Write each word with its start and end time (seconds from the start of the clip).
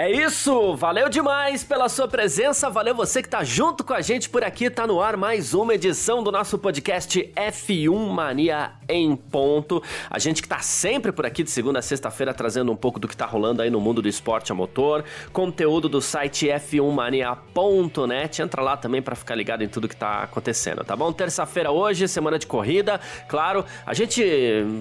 É 0.00 0.08
isso, 0.08 0.76
valeu 0.76 1.08
demais 1.08 1.64
pela 1.64 1.88
sua 1.88 2.06
presença, 2.06 2.70
valeu 2.70 2.94
você 2.94 3.20
que 3.20 3.28
tá 3.28 3.42
junto 3.42 3.82
com 3.82 3.92
a 3.92 4.00
gente 4.00 4.30
por 4.30 4.44
aqui, 4.44 4.70
tá 4.70 4.86
no 4.86 5.00
ar 5.00 5.16
mais 5.16 5.54
uma 5.54 5.74
edição 5.74 6.22
do 6.22 6.30
nosso 6.30 6.56
podcast 6.56 7.32
F1 7.34 8.08
Mania 8.08 8.74
em 8.88 9.16
ponto. 9.16 9.82
A 10.08 10.20
gente 10.20 10.40
que 10.40 10.46
tá 10.46 10.60
sempre 10.60 11.10
por 11.10 11.26
aqui 11.26 11.42
de 11.42 11.50
segunda 11.50 11.80
a 11.80 11.82
sexta-feira 11.82 12.32
trazendo 12.32 12.70
um 12.70 12.76
pouco 12.76 13.00
do 13.00 13.08
que 13.08 13.16
tá 13.16 13.26
rolando 13.26 13.60
aí 13.60 13.70
no 13.70 13.80
mundo 13.80 14.00
do 14.00 14.06
esporte 14.06 14.52
a 14.52 14.54
motor, 14.54 15.02
conteúdo 15.32 15.88
do 15.88 16.00
site 16.00 16.46
f1mania.net. 16.46 18.40
Entra 18.40 18.62
lá 18.62 18.76
também 18.76 19.02
para 19.02 19.16
ficar 19.16 19.34
ligado 19.34 19.64
em 19.64 19.68
tudo 19.68 19.88
que 19.88 19.96
tá 19.96 20.22
acontecendo, 20.22 20.84
tá 20.84 20.94
bom? 20.94 21.12
Terça-feira 21.12 21.72
hoje, 21.72 22.06
semana 22.06 22.38
de 22.38 22.46
corrida. 22.46 23.00
Claro, 23.26 23.64
a 23.84 23.94
gente 23.94 24.22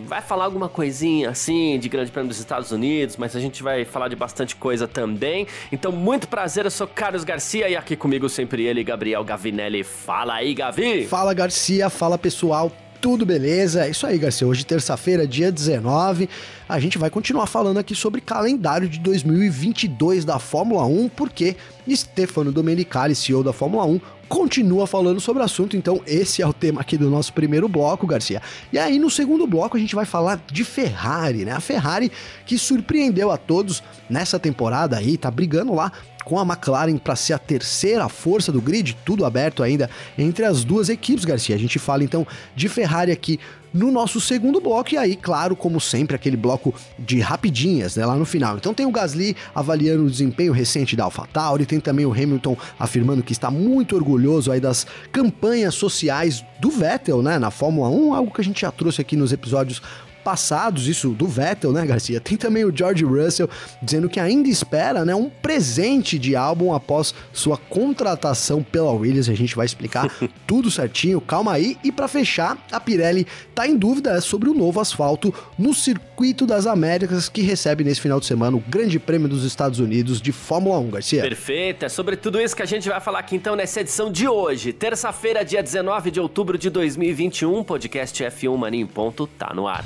vai 0.06 0.22
falar 0.22 0.46
alguma 0.46 0.70
coisinha 0.70 1.32
assim 1.32 1.80
de 1.80 1.90
Grande 1.90 2.12
Prêmio 2.12 2.30
dos 2.30 2.38
Estados 2.38 2.72
Unidos, 2.72 3.18
mas 3.18 3.36
a 3.36 3.40
gente 3.40 3.64
vai 3.64 3.84
falar 3.84 4.10
de 4.10 4.16
bastante 4.16 4.56
coisa 4.56 4.88
também 4.88 5.07
também. 5.08 5.48
Então, 5.72 5.92
muito 5.92 6.28
prazer, 6.28 6.66
eu 6.66 6.72
sou 6.72 6.88
Carlos 6.88 7.24
Garcia 7.24 7.70
e 7.70 7.76
aqui 7.76 7.96
comigo 7.96 8.28
sempre 8.28 8.64
ele, 8.64 8.84
Gabriel 8.84 9.24
Gavinelli. 9.24 9.84
Fala 9.84 10.36
aí, 10.36 10.54
Gavi! 10.54 11.08
Fala, 11.08 11.34
Garcia, 11.34 11.90
fala 11.90 12.18
pessoal. 12.18 12.72
Tudo 13.00 13.26
beleza? 13.26 13.86
É 13.86 13.90
isso 13.90 14.08
aí, 14.08 14.18
Garcia. 14.18 14.48
Hoje, 14.48 14.66
terça-feira, 14.66 15.28
dia 15.28 15.52
19, 15.52 16.28
a 16.68 16.80
gente 16.80 16.98
vai 16.98 17.10
continuar 17.10 17.46
falando 17.46 17.78
aqui 17.78 17.94
sobre 17.94 18.20
calendário 18.20 18.90
de 18.90 19.00
2022 19.00 20.26
da 20.26 20.40
Fórmula 20.40 20.84
1, 20.86 21.10
porque 21.10 21.56
Stefano 21.90 22.52
Domenicali, 22.52 23.14
CEO 23.14 23.44
da 23.44 23.54
Fórmula 23.54 23.86
1, 23.86 24.02
continua 24.28 24.86
falando 24.86 25.20
sobre 25.20 25.42
o 25.42 25.46
assunto, 25.46 25.78
então 25.78 26.02
esse 26.06 26.42
é 26.42 26.48
o 26.48 26.54
tema 26.54 26.82
aqui 26.82 26.98
do 26.98 27.10
nosso 27.10 27.34
primeiro 27.34 27.68
bloco, 27.68 28.06
Garcia. 28.06 28.42
E 28.72 28.78
aí 28.78 29.00
no 29.00 29.10
segundo 29.10 29.48
bloco 29.48 29.78
a 29.78 29.80
gente 29.80 29.96
vai 29.96 30.06
falar 30.06 30.42
de 30.52 30.64
Ferrari, 30.64 31.46
né? 31.46 31.52
A 31.52 31.60
Ferrari 31.60 32.12
que 32.46 32.58
surpreendeu 32.58 33.32
a 33.32 33.38
todos 33.38 33.84
nessa 34.10 34.40
temporada 34.40 34.98
aí, 34.98 35.18
tá 35.18 35.32
brigando 35.32 35.74
lá 35.74 35.92
com 36.28 36.38
a 36.38 36.44
McLaren 36.44 36.98
para 36.98 37.16
ser 37.16 37.32
a 37.32 37.40
terceira 37.40 38.10
força 38.10 38.52
do 38.52 38.62
grid, 38.62 38.98
tudo 39.06 39.24
aberto 39.24 39.64
ainda 39.64 39.90
entre 40.18 40.44
as 40.44 40.66
duas 40.66 40.90
equipes, 40.90 41.24
Garcia. 41.24 41.56
A 41.56 41.60
gente 41.60 41.80
fala 41.80 42.04
então 42.04 42.28
de 42.54 42.68
Ferrari 42.68 43.14
aqui 43.14 43.40
no 43.78 43.92
nosso 43.92 44.20
segundo 44.20 44.60
bloco. 44.60 44.94
E 44.94 44.98
aí, 44.98 45.16
claro, 45.16 45.56
como 45.56 45.80
sempre, 45.80 46.16
aquele 46.16 46.36
bloco 46.36 46.74
de 46.98 47.20
rapidinhas, 47.20 47.96
né, 47.96 48.06
lá 48.06 48.16
no 48.16 48.26
final. 48.26 48.58
Então 48.58 48.74
tem 48.74 48.86
o 48.86 48.92
Gasly 48.92 49.36
avaliando 49.54 50.06
o 50.06 50.10
desempenho 50.10 50.52
recente 50.52 50.96
da 50.96 51.04
AlphaTauri, 51.04 51.66
tem 51.66 51.80
também 51.80 52.06
o 52.06 52.12
Hamilton 52.12 52.58
afirmando 52.80 53.24
que 53.24 53.32
está 53.32 53.52
muito 53.52 53.96
orgulhoso 53.96 54.52
aí 54.52 54.60
das 54.60 54.88
campanhas 55.12 55.76
sociais 55.76 56.44
do 56.60 56.70
Vettel, 56.70 57.22
né, 57.22 57.38
na 57.38 57.52
Fórmula 57.52 57.90
1, 57.90 58.14
algo 58.14 58.34
que 58.34 58.42
a 58.42 58.44
gente 58.44 58.62
já 58.62 58.72
trouxe 58.72 59.02
aqui 59.02 59.16
nos 59.16 59.32
episódios 59.32 59.82
passados, 60.28 60.90
isso 60.90 61.12
do 61.12 61.26
Vettel, 61.26 61.72
né, 61.72 61.86
Garcia? 61.86 62.20
Tem 62.20 62.36
também 62.36 62.66
o 62.66 62.76
George 62.76 63.06
Russell 63.06 63.50
dizendo 63.82 64.10
que 64.10 64.20
ainda 64.20 64.50
espera, 64.50 65.06
né, 65.06 65.16
um 65.16 65.30
presente 65.30 66.20
de 66.20 66.36
álbum 66.36 66.74
após 66.74 67.16
sua 67.32 67.56
contratação 67.56 68.62
pela 68.62 68.92
Williams. 68.92 69.30
A 69.30 69.34
gente 69.34 69.56
vai 69.56 69.66
explicar 69.66 70.14
tudo 70.46 70.70
certinho, 70.70 71.22
calma 71.22 71.54
aí. 71.54 71.78
E 71.82 71.94
para 71.94 72.10
fechar, 72.10 72.58
a 72.70 72.78
Pirelli 72.78 73.26
tá 73.56 73.66
em 73.66 73.78
dúvida 73.78 74.20
sobre 74.20 74.50
o 74.50 74.54
novo 74.54 74.82
asfalto 74.82 75.34
no 75.58 75.74
Circuito 75.74 76.46
das 76.46 76.68
Américas 76.68 77.30
que 77.30 77.42
recebe 77.42 77.86
nesse 77.86 78.02
final 78.02 78.20
de 78.20 78.26
semana 78.26 78.58
o 78.58 78.64
Grande 78.68 79.00
Prêmio 79.00 79.30
dos 79.30 79.46
Estados 79.46 79.80
Unidos 79.80 80.22
de 80.22 80.34
Fórmula 80.34 80.78
1, 80.80 80.90
Garcia. 80.90 81.22
Perfeito, 81.22 81.86
é 81.86 81.90
sobre 81.90 82.18
tudo 82.18 82.42
isso 82.42 82.54
que 82.54 82.62
a 82.62 82.66
gente 82.66 82.90
vai 82.90 83.00
falar 83.00 83.20
aqui 83.20 83.38
então 83.38 83.56
nessa 83.56 83.80
edição 83.80 84.12
de 84.12 84.28
hoje, 84.28 84.74
terça-feira, 84.74 85.46
dia 85.46 85.64
19 85.64 86.12
de 86.12 86.20
outubro 86.20 86.58
de 86.58 86.70
2021, 86.70 87.64
podcast 87.64 88.22
F1 88.26 88.58
Mania 88.58 88.82
em 88.82 88.86
ponto 88.86 89.26
tá 89.26 89.54
no 89.54 89.70
ar. 89.70 89.86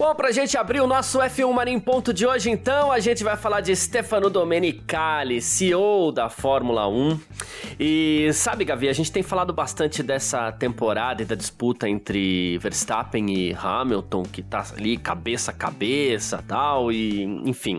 Bom, 0.00 0.14
pra 0.14 0.32
gente 0.32 0.56
abrir 0.56 0.80
o 0.80 0.86
nosso 0.86 1.18
F1 1.18 1.52
Mania 1.52 1.74
em 1.74 1.78
ponto 1.78 2.10
de 2.14 2.26
hoje, 2.26 2.48
então, 2.48 2.90
a 2.90 2.98
gente 3.00 3.22
vai 3.22 3.36
falar 3.36 3.60
de 3.60 3.76
Stefano 3.76 4.30
Domenicali, 4.30 5.42
CEO 5.42 6.10
da 6.10 6.30
Fórmula 6.30 6.88
1. 6.88 7.20
E 7.78 8.30
sabe, 8.32 8.64
Gavi, 8.64 8.88
a 8.88 8.94
gente 8.94 9.12
tem 9.12 9.22
falado 9.22 9.52
bastante 9.52 10.02
dessa 10.02 10.50
temporada 10.52 11.20
e 11.20 11.26
da 11.26 11.34
disputa 11.34 11.86
entre 11.86 12.56
Verstappen 12.56 13.30
e 13.30 13.52
Hamilton, 13.52 14.22
que 14.22 14.42
tá 14.42 14.64
ali 14.74 14.96
cabeça 14.96 15.50
a 15.50 15.54
cabeça 15.54 16.42
tal, 16.48 16.90
e 16.90 17.22
enfim. 17.44 17.78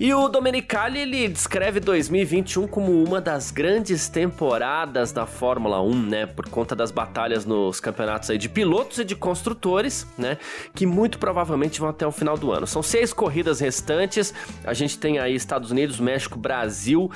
E 0.00 0.14
o 0.14 0.26
Domenicali, 0.26 1.00
ele 1.00 1.28
descreve 1.28 1.80
2021 1.80 2.66
como 2.66 3.04
uma 3.04 3.20
das 3.20 3.50
grandes 3.50 4.08
temporadas 4.08 5.12
da 5.12 5.26
Fórmula 5.26 5.82
1, 5.82 6.02
né? 6.02 6.24
Por 6.24 6.48
conta 6.48 6.74
das 6.74 6.90
batalhas 6.90 7.44
nos 7.44 7.78
campeonatos 7.78 8.30
aí 8.30 8.38
de 8.38 8.48
pilotos 8.48 9.00
e 9.00 9.04
de 9.04 9.14
construtores, 9.14 10.06
né? 10.16 10.38
Que 10.74 10.86
muito 10.86 11.18
provavelmente 11.18 11.57
provavelmente 11.58 11.80
vão 11.80 11.88
até 11.88 12.06
o 12.06 12.12
final 12.12 12.38
do 12.38 12.52
ano. 12.52 12.66
São 12.66 12.82
seis 12.82 13.12
corridas 13.12 13.60
restantes. 13.60 14.32
A 14.64 14.72
gente 14.72 14.98
tem 14.98 15.18
aí 15.18 15.34
Estados 15.34 15.70
Unidos, 15.70 15.98
México, 15.98 16.38
Brasil, 16.38 17.10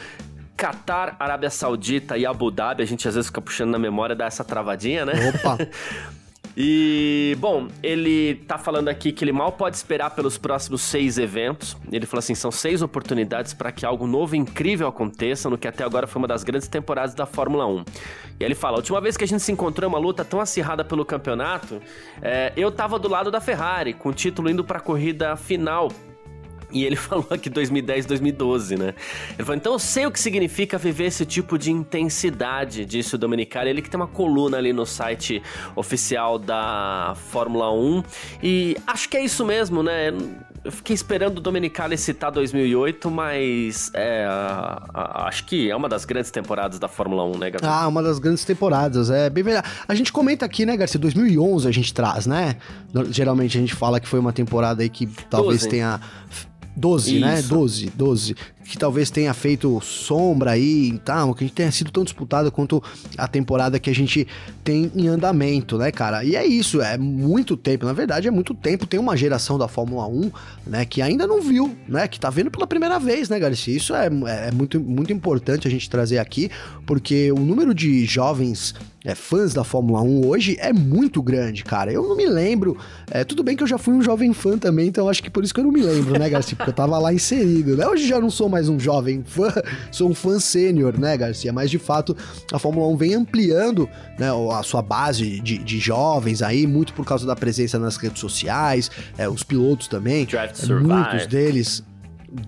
Catar, 0.56 1.16
Arábia 1.18 1.50
Saudita 1.50 2.18
e 2.18 2.26
Abu 2.26 2.50
Dhabi. 2.50 2.82
A 2.82 2.86
gente 2.86 3.06
às 3.06 3.14
vezes 3.14 3.28
fica 3.28 3.40
puxando 3.40 3.70
na 3.70 3.78
memória, 3.78 4.14
dá 4.14 4.26
essa 4.26 4.44
travadinha, 4.44 5.06
né? 5.06 5.12
Opa! 5.30 5.58
E, 6.56 7.34
bom, 7.38 7.68
ele 7.82 8.34
tá 8.46 8.58
falando 8.58 8.88
aqui 8.88 9.10
que 9.10 9.24
ele 9.24 9.32
mal 9.32 9.52
pode 9.52 9.76
esperar 9.76 10.10
pelos 10.10 10.36
próximos 10.36 10.82
seis 10.82 11.16
eventos. 11.16 11.76
Ele 11.90 12.04
falou 12.04 12.18
assim: 12.18 12.34
são 12.34 12.50
seis 12.50 12.82
oportunidades 12.82 13.54
para 13.54 13.72
que 13.72 13.86
algo 13.86 14.06
novo 14.06 14.36
e 14.36 14.38
incrível 14.38 14.86
aconteça 14.86 15.48
no 15.48 15.56
que 15.56 15.66
até 15.66 15.82
agora 15.82 16.06
foi 16.06 16.20
uma 16.20 16.28
das 16.28 16.44
grandes 16.44 16.68
temporadas 16.68 17.14
da 17.14 17.24
Fórmula 17.24 17.66
1. 17.66 17.84
E 18.38 18.44
ele 18.44 18.54
fala: 18.54 18.76
a 18.76 18.78
última 18.78 19.00
vez 19.00 19.16
que 19.16 19.24
a 19.24 19.28
gente 19.28 19.42
se 19.42 19.50
encontrou 19.50 19.88
em 19.88 19.92
uma 19.92 19.98
luta 19.98 20.24
tão 20.24 20.40
acirrada 20.40 20.84
pelo 20.84 21.04
campeonato, 21.04 21.80
é, 22.20 22.52
eu 22.54 22.70
tava 22.70 22.98
do 22.98 23.08
lado 23.08 23.30
da 23.30 23.40
Ferrari, 23.40 23.94
com 23.94 24.10
o 24.10 24.12
título 24.12 24.50
indo 24.50 24.62
para 24.62 24.78
a 24.78 24.82
corrida 24.82 25.36
final 25.36 25.90
e 26.72 26.84
ele 26.84 26.96
falou 26.96 27.26
aqui 27.30 27.50
2010, 27.50 28.06
2012, 28.06 28.76
né? 28.76 28.94
Ele 29.30 29.44
falou, 29.44 29.56
então 29.56 29.72
eu 29.72 29.78
sei 29.78 30.06
o 30.06 30.10
que 30.10 30.20
significa 30.20 30.78
viver 30.78 31.06
esse 31.06 31.24
tipo 31.26 31.58
de 31.58 31.70
intensidade, 31.70 32.84
disse 32.84 33.14
o 33.14 33.18
Domenicali. 33.18 33.70
Ele 33.70 33.82
que 33.82 33.90
tem 33.90 34.00
uma 34.00 34.06
coluna 34.06 34.56
ali 34.56 34.72
no 34.72 34.86
site 34.86 35.42
oficial 35.76 36.38
da 36.38 37.14
Fórmula 37.30 37.72
1. 37.72 38.02
E 38.42 38.76
acho 38.86 39.08
que 39.08 39.16
é 39.16 39.24
isso 39.24 39.44
mesmo, 39.44 39.82
né? 39.82 40.12
Eu 40.64 40.70
fiquei 40.70 40.94
esperando 40.94 41.38
o 41.38 41.40
Domenicali 41.40 41.98
citar 41.98 42.30
2008, 42.30 43.10
mas 43.10 43.90
é, 43.94 44.24
a, 44.24 44.82
a, 44.94 45.28
acho 45.28 45.44
que 45.44 45.68
é 45.68 45.74
uma 45.74 45.88
das 45.88 46.04
grandes 46.04 46.30
temporadas 46.30 46.78
da 46.78 46.86
Fórmula 46.86 47.24
1, 47.24 47.38
né, 47.38 47.50
Gabriel? 47.50 47.74
Ah, 47.74 47.88
uma 47.88 48.00
das 48.00 48.20
grandes 48.20 48.44
temporadas, 48.44 49.10
é 49.10 49.28
bem 49.28 49.42
verdade. 49.42 49.68
A 49.88 49.94
gente 49.96 50.12
comenta 50.12 50.46
aqui, 50.46 50.64
né, 50.64 50.76
Garcia, 50.76 51.00
2011 51.00 51.66
a 51.66 51.72
gente 51.72 51.92
traz, 51.92 52.26
né? 52.26 52.56
Geralmente 53.10 53.58
a 53.58 53.60
gente 53.60 53.74
fala 53.74 53.98
que 53.98 54.06
foi 54.06 54.20
uma 54.20 54.32
temporada 54.32 54.82
aí 54.82 54.88
que 54.88 55.08
talvez 55.28 55.62
12. 55.62 55.68
tenha 55.68 56.00
12, 56.76 57.18
né? 57.20 57.38
Isso. 57.38 57.48
né? 57.48 57.48
12, 57.58 57.92
12 57.94 58.36
que 58.64 58.78
talvez 58.78 59.10
tenha 59.10 59.32
feito 59.34 59.80
sombra 59.80 60.52
aí 60.52 60.90
e 60.90 60.98
tal, 60.98 61.34
que 61.34 61.48
tenha 61.50 61.70
sido 61.70 61.90
tão 61.90 62.04
disputada 62.04 62.50
quanto 62.50 62.82
a 63.16 63.26
temporada 63.26 63.78
que 63.78 63.90
a 63.90 63.94
gente 63.94 64.26
tem 64.64 64.90
em 64.94 65.08
andamento, 65.08 65.76
né, 65.76 65.90
cara? 65.90 66.24
E 66.24 66.36
é 66.36 66.46
isso, 66.46 66.80
é 66.80 66.96
muito 66.96 67.56
tempo, 67.56 67.84
na 67.84 67.92
verdade 67.92 68.28
é 68.28 68.30
muito 68.30 68.54
tempo. 68.54 68.86
Tem 68.86 68.98
uma 68.98 69.16
geração 69.16 69.58
da 69.58 69.68
Fórmula 69.68 70.06
1, 70.06 70.30
né, 70.66 70.84
que 70.84 71.02
ainda 71.02 71.26
não 71.26 71.40
viu, 71.40 71.76
né, 71.88 72.06
que 72.08 72.18
tá 72.18 72.30
vendo 72.30 72.50
pela 72.50 72.66
primeira 72.66 72.98
vez, 72.98 73.28
né, 73.28 73.38
Garcia? 73.38 73.76
Isso 73.76 73.94
é, 73.94 74.06
é 74.06 74.50
muito, 74.52 74.80
muito 74.80 75.12
importante 75.12 75.66
a 75.66 75.70
gente 75.70 75.90
trazer 75.90 76.18
aqui, 76.18 76.50
porque 76.86 77.32
o 77.32 77.40
número 77.40 77.74
de 77.74 78.04
jovens 78.04 78.74
é, 79.04 79.14
fãs 79.14 79.52
da 79.52 79.64
Fórmula 79.64 80.00
1 80.00 80.26
hoje 80.26 80.56
é 80.60 80.72
muito 80.72 81.20
grande, 81.22 81.64
cara. 81.64 81.92
Eu 81.92 82.02
não 82.02 82.16
me 82.16 82.26
lembro. 82.26 82.76
É, 83.10 83.24
tudo 83.24 83.42
bem 83.42 83.56
que 83.56 83.62
eu 83.62 83.66
já 83.66 83.76
fui 83.76 83.94
um 83.94 84.02
jovem 84.02 84.32
fã 84.32 84.56
também, 84.56 84.88
então 84.88 85.08
acho 85.08 85.22
que 85.22 85.30
por 85.30 85.42
isso 85.42 85.52
que 85.52 85.60
eu 85.60 85.64
não 85.64 85.72
me 85.72 85.82
lembro, 85.82 86.18
né, 86.18 86.28
Garcia? 86.28 86.56
Porque 86.56 86.70
eu 86.70 86.74
tava 86.74 86.98
lá 86.98 87.12
inserido, 87.12 87.76
né? 87.76 87.86
Hoje 87.86 88.06
já 88.06 88.20
não 88.20 88.30
sou 88.30 88.48
mais 88.52 88.68
um 88.68 88.78
jovem 88.78 89.24
fã, 89.24 89.50
sou 89.90 90.10
um 90.10 90.14
fã 90.14 90.38
sênior, 90.38 90.98
né, 90.98 91.16
Garcia? 91.16 91.52
Mas 91.52 91.70
de 91.70 91.78
fato, 91.78 92.16
a 92.52 92.58
Fórmula 92.58 92.86
1 92.88 92.96
vem 92.96 93.14
ampliando 93.14 93.88
né, 94.18 94.28
a 94.52 94.62
sua 94.62 94.82
base 94.82 95.40
de, 95.40 95.58
de 95.58 95.78
jovens 95.80 96.42
aí, 96.42 96.66
muito 96.66 96.92
por 96.92 97.06
causa 97.06 97.26
da 97.26 97.34
presença 97.34 97.78
nas 97.78 97.96
redes 97.96 98.20
sociais, 98.20 98.90
é, 99.16 99.28
os 99.28 99.42
pilotos 99.42 99.88
também. 99.88 100.26
Drive 100.26 100.52
to 100.52 100.66
Survive. 100.66 100.92
Muitos 100.92 101.26
deles 101.26 101.82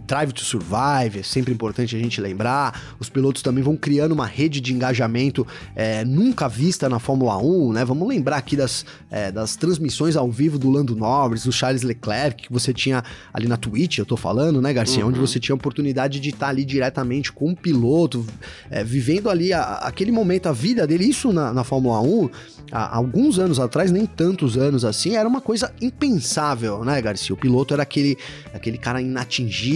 Drive 0.07 0.33
to 0.33 0.45
Survive, 0.45 1.21
é 1.21 1.23
sempre 1.23 1.53
importante 1.53 1.95
a 1.95 1.99
gente 1.99 2.21
lembrar. 2.21 2.97
Os 2.99 3.09
pilotos 3.09 3.43
também 3.43 3.63
vão 3.63 3.77
criando 3.77 4.13
uma 4.13 4.27
rede 4.27 4.61
de 4.61 4.73
engajamento 4.73 5.47
é, 5.77 6.05
nunca 6.05 6.49
vista 6.49 6.89
na 6.89 6.99
Fórmula 6.99 7.37
1, 7.37 7.73
né? 7.73 7.85
Vamos 7.85 8.09
lembrar 8.09 8.39
aqui 8.39 8.57
das, 8.57 8.87
é, 9.11 9.31
das 9.31 9.57
transmissões 9.57 10.17
ao 10.17 10.31
vivo 10.31 10.59
do 10.59 10.71
Lando 10.71 10.97
Norris, 10.97 11.45
do 11.45 11.53
Charles 11.53 11.83
Leclerc, 11.83 12.45
que 12.45 12.53
você 12.53 12.73
tinha 12.73 13.03
ali 13.33 13.47
na 13.47 13.57
Twitch, 13.57 13.99
eu 13.99 14.07
tô 14.07 14.17
falando, 14.17 14.63
né, 14.63 14.73
Garcia? 14.73 15.03
Uhum. 15.03 15.11
Onde 15.11 15.21
você 15.21 15.39
tinha 15.39 15.55
a 15.55 15.57
oportunidade 15.57 16.19
de 16.19 16.31
estar 16.31 16.49
ali 16.49 16.65
diretamente 16.65 17.31
com 17.31 17.51
o 17.51 17.57
piloto, 17.57 18.25
é, 18.71 18.83
vivendo 18.83 19.29
ali 19.29 19.53
a, 19.53 19.63
aquele 19.63 20.11
momento, 20.11 20.49
a 20.49 20.53
vida 20.53 20.87
dele. 20.87 21.05
Isso 21.05 21.33
na, 21.33 21.53
na 21.53 21.65
Fórmula 21.65 22.01
1, 22.01 22.31
há 22.73 22.97
alguns 22.97 23.39
anos 23.39 23.61
atrás, 23.61 23.91
nem 23.91 24.07
tantos 24.07 24.57
anos 24.57 24.85
assim, 24.85 25.17
era 25.17 25.29
uma 25.29 25.41
coisa 25.41 25.73
impensável, 25.81 26.85
né, 26.85 27.01
Garcia? 27.03 27.35
O 27.35 27.39
piloto 27.39 27.75
era 27.75 27.83
aquele, 27.83 28.17
aquele 28.53 28.79
cara 28.79 29.01
inatingível, 29.01 29.74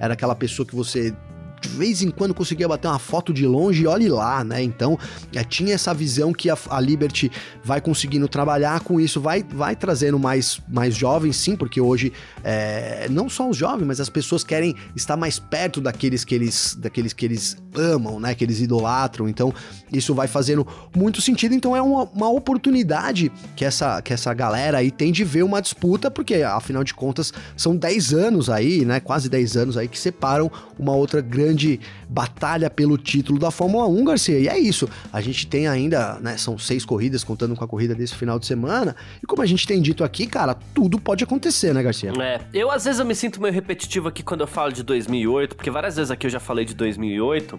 era 0.00 0.14
aquela 0.14 0.34
pessoa 0.34 0.66
que 0.66 0.74
você 0.74 1.14
de 1.60 1.68
vez 1.68 2.02
em 2.02 2.10
quando 2.10 2.34
conseguia 2.34 2.68
bater 2.68 2.88
uma 2.88 2.98
foto 2.98 3.32
de 3.32 3.46
longe 3.46 3.82
e 3.82 3.86
olhe 3.86 4.08
lá, 4.08 4.44
né? 4.44 4.62
Então, 4.62 4.98
é, 5.34 5.42
tinha 5.42 5.74
essa 5.74 5.92
visão 5.94 6.32
que 6.32 6.50
a, 6.50 6.56
a, 6.70 6.80
Liberty 6.80 7.30
vai 7.64 7.80
conseguindo 7.80 8.28
trabalhar 8.28 8.80
com 8.80 9.00
isso, 9.00 9.20
vai, 9.20 9.42
vai 9.42 9.74
trazendo 9.74 10.18
mais, 10.18 10.60
mais 10.68 10.94
jovens, 10.94 11.36
sim, 11.36 11.56
porque 11.56 11.80
hoje 11.80 12.12
é, 12.44 13.08
não 13.10 13.28
só 13.28 13.48
os 13.48 13.56
jovens, 13.56 13.86
mas 13.86 14.00
as 14.00 14.08
pessoas 14.08 14.44
querem 14.44 14.74
estar 14.94 15.16
mais 15.16 15.38
perto 15.38 15.80
daqueles 15.80 16.24
que 16.24 16.34
eles, 16.34 16.76
daqueles 16.78 17.12
que 17.12 17.24
eles 17.24 17.56
amam, 17.74 18.20
né? 18.20 18.34
Que 18.34 18.44
eles 18.44 18.60
idolatram. 18.60 19.28
Então, 19.28 19.52
isso 19.92 20.14
vai 20.14 20.28
fazendo 20.28 20.66
muito 20.94 21.20
sentido. 21.20 21.54
Então, 21.54 21.76
é 21.76 21.82
uma, 21.82 22.04
uma 22.04 22.28
oportunidade 22.28 23.32
que 23.54 23.64
essa, 23.64 24.00
que 24.02 24.12
essa 24.12 24.32
galera 24.34 24.78
aí 24.78 24.90
tem 24.90 25.10
de 25.12 25.24
ver 25.24 25.42
uma 25.42 25.60
disputa, 25.60 26.10
porque 26.10 26.42
afinal 26.42 26.84
de 26.84 26.94
contas 26.94 27.32
são 27.56 27.76
10 27.76 28.12
anos 28.12 28.50
aí, 28.50 28.84
né? 28.84 29.00
Quase 29.00 29.28
10 29.28 29.56
anos 29.56 29.76
aí 29.76 29.88
que 29.88 29.98
separam 29.98 30.50
uma 30.78 30.94
outra 30.94 31.20
grande 31.20 31.55
grande 31.56 31.80
batalha 32.08 32.68
pelo 32.68 32.98
título 32.98 33.38
da 33.38 33.50
Fórmula 33.50 33.86
1, 33.86 34.04
Garcia. 34.04 34.38
E 34.38 34.46
é 34.46 34.58
isso. 34.58 34.88
A 35.10 35.20
gente 35.22 35.46
tem 35.46 35.66
ainda, 35.66 36.18
né? 36.20 36.36
São 36.36 36.58
seis 36.58 36.84
corridas, 36.84 37.24
contando 37.24 37.56
com 37.56 37.64
a 37.64 37.68
corrida 37.68 37.94
desse 37.94 38.14
final 38.14 38.38
de 38.38 38.46
semana. 38.46 38.94
E 39.22 39.26
como 39.26 39.40
a 39.40 39.46
gente 39.46 39.66
tem 39.66 39.80
dito 39.80 40.04
aqui, 40.04 40.26
cara, 40.26 40.54
tudo 40.74 41.00
pode 41.00 41.24
acontecer, 41.24 41.72
né, 41.72 41.82
Garcia? 41.82 42.12
É. 42.20 42.40
Eu, 42.52 42.70
às 42.70 42.84
vezes, 42.84 43.00
eu 43.00 43.06
me 43.06 43.14
sinto 43.14 43.40
meio 43.40 43.54
repetitivo 43.54 44.08
aqui 44.08 44.22
quando 44.22 44.42
eu 44.42 44.46
falo 44.46 44.70
de 44.70 44.82
2008, 44.82 45.56
porque 45.56 45.70
várias 45.70 45.96
vezes 45.96 46.10
aqui 46.10 46.26
eu 46.26 46.30
já 46.30 46.40
falei 46.40 46.66
de 46.66 46.74
2008. 46.74 47.58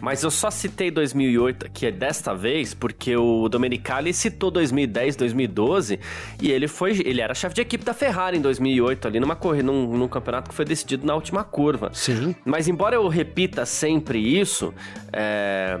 Mas 0.00 0.22
eu 0.22 0.30
só 0.30 0.50
citei 0.50 0.90
2008 0.90 1.66
aqui 1.66 1.86
é 1.86 1.90
desta 1.90 2.34
vez 2.34 2.74
porque 2.74 3.16
o 3.16 3.48
Domenicali 3.48 4.12
citou 4.12 4.50
2010, 4.50 5.16
2012 5.16 6.00
e 6.40 6.50
ele 6.50 6.68
foi, 6.68 7.00
ele 7.04 7.20
era 7.20 7.34
chefe 7.34 7.56
de 7.56 7.60
equipe 7.60 7.84
da 7.84 7.94
Ferrari 7.94 8.38
em 8.38 8.40
2008 8.40 9.08
ali 9.08 9.20
numa 9.20 9.36
corrida, 9.36 9.64
num, 9.64 9.96
num, 9.96 10.08
campeonato 10.08 10.50
que 10.50 10.54
foi 10.54 10.64
decidido 10.64 11.06
na 11.06 11.14
última 11.14 11.44
curva. 11.44 11.90
Sim. 11.92 12.34
Mas 12.44 12.68
embora 12.68 12.96
eu 12.96 13.06
repita 13.08 13.64
sempre 13.66 14.18
isso, 14.18 14.72
é, 15.12 15.78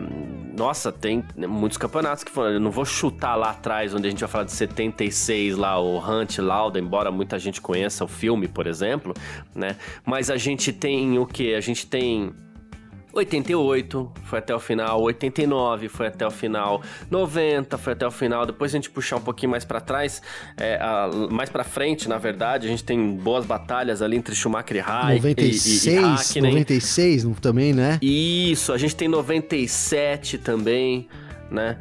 nossa, 0.56 0.92
tem 0.92 1.24
muitos 1.36 1.78
campeonatos 1.78 2.24
que 2.24 2.30
foram. 2.30 2.52
Eu 2.52 2.60
não 2.60 2.70
vou 2.70 2.84
chutar 2.84 3.34
lá 3.36 3.50
atrás 3.50 3.94
onde 3.94 4.06
a 4.06 4.10
gente 4.10 4.20
vai 4.20 4.28
falar 4.28 4.44
de 4.44 4.52
76 4.52 5.56
lá 5.56 5.80
o 5.80 5.98
Hunt 5.98 6.38
Lauda, 6.38 6.78
embora 6.78 7.10
muita 7.10 7.38
gente 7.38 7.60
conheça 7.60 8.04
o 8.04 8.08
filme, 8.08 8.48
por 8.48 8.66
exemplo, 8.66 9.14
né? 9.54 9.76
Mas 10.04 10.30
a 10.30 10.36
gente 10.36 10.72
tem 10.72 11.18
o 11.18 11.26
que? 11.26 11.54
A 11.54 11.60
gente 11.60 11.86
tem 11.86 12.32
88 13.12 14.12
foi 14.24 14.38
até 14.38 14.54
o 14.54 14.60
final, 14.60 15.02
89 15.02 15.88
foi 15.88 16.06
até 16.06 16.26
o 16.26 16.30
final, 16.30 16.82
90 17.10 17.76
foi 17.78 17.92
até 17.92 18.06
o 18.06 18.10
final. 18.10 18.46
Depois 18.46 18.72
a 18.72 18.76
gente 18.76 18.90
puxar 18.90 19.16
um 19.16 19.20
pouquinho 19.20 19.50
mais 19.50 19.64
para 19.64 19.80
trás, 19.80 20.22
é, 20.56 20.76
a, 20.76 21.10
mais 21.30 21.50
para 21.50 21.64
frente, 21.64 22.08
na 22.08 22.18
verdade, 22.18 22.66
a 22.66 22.70
gente 22.70 22.84
tem 22.84 23.16
boas 23.16 23.44
batalhas 23.44 24.02
ali 24.02 24.16
entre 24.16 24.34
Schumacher 24.34 24.76
e 24.76 24.80
Raikkonen. 24.80 25.34
96, 25.34 26.36
e, 26.36 26.38
e, 26.38 26.38
e 26.38 26.42
96 26.42 27.26
também, 27.40 27.72
né? 27.72 27.98
Isso, 28.00 28.72
a 28.72 28.78
gente 28.78 28.94
tem 28.94 29.08
97 29.08 30.38
também, 30.38 31.08
né? 31.50 31.76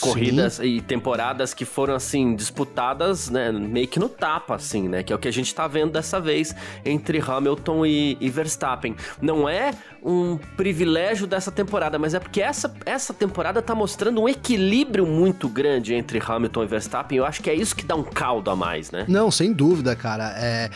Corridas 0.00 0.54
Sim. 0.54 0.64
e 0.64 0.80
temporadas 0.80 1.54
que 1.54 1.64
foram 1.64 1.94
assim 1.94 2.34
disputadas, 2.34 3.30
né, 3.30 3.52
meio 3.52 3.86
que 3.86 3.98
no 3.98 4.08
tapa 4.08 4.56
assim, 4.56 4.88
né, 4.88 5.02
que 5.02 5.12
é 5.12 5.16
o 5.16 5.18
que 5.18 5.28
a 5.28 5.32
gente 5.32 5.54
tá 5.54 5.66
vendo 5.66 5.92
dessa 5.92 6.20
vez 6.20 6.54
entre 6.84 7.20
Hamilton 7.20 7.86
e, 7.86 8.16
e 8.20 8.28
Verstappen. 8.28 8.96
Não 9.20 9.48
é 9.48 9.72
um 10.02 10.38
privilégio 10.56 11.26
dessa 11.26 11.52
temporada, 11.52 11.98
mas 11.98 12.14
é 12.14 12.20
porque 12.20 12.40
essa, 12.40 12.74
essa 12.86 13.12
temporada 13.12 13.60
tá 13.60 13.74
mostrando 13.74 14.20
um 14.20 14.28
equilíbrio 14.28 15.06
muito 15.06 15.48
grande 15.48 15.94
entre 15.94 16.20
Hamilton 16.24 16.64
e 16.64 16.66
Verstappen. 16.66 17.18
Eu 17.18 17.24
acho 17.24 17.42
que 17.42 17.50
é 17.50 17.54
isso 17.54 17.76
que 17.76 17.84
dá 17.84 17.94
um 17.94 18.02
caldo 18.02 18.50
a 18.50 18.56
mais, 18.56 18.90
né? 18.90 19.04
Não, 19.06 19.30
sem 19.30 19.52
dúvida, 19.52 19.94
cara. 19.94 20.32
É 20.36 20.70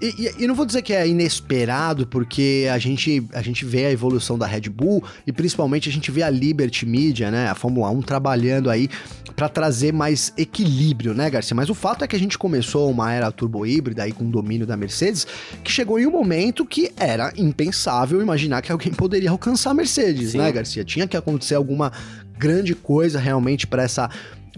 e, 0.00 0.06
e, 0.06 0.44
e, 0.44 0.46
não 0.46 0.54
vou 0.54 0.64
dizer 0.64 0.82
que 0.82 0.92
é 0.92 1.06
inesperado, 1.06 2.06
porque 2.06 2.68
a 2.72 2.78
gente, 2.78 3.26
a 3.32 3.42
gente 3.42 3.64
vê 3.64 3.86
a 3.86 3.90
evolução 3.90 4.38
da 4.38 4.46
Red 4.46 4.68
Bull 4.68 5.02
e 5.26 5.32
principalmente 5.32 5.88
a 5.88 5.92
gente 5.92 6.10
vê 6.10 6.22
a 6.22 6.30
Liberty 6.30 6.86
Media, 6.86 7.30
né, 7.30 7.48
a 7.48 7.54
Fórmula 7.54 7.90
1 7.90 8.02
trabalhando 8.02 8.70
aí 8.70 8.88
para 9.34 9.48
trazer 9.48 9.92
mais 9.92 10.32
equilíbrio, 10.36 11.14
né, 11.14 11.28
Garcia? 11.28 11.54
Mas 11.54 11.68
o 11.68 11.74
fato 11.74 12.04
é 12.04 12.08
que 12.08 12.14
a 12.14 12.18
gente 12.18 12.38
começou 12.38 12.90
uma 12.90 13.12
era 13.12 13.30
turbo 13.32 13.66
híbrida 13.66 14.02
aí 14.02 14.12
com 14.12 14.24
o 14.24 14.30
domínio 14.30 14.66
da 14.66 14.76
Mercedes, 14.76 15.26
que 15.64 15.70
chegou 15.70 15.98
em 15.98 16.06
um 16.06 16.10
momento 16.10 16.64
que 16.64 16.92
era 16.96 17.32
impensável 17.36 18.22
imaginar 18.22 18.62
que 18.62 18.70
alguém 18.70 18.92
poderia 18.92 19.30
alcançar 19.30 19.70
a 19.70 19.74
Mercedes, 19.74 20.30
Sim. 20.30 20.38
né, 20.38 20.52
Garcia? 20.52 20.84
Tinha 20.84 21.06
que 21.06 21.16
acontecer 21.16 21.54
alguma 21.54 21.92
grande 22.38 22.74
coisa 22.74 23.18
realmente 23.18 23.66
para 23.66 23.82
essa 23.82 24.08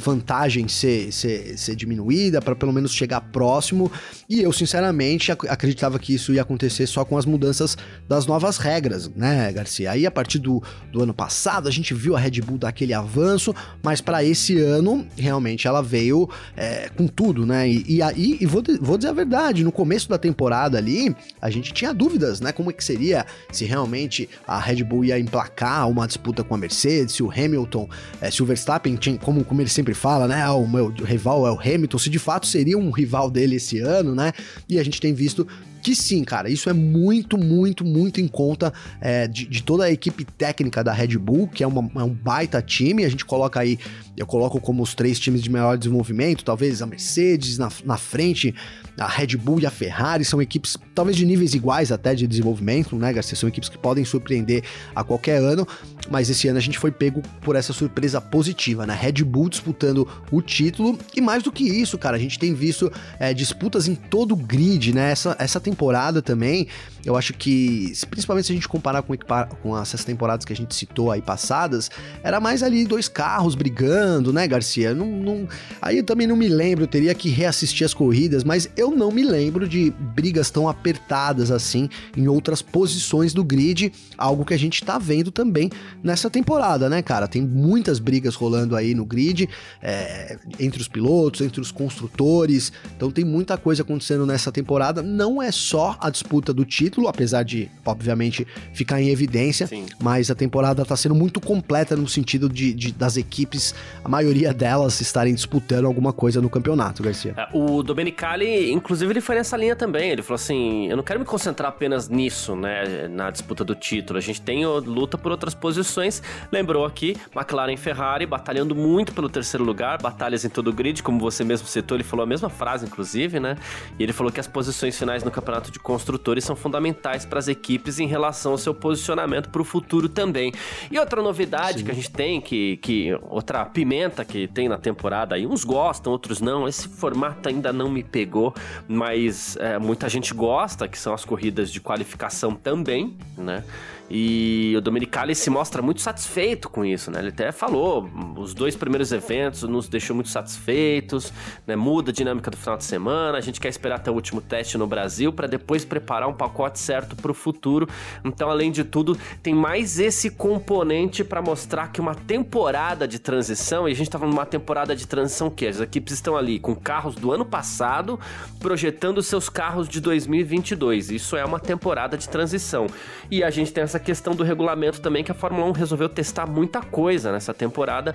vantagem 0.00 0.66
ser, 0.66 1.12
ser, 1.12 1.56
ser 1.56 1.76
diminuída, 1.76 2.40
para 2.40 2.56
pelo 2.56 2.72
menos 2.72 2.92
chegar 2.92 3.20
próximo. 3.20 3.90
E 4.28 4.40
eu, 4.40 4.52
sinceramente, 4.52 5.30
ac 5.30 5.48
acreditava 5.48 5.98
que 5.98 6.14
isso 6.14 6.32
ia 6.32 6.42
acontecer 6.42 6.86
só 6.86 7.04
com 7.04 7.16
as 7.18 7.24
mudanças 7.24 7.76
das 8.08 8.26
novas 8.26 8.56
regras, 8.56 9.08
né, 9.14 9.52
Garcia? 9.52 9.90
Aí, 9.90 10.06
a 10.06 10.10
partir 10.10 10.38
do, 10.38 10.62
do 10.90 11.02
ano 11.02 11.14
passado, 11.14 11.68
a 11.68 11.70
gente 11.70 11.92
viu 11.94 12.16
a 12.16 12.18
Red 12.18 12.40
Bull 12.40 12.58
dar 12.58 12.68
aquele 12.68 12.94
avanço, 12.94 13.54
mas 13.82 14.00
para 14.00 14.24
esse 14.24 14.58
ano, 14.58 15.06
realmente, 15.16 15.66
ela 15.66 15.82
veio 15.82 16.28
é, 16.56 16.88
com 16.96 17.06
tudo, 17.06 17.44
né? 17.44 17.68
E, 17.68 17.84
e 17.86 18.02
aí, 18.02 18.38
e 18.40 18.46
vou, 18.46 18.62
vou 18.80 18.96
dizer 18.96 19.10
a 19.10 19.12
verdade, 19.12 19.64
no 19.64 19.72
começo 19.72 20.08
da 20.08 20.18
temporada 20.18 20.78
ali, 20.78 21.14
a 21.40 21.50
gente 21.50 21.72
tinha 21.72 21.92
dúvidas, 21.92 22.40
né? 22.40 22.52
Como 22.52 22.70
é 22.70 22.72
que 22.72 22.82
seria 22.82 23.26
se 23.52 23.64
realmente 23.64 24.28
a 24.46 24.58
Red 24.58 24.82
Bull 24.84 25.04
ia 25.04 25.18
emplacar 25.18 25.88
uma 25.88 26.06
disputa 26.06 26.42
com 26.42 26.54
a 26.54 26.58
Mercedes, 26.58 27.14
se 27.14 27.22
o 27.22 27.30
Hamilton, 27.30 27.88
é, 28.20 28.30
se 28.30 28.42
o 28.42 28.46
Verstappen 28.46 28.96
tinha, 28.96 29.18
como, 29.18 29.44
como 29.44 29.60
ele 29.60 29.68
sempre 29.68 29.89
sempre 29.90 29.94
fala, 29.94 30.28
né? 30.28 30.42
Ah, 30.42 30.54
o 30.54 30.66
meu 30.66 30.88
rival 30.88 31.46
é 31.46 31.50
o 31.50 31.58
Hamilton, 31.58 31.98
se 31.98 32.10
de 32.10 32.18
fato 32.18 32.46
seria 32.46 32.78
um 32.78 32.90
rival 32.90 33.30
dele 33.30 33.56
esse 33.56 33.78
ano, 33.80 34.14
né? 34.14 34.32
E 34.68 34.78
a 34.78 34.84
gente 34.84 35.00
tem 35.00 35.12
visto 35.12 35.46
que 35.82 35.94
sim, 35.94 36.22
cara, 36.24 36.50
isso 36.50 36.68
é 36.68 36.74
muito, 36.74 37.38
muito, 37.38 37.84
muito 37.84 38.20
em 38.20 38.28
conta 38.28 38.72
é, 39.00 39.26
de, 39.26 39.46
de, 39.46 39.62
toda 39.62 39.84
a 39.84 39.90
equipe 39.90 40.24
técnica 40.24 40.84
da 40.84 40.92
Red 40.92 41.16
Bull, 41.16 41.48
que 41.48 41.64
é, 41.64 41.66
uma, 41.66 41.90
é, 42.00 42.04
um 42.04 42.12
baita 42.12 42.60
time. 42.60 43.04
A 43.04 43.08
gente 43.08 43.24
coloca 43.24 43.58
aí, 43.58 43.78
eu 44.14 44.26
coloco 44.26 44.60
como 44.60 44.82
os 44.82 44.94
três 44.94 45.18
times 45.18 45.42
de 45.42 45.50
melhor 45.50 45.78
desenvolvimento, 45.78 46.44
talvez 46.44 46.82
a 46.82 46.86
Mercedes 46.86 47.56
na, 47.56 47.70
na 47.84 47.96
frente, 47.96 48.54
a 49.00 49.06
Red 49.06 49.36
Bull 49.38 49.60
e 49.60 49.66
a 49.66 49.70
Ferrari 49.70 50.24
são 50.26 50.42
equipes, 50.42 50.76
talvez 50.94 51.16
de 51.16 51.24
níveis 51.24 51.54
iguais 51.54 51.90
até 51.90 52.14
de 52.14 52.26
desenvolvimento, 52.26 52.94
né, 52.96 53.12
Garcia? 53.12 53.34
São 53.34 53.48
equipes 53.48 53.70
que 53.70 53.78
podem 53.78 54.04
surpreender 54.04 54.62
a 54.94 55.02
qualquer 55.02 55.38
ano, 55.38 55.66
mas 56.10 56.28
esse 56.28 56.46
ano 56.48 56.58
a 56.58 56.60
gente 56.60 56.78
foi 56.78 56.90
pego 56.90 57.22
por 57.40 57.56
essa 57.56 57.72
surpresa 57.72 58.20
positiva, 58.20 58.86
né? 58.86 58.94
Red 58.94 59.24
Bull 59.24 59.48
disputando 59.48 60.06
o 60.30 60.42
título 60.42 60.98
e 61.16 61.20
mais 61.20 61.42
do 61.42 61.50
que 61.50 61.64
isso, 61.64 61.96
cara, 61.96 62.16
a 62.16 62.20
gente 62.20 62.38
tem 62.38 62.52
visto 62.52 62.92
é, 63.18 63.32
disputas 63.32 63.88
em 63.88 63.94
todo 63.94 64.32
o 64.32 64.36
grid, 64.36 64.92
né? 64.92 65.10
Essa, 65.10 65.34
essa 65.38 65.58
temporada 65.58 66.20
também, 66.20 66.68
eu 67.04 67.16
acho 67.16 67.32
que, 67.34 67.92
principalmente 68.10 68.46
se 68.46 68.52
a 68.52 68.54
gente 68.54 68.68
comparar 68.68 69.02
com, 69.02 69.14
com 69.62 69.78
essas 69.78 70.04
temporadas 70.04 70.44
que 70.44 70.52
a 70.52 70.56
gente 70.56 70.74
citou 70.74 71.10
aí 71.10 71.22
passadas, 71.22 71.90
era 72.22 72.40
mais 72.40 72.62
ali 72.62 72.84
dois 72.84 73.08
carros 73.08 73.54
brigando, 73.54 74.32
né, 74.32 74.46
Garcia? 74.46 74.94
Não, 74.94 75.06
não... 75.06 75.48
Aí 75.80 75.98
eu 75.98 76.04
também 76.04 76.26
não 76.26 76.36
me 76.36 76.48
lembro, 76.48 76.84
eu 76.84 76.88
teria 76.88 77.14
que 77.14 77.28
reassistir 77.28 77.84
as 77.84 77.94
corridas, 77.94 78.44
mas 78.44 78.68
eu 78.76 78.90
não 78.90 79.10
me 79.10 79.22
lembro 79.22 79.68
de 79.68 79.90
brigas 79.90 80.50
tão 80.50 80.68
apertadas 80.68 81.50
assim 81.50 81.88
em 82.16 82.28
outras 82.28 82.62
posições 82.62 83.32
do 83.32 83.42
grid, 83.42 83.92
algo 84.16 84.44
que 84.44 84.54
a 84.54 84.58
gente 84.58 84.84
tá 84.84 84.98
vendo 84.98 85.30
também 85.30 85.70
nessa 86.02 86.28
temporada, 86.28 86.88
né, 86.88 87.02
cara? 87.02 87.26
Tem 87.26 87.42
muitas 87.42 87.98
brigas 87.98 88.34
rolando 88.34 88.76
aí 88.76 88.94
no 88.94 89.04
grid, 89.04 89.48
é, 89.82 90.38
entre 90.58 90.80
os 90.80 90.88
pilotos, 90.88 91.40
entre 91.40 91.60
os 91.60 91.70
construtores, 91.70 92.72
então 92.96 93.10
tem 93.10 93.24
muita 93.24 93.56
coisa 93.56 93.82
acontecendo 93.82 94.26
nessa 94.26 94.52
temporada. 94.52 95.02
Não 95.02 95.40
é 95.40 95.50
só 95.50 95.96
a 96.00 96.10
disputa 96.10 96.52
do 96.52 96.64
título, 96.64 96.89
apesar 97.08 97.42
de, 97.42 97.70
obviamente, 97.84 98.46
ficar 98.72 99.00
em 99.00 99.08
evidência, 99.08 99.66
Sim. 99.66 99.86
mas 100.00 100.30
a 100.30 100.34
temporada 100.34 100.84
tá 100.84 100.96
sendo 100.96 101.14
muito 101.14 101.40
completa 101.40 101.96
no 101.96 102.08
sentido 102.08 102.48
de, 102.48 102.72
de, 102.72 102.92
das 102.92 103.16
equipes, 103.16 103.74
a 104.04 104.08
maioria 104.08 104.52
delas 104.52 105.00
estarem 105.00 105.34
disputando 105.34 105.86
alguma 105.86 106.12
coisa 106.12 106.40
no 106.40 106.50
campeonato, 106.50 107.02
Garcia. 107.02 107.34
É, 107.36 107.48
o 107.52 107.82
Domenicali, 107.82 108.70
inclusive, 108.72 109.12
ele 109.12 109.20
foi 109.20 109.36
nessa 109.36 109.56
linha 109.56 109.76
também. 109.76 110.10
Ele 110.10 110.22
falou 110.22 110.36
assim: 110.36 110.86
eu 110.88 110.96
não 110.96 111.02
quero 111.02 111.20
me 111.20 111.26
concentrar 111.26 111.68
apenas 111.68 112.08
nisso, 112.08 112.56
né, 112.56 113.08
na 113.08 113.30
disputa 113.30 113.64
do 113.64 113.74
título. 113.74 114.18
A 114.18 114.22
gente 114.22 114.40
tem 114.40 114.66
luta 114.66 115.16
por 115.16 115.30
outras 115.30 115.54
posições. 115.54 116.22
Lembrou 116.50 116.84
aqui, 116.84 117.16
McLaren 117.34 117.72
e 117.72 117.76
Ferrari 117.76 118.26
batalhando 118.26 118.74
muito 118.74 119.12
pelo 119.12 119.28
terceiro 119.28 119.64
lugar, 119.64 120.00
batalhas 120.00 120.44
em 120.44 120.48
todo 120.48 120.68
o 120.68 120.72
grid, 120.72 121.02
como 121.02 121.18
você 121.18 121.44
mesmo 121.44 121.66
citou, 121.66 121.96
ele 121.96 122.04
falou 122.04 122.24
a 122.24 122.26
mesma 122.26 122.48
frase, 122.48 122.86
inclusive, 122.86 123.38
né? 123.40 123.56
E 123.98 124.02
ele 124.02 124.12
falou 124.12 124.32
que 124.32 124.40
as 124.40 124.46
posições 124.46 124.98
finais 124.98 125.24
no 125.24 125.30
campeonato 125.30 125.70
de 125.70 125.78
construtores 125.78 126.44
são 126.44 126.56
fundamentais 126.56 126.79
fundamentais 126.80 127.24
para 127.24 127.38
as 127.38 127.46
equipes 127.46 127.98
em 127.98 128.06
relação 128.06 128.52
ao 128.52 128.58
seu 128.58 128.74
posicionamento 128.74 129.50
para 129.50 129.60
o 129.60 129.64
futuro 129.64 130.08
também. 130.08 130.52
E 130.90 130.98
outra 130.98 131.22
novidade 131.22 131.80
Sim. 131.80 131.84
que 131.84 131.90
a 131.90 131.94
gente 131.94 132.10
tem, 132.10 132.40
que, 132.40 132.78
que 132.78 133.12
outra 133.28 133.64
pimenta 133.66 134.24
que 134.24 134.48
tem 134.48 134.68
na 134.68 134.78
temporada 134.78 135.34
aí, 135.34 135.46
uns 135.46 135.62
gostam, 135.62 136.10
outros 136.10 136.40
não. 136.40 136.66
Esse 136.66 136.88
formato 136.88 137.48
ainda 137.48 137.72
não 137.72 137.90
me 137.90 138.02
pegou, 138.02 138.54
mas 138.88 139.56
é, 139.56 139.78
muita 139.78 140.08
gente 140.08 140.32
gosta, 140.32 140.88
que 140.88 140.98
são 140.98 141.12
as 141.12 141.24
corridas 141.24 141.70
de 141.70 141.80
qualificação 141.80 142.54
também, 142.54 143.16
né? 143.36 143.62
E 144.10 144.74
o 144.76 144.80
Domenicali 144.80 145.36
se 145.36 145.48
mostra 145.48 145.80
muito 145.80 146.00
satisfeito 146.00 146.68
com 146.68 146.84
isso, 146.84 147.12
né? 147.12 147.20
Ele 147.20 147.28
até 147.28 147.52
falou, 147.52 148.10
os 148.36 148.52
dois 148.52 148.74
primeiros 148.74 149.12
eventos 149.12 149.62
nos 149.62 149.88
deixou 149.88 150.16
muito 150.16 150.28
satisfeitos, 150.28 151.32
né? 151.64 151.76
Muda 151.76 152.10
a 152.10 152.14
dinâmica 152.14 152.50
do 152.50 152.56
final 152.56 152.76
de 152.76 152.84
semana, 152.84 153.38
a 153.38 153.40
gente 153.40 153.60
quer 153.60 153.68
esperar 153.68 153.96
até 153.96 154.10
o 154.10 154.14
último 154.14 154.40
teste 154.40 154.76
no 154.76 154.86
Brasil 154.86 155.32
para 155.32 155.46
depois 155.46 155.84
preparar 155.84 156.28
um 156.28 156.32
pacote 156.32 156.80
certo 156.80 157.14
para 157.14 157.30
o 157.30 157.34
futuro. 157.34 157.88
Então, 158.24 158.50
além 158.50 158.72
de 158.72 158.82
tudo, 158.82 159.16
tem 159.42 159.54
mais 159.54 160.00
esse 160.00 160.30
componente 160.30 161.22
para 161.22 161.40
mostrar 161.40 161.92
que 161.92 162.00
uma 162.00 162.16
temporada 162.16 163.06
de 163.06 163.20
transição, 163.20 163.88
e 163.88 163.92
a 163.92 163.94
gente 163.94 164.08
estava 164.08 164.26
numa 164.26 164.44
temporada 164.44 164.96
de 164.96 165.06
transição 165.06 165.48
que 165.48 165.66
as 165.66 165.80
equipes 165.80 166.14
estão 166.14 166.36
ali 166.36 166.58
com 166.58 166.74
carros 166.74 167.14
do 167.14 167.30
ano 167.30 167.44
passado 167.44 168.18
projetando 168.58 169.22
seus 169.22 169.48
carros 169.48 169.88
de 169.88 170.00
2022. 170.00 171.12
Isso 171.12 171.36
é 171.36 171.44
uma 171.44 171.60
temporada 171.60 172.18
de 172.18 172.28
transição. 172.28 172.88
E 173.30 173.44
a 173.44 173.50
gente 173.50 173.72
tem 173.72 173.84
essa 173.84 173.99
questão 174.00 174.34
do 174.34 174.42
regulamento 174.42 175.00
também, 175.00 175.22
que 175.22 175.30
a 175.30 175.34
Fórmula 175.34 175.66
1 175.66 175.72
resolveu 175.72 176.08
testar 176.08 176.46
muita 176.46 176.80
coisa 176.80 177.30
nessa 177.30 177.54
temporada. 177.54 178.14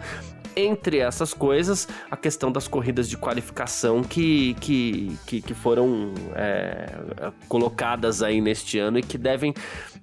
Entre 0.58 1.00
essas 1.00 1.34
coisas, 1.34 1.86
a 2.10 2.16
questão 2.16 2.50
das 2.50 2.66
corridas 2.66 3.10
de 3.10 3.18
qualificação 3.18 4.02
que, 4.02 4.54
que, 4.62 5.18
que, 5.26 5.42
que 5.42 5.54
foram 5.54 6.14
é, 6.34 6.90
colocadas 7.50 8.24
aí 8.24 8.40
neste 8.40 8.80
ano 8.80 8.98
e 8.98 9.04
que 9.04 9.18
devem 9.18 9.54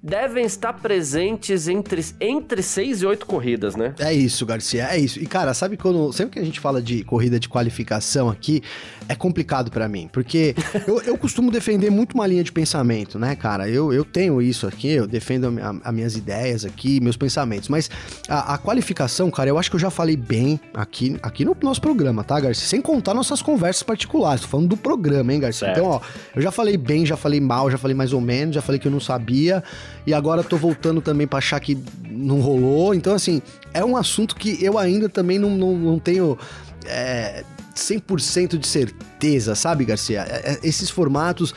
devem 0.03 0.43
estar 0.45 0.73
presentes 0.73 1.69
entre, 1.69 2.05
entre 2.19 2.61
seis 2.61 3.01
e 3.01 3.05
oito 3.05 3.25
corridas, 3.25 3.77
né? 3.77 3.95
É 3.97 4.13
isso, 4.13 4.45
Garcia, 4.45 4.89
é 4.91 4.99
isso. 4.99 5.17
E, 5.17 5.25
cara, 5.25 5.53
sabe 5.53 5.77
quando. 5.77 6.11
Sempre 6.11 6.33
que 6.33 6.39
a 6.39 6.43
gente 6.43 6.59
fala 6.59 6.81
de 6.81 7.05
corrida 7.05 7.39
de 7.39 7.47
qualificação 7.47 8.29
aqui, 8.29 8.61
é 9.07 9.15
complicado 9.15 9.71
para 9.71 9.87
mim. 9.87 10.09
Porque 10.11 10.55
eu, 10.87 11.01
eu 11.01 11.17
costumo 11.17 11.51
defender 11.51 11.89
muito 11.89 12.13
uma 12.13 12.25
linha 12.27 12.43
de 12.43 12.51
pensamento, 12.51 13.19
né, 13.19 13.35
cara? 13.35 13.69
Eu, 13.69 13.93
eu 13.93 14.05
tenho 14.05 14.41
isso 14.41 14.67
aqui, 14.67 14.89
eu 14.89 15.07
defendo 15.07 15.53
as 15.83 15.93
minhas 15.93 16.15
ideias 16.15 16.65
aqui, 16.65 16.99
meus 16.99 17.17
pensamentos. 17.17 17.69
Mas 17.69 17.89
a, 18.27 18.55
a, 18.55 18.57
qualificação, 18.57 19.29
cara, 19.29 19.49
eu 19.49 19.57
acho 19.57 19.69
que 19.69 19.75
eu 19.75 19.79
já 19.79 19.89
falei 19.89 20.15
bem 20.15 20.59
aqui, 20.73 21.17
aqui 21.21 21.45
no 21.45 21.55
nosso 21.61 21.81
programa, 21.81 22.23
tá, 22.23 22.39
Garcia? 22.39 22.67
Sem 22.67 22.81
contar 22.81 23.13
nossas 23.13 23.41
conversas 23.41 23.83
particulares. 23.83 24.41
Tô 24.41 24.47
falando 24.47 24.69
do 24.69 24.77
programa, 24.77 25.33
hein, 25.33 25.39
Garcia? 25.39 25.67
Certo. 25.67 25.77
Então, 25.77 25.89
ó, 25.89 26.01
eu 26.35 26.41
já 26.41 26.51
falei 26.51 26.77
bem, 26.77 27.05
já 27.05 27.17
falei 27.17 27.39
mal, 27.39 27.69
já 27.69 27.77
falei 27.77 27.95
mais 27.95 28.13
ou 28.13 28.21
menos, 28.21 28.55
já 28.55 28.61
falei 28.61 28.79
que 28.79 28.87
eu 28.87 28.91
não 28.91 28.99
sabia 28.99 29.63
e 30.05 30.13
agora 30.13 30.43
tô 30.43 30.57
voltando 30.57 31.01
também 31.01 31.27
pra 31.27 31.39
achar 31.39 31.59
que 31.59 31.77
não 32.09 32.39
rolou. 32.39 32.93
Então, 32.93 33.13
assim, 33.13 33.41
é 33.73 33.83
um 33.83 33.97
assunto 33.97 34.35
que 34.35 34.63
eu 34.63 34.77
ainda 34.77 35.09
também 35.09 35.39
não, 35.39 35.49
não, 35.49 35.75
não 35.75 35.99
tenho. 35.99 36.37
É, 36.85 37.43
100% 37.75 38.57
de 38.57 38.67
certeza, 38.67 39.55
sabe, 39.55 39.85
Garcia? 39.85 40.21
É, 40.21 40.53
é, 40.53 40.59
esses 40.63 40.89
formatos 40.89 41.53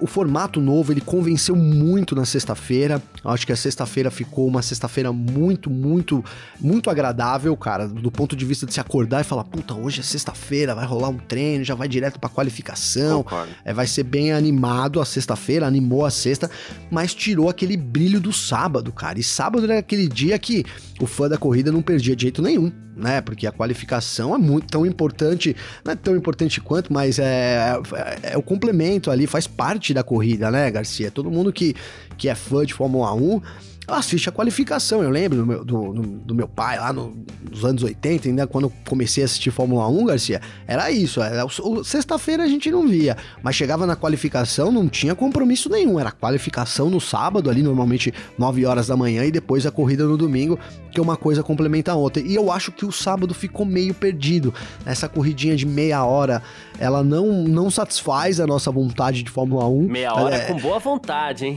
o 0.00 0.06
formato 0.06 0.60
novo 0.60 0.92
ele 0.92 1.00
convenceu 1.00 1.56
muito 1.56 2.14
na 2.14 2.24
sexta-feira. 2.24 3.02
Acho 3.24 3.46
que 3.46 3.52
a 3.52 3.56
sexta-feira 3.56 4.10
ficou 4.10 4.46
uma 4.46 4.60
sexta-feira 4.60 5.12
muito, 5.12 5.70
muito, 5.70 6.22
muito 6.60 6.90
agradável, 6.90 7.56
cara, 7.56 7.88
do 7.88 8.10
ponto 8.10 8.36
de 8.36 8.44
vista 8.44 8.66
de 8.66 8.74
se 8.74 8.80
acordar 8.80 9.22
e 9.22 9.24
falar: 9.24 9.44
puta, 9.44 9.74
hoje 9.74 10.00
é 10.00 10.02
sexta-feira, 10.02 10.74
vai 10.74 10.84
rolar 10.84 11.08
um 11.08 11.18
treino, 11.18 11.64
já 11.64 11.74
vai 11.74 11.88
direto 11.88 12.20
pra 12.20 12.28
qualificação. 12.28 13.24
É, 13.64 13.72
vai 13.72 13.86
ser 13.86 14.02
bem 14.02 14.32
animado 14.32 15.00
a 15.00 15.04
sexta-feira, 15.04 15.66
animou 15.66 16.04
a 16.04 16.10
sexta, 16.10 16.50
mas 16.90 17.14
tirou 17.14 17.48
aquele 17.48 17.76
brilho 17.76 18.20
do 18.20 18.32
sábado, 18.32 18.92
cara. 18.92 19.18
E 19.18 19.22
sábado 19.22 19.64
era 19.64 19.78
aquele 19.78 20.08
dia 20.08 20.38
que 20.38 20.64
o 21.00 21.06
fã 21.06 21.28
da 21.28 21.38
corrida 21.38 21.72
não 21.72 21.82
perdia 21.82 22.14
de 22.14 22.22
jeito 22.22 22.42
nenhum 22.42 22.70
né? 22.96 23.20
Porque 23.20 23.46
a 23.46 23.52
qualificação 23.52 24.34
é 24.34 24.38
muito 24.38 24.68
tão 24.68 24.86
importante, 24.86 25.56
não 25.84 25.92
é 25.92 25.96
tão 25.96 26.16
importante 26.16 26.60
quanto, 26.60 26.92
mas 26.92 27.18
é, 27.18 27.76
é, 27.92 28.32
é, 28.32 28.36
o 28.36 28.42
complemento 28.42 29.10
ali, 29.10 29.26
faz 29.26 29.46
parte 29.46 29.92
da 29.92 30.02
corrida, 30.02 30.50
né, 30.50 30.70
Garcia? 30.70 31.10
Todo 31.10 31.30
mundo 31.30 31.52
que, 31.52 31.74
que 32.16 32.28
é 32.28 32.34
fã 32.34 32.64
de 32.64 32.74
Fórmula 32.74 33.12
1 33.14 33.40
assiste 33.86 34.28
a 34.28 34.32
qualificação. 34.32 35.02
Eu 35.02 35.10
lembro 35.10 35.38
do 35.38 35.46
meu, 35.46 35.64
do, 35.64 35.92
do 35.92 36.34
meu 36.34 36.48
pai 36.48 36.78
lá 36.78 36.92
no, 36.92 37.14
nos 37.50 37.64
anos 37.64 37.82
80, 37.82 38.28
ainda 38.28 38.46
quando 38.46 38.64
eu 38.64 38.72
comecei 38.88 39.22
a 39.22 39.26
assistir 39.26 39.50
Fórmula 39.50 39.86
1, 39.88 40.04
Garcia, 40.06 40.40
era 40.66 40.90
isso. 40.90 41.22
Era, 41.22 41.44
Sexta-feira 41.84 42.42
a 42.44 42.46
gente 42.46 42.70
não 42.70 42.86
via, 42.86 43.16
mas 43.42 43.54
chegava 43.54 43.86
na 43.86 43.96
qualificação, 43.96 44.72
não 44.72 44.88
tinha 44.88 45.14
compromisso 45.14 45.68
nenhum. 45.68 46.00
Era 46.00 46.10
qualificação 46.10 46.88
no 46.88 47.00
sábado, 47.00 47.50
ali 47.50 47.62
normalmente 47.62 48.12
9 48.38 48.64
horas 48.64 48.86
da 48.86 48.96
manhã, 48.96 49.24
e 49.24 49.30
depois 49.30 49.66
a 49.66 49.70
corrida 49.70 50.04
no 50.04 50.16
domingo, 50.16 50.58
que 50.90 51.00
uma 51.00 51.16
coisa 51.16 51.42
complementa 51.42 51.92
a 51.92 51.94
outra. 51.94 52.22
E 52.22 52.34
eu 52.34 52.50
acho 52.50 52.72
que 52.72 52.86
o 52.86 52.92
sábado 52.92 53.34
ficou 53.34 53.66
meio 53.66 53.92
perdido. 53.92 54.54
Essa 54.86 55.08
corridinha 55.08 55.56
de 55.56 55.66
meia 55.66 56.04
hora, 56.04 56.42
ela 56.78 57.02
não, 57.02 57.42
não 57.42 57.70
satisfaz 57.70 58.40
a 58.40 58.46
nossa 58.46 58.70
vontade 58.70 59.22
de 59.22 59.30
Fórmula 59.30 59.66
1. 59.66 59.82
Meia 59.88 60.14
hora 60.14 60.36
é, 60.36 60.46
com 60.46 60.56
boa 60.58 60.78
vontade, 60.78 61.46
hein? 61.46 61.56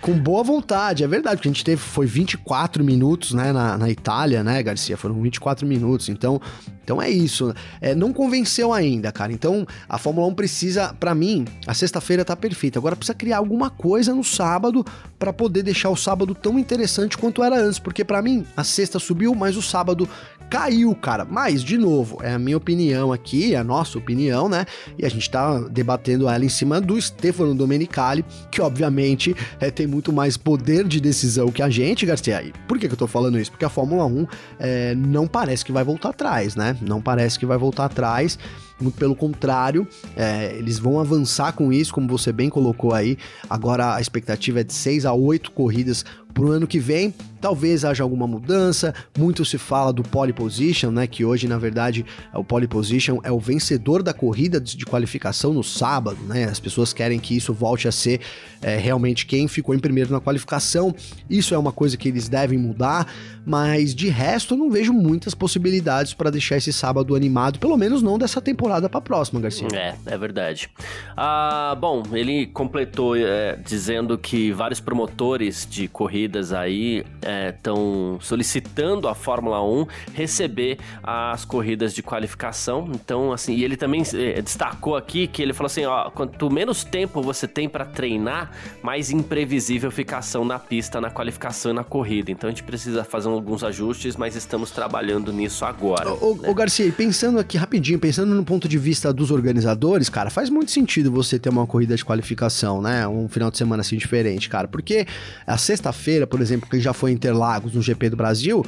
com 0.00 0.12
boa 0.12 0.42
vontade, 0.42 1.02
é 1.02 1.08
verdade 1.08 1.31
verdade, 1.32 1.38
porque 1.38 1.48
a 1.48 1.52
gente 1.52 1.64
teve, 1.64 1.80
foi 1.80 2.06
24 2.06 2.84
minutos, 2.84 3.32
né, 3.32 3.52
na, 3.52 3.76
na 3.76 3.90
Itália, 3.90 4.42
né, 4.42 4.62
Garcia? 4.62 4.96
Foram 4.96 5.20
24 5.20 5.66
minutos, 5.66 6.08
então, 6.08 6.40
então 6.84 7.00
é 7.00 7.10
isso. 7.10 7.54
É, 7.80 7.94
não 7.94 8.12
convenceu 8.12 8.72
ainda, 8.72 9.10
cara. 9.10 9.32
Então, 9.32 9.66
a 9.88 9.98
Fórmula 9.98 10.26
1 10.28 10.34
precisa, 10.34 10.94
para 10.98 11.14
mim, 11.14 11.44
a 11.66 11.74
sexta-feira 11.74 12.24
tá 12.24 12.36
perfeita. 12.36 12.78
Agora 12.78 12.96
precisa 12.96 13.14
criar 13.14 13.38
alguma 13.38 13.70
coisa 13.70 14.14
no 14.14 14.24
sábado 14.24 14.84
para 15.18 15.32
poder 15.32 15.62
deixar 15.62 15.90
o 15.90 15.96
sábado 15.96 16.34
tão 16.34 16.58
interessante 16.58 17.16
quanto 17.16 17.42
era 17.42 17.56
antes, 17.56 17.78
porque 17.78 18.04
para 18.04 18.20
mim, 18.22 18.44
a 18.56 18.64
sexta 18.64 18.98
subiu, 18.98 19.34
mas 19.34 19.56
o 19.56 19.62
sábado 19.62 20.08
caiu, 20.52 20.94
cara. 20.94 21.24
Mas, 21.24 21.64
de 21.64 21.78
novo, 21.78 22.18
é 22.22 22.34
a 22.34 22.38
minha 22.38 22.58
opinião 22.58 23.10
aqui, 23.10 23.54
é 23.54 23.58
a 23.58 23.64
nossa 23.64 23.96
opinião, 23.96 24.50
né? 24.50 24.66
E 24.98 25.06
a 25.06 25.08
gente 25.08 25.30
tá 25.30 25.58
debatendo 25.60 26.28
ela 26.28 26.44
em 26.44 26.48
cima 26.50 26.78
do 26.78 27.00
Stefano 27.00 27.54
Domenicali, 27.54 28.22
que 28.50 28.60
obviamente 28.60 29.34
é, 29.58 29.70
tem 29.70 29.86
muito 29.86 30.12
mais 30.12 30.36
poder 30.36 30.86
de 30.86 31.00
decisão 31.00 31.50
que 31.50 31.62
a 31.62 31.70
gente, 31.70 32.04
Garcia. 32.04 32.42
E 32.42 32.52
por 32.68 32.78
que, 32.78 32.86
que 32.86 32.92
eu 32.92 32.98
tô 32.98 33.06
falando 33.06 33.40
isso? 33.40 33.50
Porque 33.50 33.64
a 33.64 33.70
Fórmula 33.70 34.04
1 34.04 34.26
é, 34.58 34.94
não 34.94 35.26
parece 35.26 35.64
que 35.64 35.72
vai 35.72 35.84
voltar 35.84 36.10
atrás, 36.10 36.54
né? 36.54 36.76
Não 36.82 37.00
parece 37.00 37.38
que 37.38 37.46
vai 37.46 37.56
voltar 37.56 37.86
atrás. 37.86 38.38
Muito 38.82 38.98
pelo 38.98 39.14
contrário, 39.14 39.86
é, 40.16 40.56
eles 40.56 40.78
vão 40.78 40.98
avançar 40.98 41.52
com 41.52 41.72
isso, 41.72 41.94
como 41.94 42.08
você 42.08 42.32
bem 42.32 42.50
colocou 42.50 42.92
aí. 42.92 43.16
Agora 43.48 43.94
a 43.94 44.00
expectativa 44.00 44.60
é 44.60 44.64
de 44.64 44.72
6 44.72 45.06
a 45.06 45.12
8 45.12 45.52
corridas 45.52 46.04
para 46.32 46.44
o 46.44 46.50
ano 46.50 46.66
que 46.66 46.78
vem. 46.78 47.14
Talvez 47.40 47.84
haja 47.84 48.04
alguma 48.04 48.26
mudança. 48.26 48.94
Muito 49.18 49.44
se 49.44 49.58
fala 49.58 49.92
do 49.92 50.02
pole 50.02 50.32
position, 50.32 50.90
né? 50.90 51.06
Que 51.08 51.24
hoje, 51.24 51.48
na 51.48 51.58
verdade, 51.58 52.06
o 52.32 52.44
pole 52.44 52.68
position 52.68 53.18
é 53.24 53.32
o 53.32 53.40
vencedor 53.40 54.02
da 54.02 54.14
corrida 54.14 54.60
de 54.60 54.86
qualificação 54.86 55.52
no 55.52 55.64
sábado, 55.64 56.18
né? 56.24 56.44
As 56.44 56.60
pessoas 56.60 56.92
querem 56.92 57.18
que 57.18 57.36
isso 57.36 57.52
volte 57.52 57.88
a 57.88 57.92
ser 57.92 58.20
é, 58.62 58.76
realmente 58.76 59.26
quem 59.26 59.48
ficou 59.48 59.74
em 59.74 59.78
primeiro 59.80 60.12
na 60.12 60.20
qualificação. 60.20 60.94
Isso 61.28 61.52
é 61.52 61.58
uma 61.58 61.72
coisa 61.72 61.96
que 61.96 62.08
eles 62.08 62.28
devem 62.28 62.56
mudar, 62.56 63.12
mas 63.44 63.92
de 63.92 64.08
resto 64.08 64.54
eu 64.54 64.58
não 64.58 64.70
vejo 64.70 64.92
muitas 64.92 65.34
possibilidades 65.34 66.14
para 66.14 66.30
deixar 66.30 66.56
esse 66.56 66.72
sábado 66.72 67.16
animado, 67.16 67.58
pelo 67.58 67.76
menos 67.76 68.02
não 68.02 68.18
dessa 68.18 68.40
temporada 68.40 68.88
para 68.88 68.98
a 68.98 69.02
próxima, 69.02 69.40
Garcia. 69.40 69.66
É, 69.72 69.94
é 70.06 70.16
verdade. 70.16 70.70
Ah, 71.16 71.76
bom, 71.78 72.04
ele 72.12 72.46
completou 72.46 73.16
é, 73.16 73.58
dizendo 73.64 74.16
que 74.16 74.52
vários 74.52 74.78
promotores 74.78 75.66
de 75.68 75.88
corridas 76.22 76.52
aí 76.52 77.04
estão 77.48 78.18
é, 78.20 78.24
solicitando 78.24 79.08
a 79.08 79.14
Fórmula 79.14 79.62
1 79.62 79.86
receber 80.14 80.78
as 81.02 81.44
corridas 81.44 81.92
de 81.92 82.02
qualificação. 82.02 82.88
Então, 82.94 83.32
assim, 83.32 83.54
e 83.54 83.64
ele 83.64 83.76
também 83.76 84.02
é, 84.14 84.40
destacou 84.40 84.96
aqui 84.96 85.26
que 85.26 85.42
ele 85.42 85.52
falou 85.52 85.66
assim: 85.66 85.84
ó, 85.84 86.10
quanto 86.10 86.50
menos 86.50 86.84
tempo 86.84 87.22
você 87.22 87.48
tem 87.48 87.68
para 87.68 87.84
treinar, 87.84 88.52
mais 88.82 89.10
imprevisível 89.10 89.90
fica 89.90 90.16
a 90.16 90.18
ação 90.20 90.44
na 90.44 90.58
pista, 90.58 91.00
na 91.00 91.10
qualificação 91.10 91.72
e 91.72 91.74
na 91.74 91.84
corrida. 91.84 92.30
Então 92.30 92.48
a 92.48 92.50
gente 92.50 92.62
precisa 92.62 93.02
fazer 93.02 93.28
alguns 93.28 93.64
ajustes, 93.64 94.16
mas 94.16 94.36
estamos 94.36 94.70
trabalhando 94.70 95.32
nisso 95.32 95.64
agora. 95.64 96.12
Ô, 96.12 96.36
né? 96.36 96.48
ô 96.48 96.54
Garcia, 96.54 96.90
pensando 96.92 97.38
aqui 97.38 97.56
rapidinho, 97.56 97.98
pensando 97.98 98.34
no 98.34 98.44
ponto 98.44 98.68
de 98.68 98.78
vista 98.78 99.12
dos 99.12 99.30
organizadores, 99.30 100.08
cara, 100.08 100.30
faz 100.30 100.48
muito 100.50 100.70
sentido 100.70 101.10
você 101.10 101.38
ter 101.38 101.48
uma 101.48 101.66
corrida 101.66 101.96
de 101.96 102.04
qualificação, 102.04 102.80
né? 102.80 103.06
Um 103.08 103.28
final 103.28 103.50
de 103.50 103.58
semana 103.58 103.80
assim 103.80 103.96
diferente, 103.96 104.48
cara. 104.48 104.68
Porque 104.68 105.06
a 105.46 105.56
sexta-feira, 105.56 106.11
por 106.26 106.40
exemplo, 106.40 106.68
que 106.68 106.80
já 106.80 106.92
foi 106.92 107.12
Interlagos 107.12 107.74
no 107.74 107.82
GP 107.82 108.10
do 108.10 108.16
Brasil, 108.16 108.64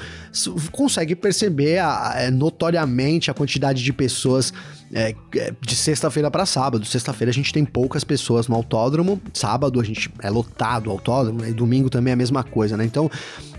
consegue 0.72 1.14
perceber 1.14 1.78
a, 1.78 2.12
a, 2.12 2.22
é, 2.22 2.30
notoriamente 2.30 3.30
a 3.30 3.34
quantidade 3.34 3.82
de 3.82 3.92
pessoas 3.92 4.52
é, 4.94 5.14
é, 5.36 5.52
de 5.60 5.74
sexta-feira 5.74 6.30
para 6.30 6.46
sábado. 6.46 6.84
Sexta-feira 6.86 7.30
a 7.30 7.34
gente 7.34 7.52
tem 7.52 7.64
poucas 7.64 8.04
pessoas 8.04 8.46
no 8.46 8.54
autódromo, 8.54 9.20
sábado 9.32 9.80
a 9.80 9.84
gente 9.84 10.08
é 10.22 10.30
lotado 10.30 10.86
o 10.86 10.90
autódromo, 10.90 11.42
né? 11.42 11.50
e 11.50 11.52
domingo 11.52 11.90
também 11.90 12.12
é 12.12 12.14
a 12.14 12.16
mesma 12.16 12.44
coisa, 12.44 12.76
né? 12.76 12.84
Então 12.84 13.10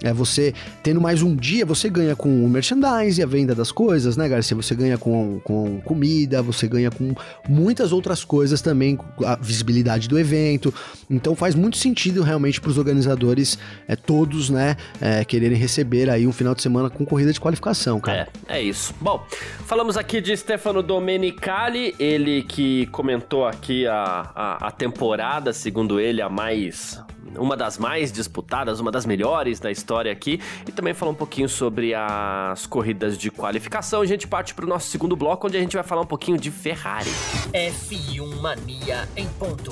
É 0.02 0.14
você 0.14 0.54
tendo 0.84 1.02
mais 1.02 1.22
um 1.22 1.36
dia, 1.36 1.66
você 1.66 1.90
ganha 1.90 2.16
com 2.16 2.46
o 2.46 2.50
merchandise, 2.50 3.22
a 3.22 3.26
venda 3.26 3.56
das 3.56 3.72
coisas, 3.72 4.16
né, 4.16 4.30
Garcia? 4.30 4.56
Você 4.56 4.76
ganha 4.76 4.98
com, 4.98 5.40
com 5.44 5.82
comida, 5.82 6.42
você 6.42 6.68
ganha 6.68 6.92
com 6.92 7.16
muitas 7.50 7.92
outras 7.92 8.24
coisas 8.24 8.62
também, 8.62 9.00
a 9.26 9.36
visibilidade 9.36 10.08
do 10.08 10.20
evento. 10.20 10.74
Então 11.10 11.36
faz 11.36 11.56
muito 11.56 11.78
sentido 11.78 12.22
realmente 12.22 12.62
para 12.62 12.70
os 12.70 12.78
organizadores 12.78 13.58
é, 13.88 13.96
todos, 13.96 14.50
né, 14.50 14.78
é, 15.02 15.26
quererem 15.26 15.58
receber 15.58 16.10
aí 16.10 16.28
um 16.28 16.32
final 16.32 16.54
de 16.54 16.62
semana 16.62 16.90
com 16.90 17.04
corrida 17.06 17.34
de 17.34 17.40
qualificação, 17.40 18.00
cara. 18.00 18.30
É, 18.48 18.58
é 18.58 18.62
isso. 18.62 18.94
Bom, 19.02 19.26
falamos 19.66 19.98
aqui 19.98 20.22
de 20.22 20.38
Stefano 20.38 20.84
Domenicali, 21.26 21.96
ele 21.98 22.44
que 22.44 22.86
comentou 22.88 23.48
aqui 23.48 23.88
a, 23.88 24.32
a, 24.36 24.68
a 24.68 24.72
temporada, 24.72 25.52
segundo 25.54 26.00
ele, 26.00 26.22
a 26.22 26.30
mais 26.30 27.02
uma 27.36 27.58
das 27.58 27.78
mais 27.78 28.12
disputadas, 28.12 28.80
uma 28.80 28.92
das 28.92 29.06
melhores 29.06 29.60
da 29.60 29.72
história 29.72 30.12
aqui, 30.12 30.40
e 30.68 30.72
também 30.72 30.94
falar 30.94 31.12
um 31.12 31.16
pouquinho 31.16 31.50
sobre 31.50 31.94
as 31.96 32.68
corridas 32.68 33.18
de 33.18 33.32
qualificação. 33.32 34.02
A 34.02 34.06
gente 34.06 34.28
parte 34.28 34.54
para 34.54 34.66
o 34.66 34.68
nosso 34.68 34.88
segundo 34.90 35.16
bloco, 35.16 35.48
onde 35.48 35.58
a 35.58 35.60
gente 35.60 35.76
vai 35.76 35.84
falar 35.84 36.02
um 36.02 36.06
pouquinho 36.06 36.38
de 36.38 36.52
Ferrari. 36.52 37.10
F1 37.52 38.40
Mania 38.40 39.10
em 39.18 39.28
ponto. 39.28 39.72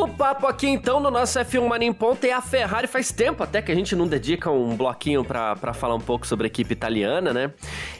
O 0.00 0.08
papo 0.08 0.46
aqui 0.46 0.66
então 0.66 0.98
no 0.98 1.10
nosso 1.10 1.38
F1 1.38 1.68
Mania 1.68 1.86
em 1.86 2.26
é 2.26 2.32
a 2.32 2.40
Ferrari. 2.40 2.86
Faz 2.86 3.12
tempo 3.12 3.42
até 3.42 3.60
que 3.60 3.70
a 3.70 3.74
gente 3.74 3.94
não 3.94 4.08
dedica 4.08 4.50
um 4.50 4.74
bloquinho 4.74 5.22
para 5.22 5.74
falar 5.74 5.94
um 5.94 6.00
pouco 6.00 6.26
sobre 6.26 6.46
a 6.46 6.48
equipe 6.48 6.72
italiana, 6.72 7.34
né? 7.34 7.52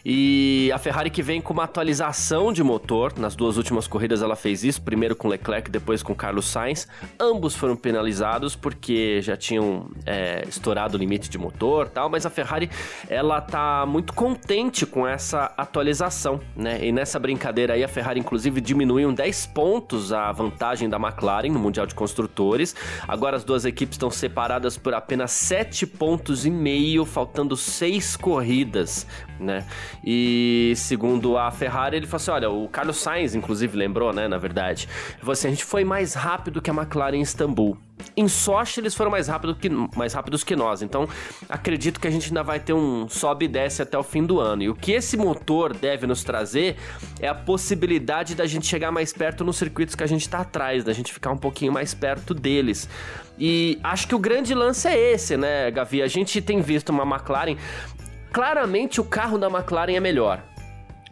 E 0.03 0.71
a 0.73 0.79
Ferrari 0.79 1.11
que 1.11 1.23
vem 1.23 1.43
com 1.43 1.53
uma 1.53 1.65
atualização 1.65 2.55
de 2.55 2.63
motor. 2.63 3.13
Nas 3.19 3.37
duas 3.37 3.59
últimas 3.59 3.87
corridas 3.87 4.23
ela 4.23 4.35
fez 4.35 4.65
isso, 4.65 4.81
primeiro 4.81 5.15
com 5.15 5.29
Leclerc, 5.29 5.71
depois 5.71 6.03
com 6.03 6.15
Carlos 6.15 6.47
Sainz. 6.47 6.89
Ambos 7.21 7.55
foram 7.55 7.77
penalizados 7.77 8.57
porque 8.57 9.21
já 9.21 9.37
tinham 9.37 9.91
é, 10.07 10.43
estourado 10.49 10.97
o 10.97 10.99
limite 10.99 11.29
de 11.29 11.37
motor 11.37 11.87
tal, 11.87 12.09
mas 12.09 12.25
a 12.25 12.31
Ferrari 12.31 12.71
ela 13.11 13.43
tá 13.43 13.85
muito 13.85 14.15
contente 14.15 14.87
com 14.87 15.07
essa 15.07 15.53
atualização, 15.55 16.41
né? 16.57 16.83
E 16.83 16.93
nessa 16.93 17.19
brincadeira 17.19 17.75
aí 17.75 17.85
a 17.85 17.89
Ferrari 17.89 18.19
inclusive 18.19 18.59
diminuiu 18.59 19.13
10 19.13 19.47
pontos 19.49 20.15
a 20.15 20.33
vantagem 20.33 20.89
da 20.89 20.97
McLaren 20.97 21.51
no 21.51 21.59
Mundial 21.59 21.90
de 21.91 21.95
Construtores. 21.95 22.75
Agora 23.07 23.37
as 23.37 23.45
duas 23.45 23.65
equipes 23.65 23.95
estão 23.95 24.11
separadas 24.11 24.77
por 24.79 24.95
apenas 24.95 25.31
7 25.33 25.87
pontos 25.87 26.47
e 26.47 26.51
meio, 26.51 27.05
faltando 27.05 27.57
6 27.57 28.17
corridas, 28.17 29.07
né? 29.39 29.67
E 30.05 30.73
segundo 30.77 31.37
a 31.37 31.51
Ferrari, 31.51 31.97
ele 31.97 32.07
falou 32.07 32.17
assim: 32.17 32.31
olha, 32.31 32.51
o 32.51 32.69
Carlos 32.69 32.97
Sainz, 32.97 33.35
inclusive, 33.35 33.77
lembrou, 33.77 34.13
né? 34.13 34.27
Na 34.27 34.39
verdade, 34.39 34.89
ele 35.11 35.21
falou 35.21 35.33
assim: 35.33 35.49
a 35.49 35.51
gente 35.51 35.65
foi 35.65 35.85
mais 35.85 36.15
rápido 36.15 36.63
que 36.63 36.71
a 36.71 36.75
McLaren 36.75 37.17
em 37.17 37.23
Istambul. 37.23 37.77
Em 38.17 38.29
Sochi 38.29 38.81
eles 38.81 38.95
foram 38.95 39.11
mais, 39.11 39.29
rápido 39.29 39.55
que, 39.55 39.69
mais 39.69 40.13
rápidos 40.13 40.45
que 40.45 40.57
nós, 40.57 40.83
então 40.83 41.09
acredito 41.49 42.01
que 42.01 42.09
a 42.09 42.11
gente 42.11 42.29
ainda 42.29 42.43
vai 42.43 42.61
ter 42.61 42.73
um 42.73 43.09
sobe 43.09 43.45
e 43.45 43.49
desce 43.49 43.83
até 43.83 43.99
o 43.99 44.03
fim 44.03 44.25
do 44.25 44.41
ano. 44.41 44.63
E 44.63 44.69
o 44.69 44.75
que 44.75 44.93
esse 44.93 45.17
motor 45.17 45.75
deve 45.75 46.07
nos 46.07 46.25
trazer 46.25 46.77
é 47.21 47.29
a 47.29 47.35
possibilidade 47.35 48.35
da 48.35 48.47
gente 48.47 48.67
chegar 48.67 48.91
mais 48.91 49.13
perto 49.13 49.45
nos 49.45 49.57
circuitos 49.57 49.95
que 49.95 50.03
a 50.03 50.07
gente 50.07 50.23
está 50.23 50.41
atrás, 50.41 50.85
da 50.85 50.93
gente 50.93 51.13
ficar 51.13 51.31
um 51.31 51.39
pouquinho 51.39 51.73
mais 51.73 51.95
perto 51.95 52.35
deles. 52.35 52.89
E 53.39 53.79
acho 53.83 54.07
que 54.07 54.15
o 54.15 54.19
grande 54.19 54.55
lance 54.55 54.87
é 54.87 55.13
esse, 55.13 55.37
né, 55.37 55.71
Gavi? 55.71 56.03
A 56.03 56.07
gente 56.07 56.43
tem 56.43 56.61
visto 56.61 56.91
uma 56.91 57.05
McLaren. 57.05 57.57
Claramente 58.33 59.01
o 59.01 59.05
carro 59.05 59.39
da 59.39 59.49
McLaren 59.49 59.95
é 59.95 60.01
melhor. 60.01 60.50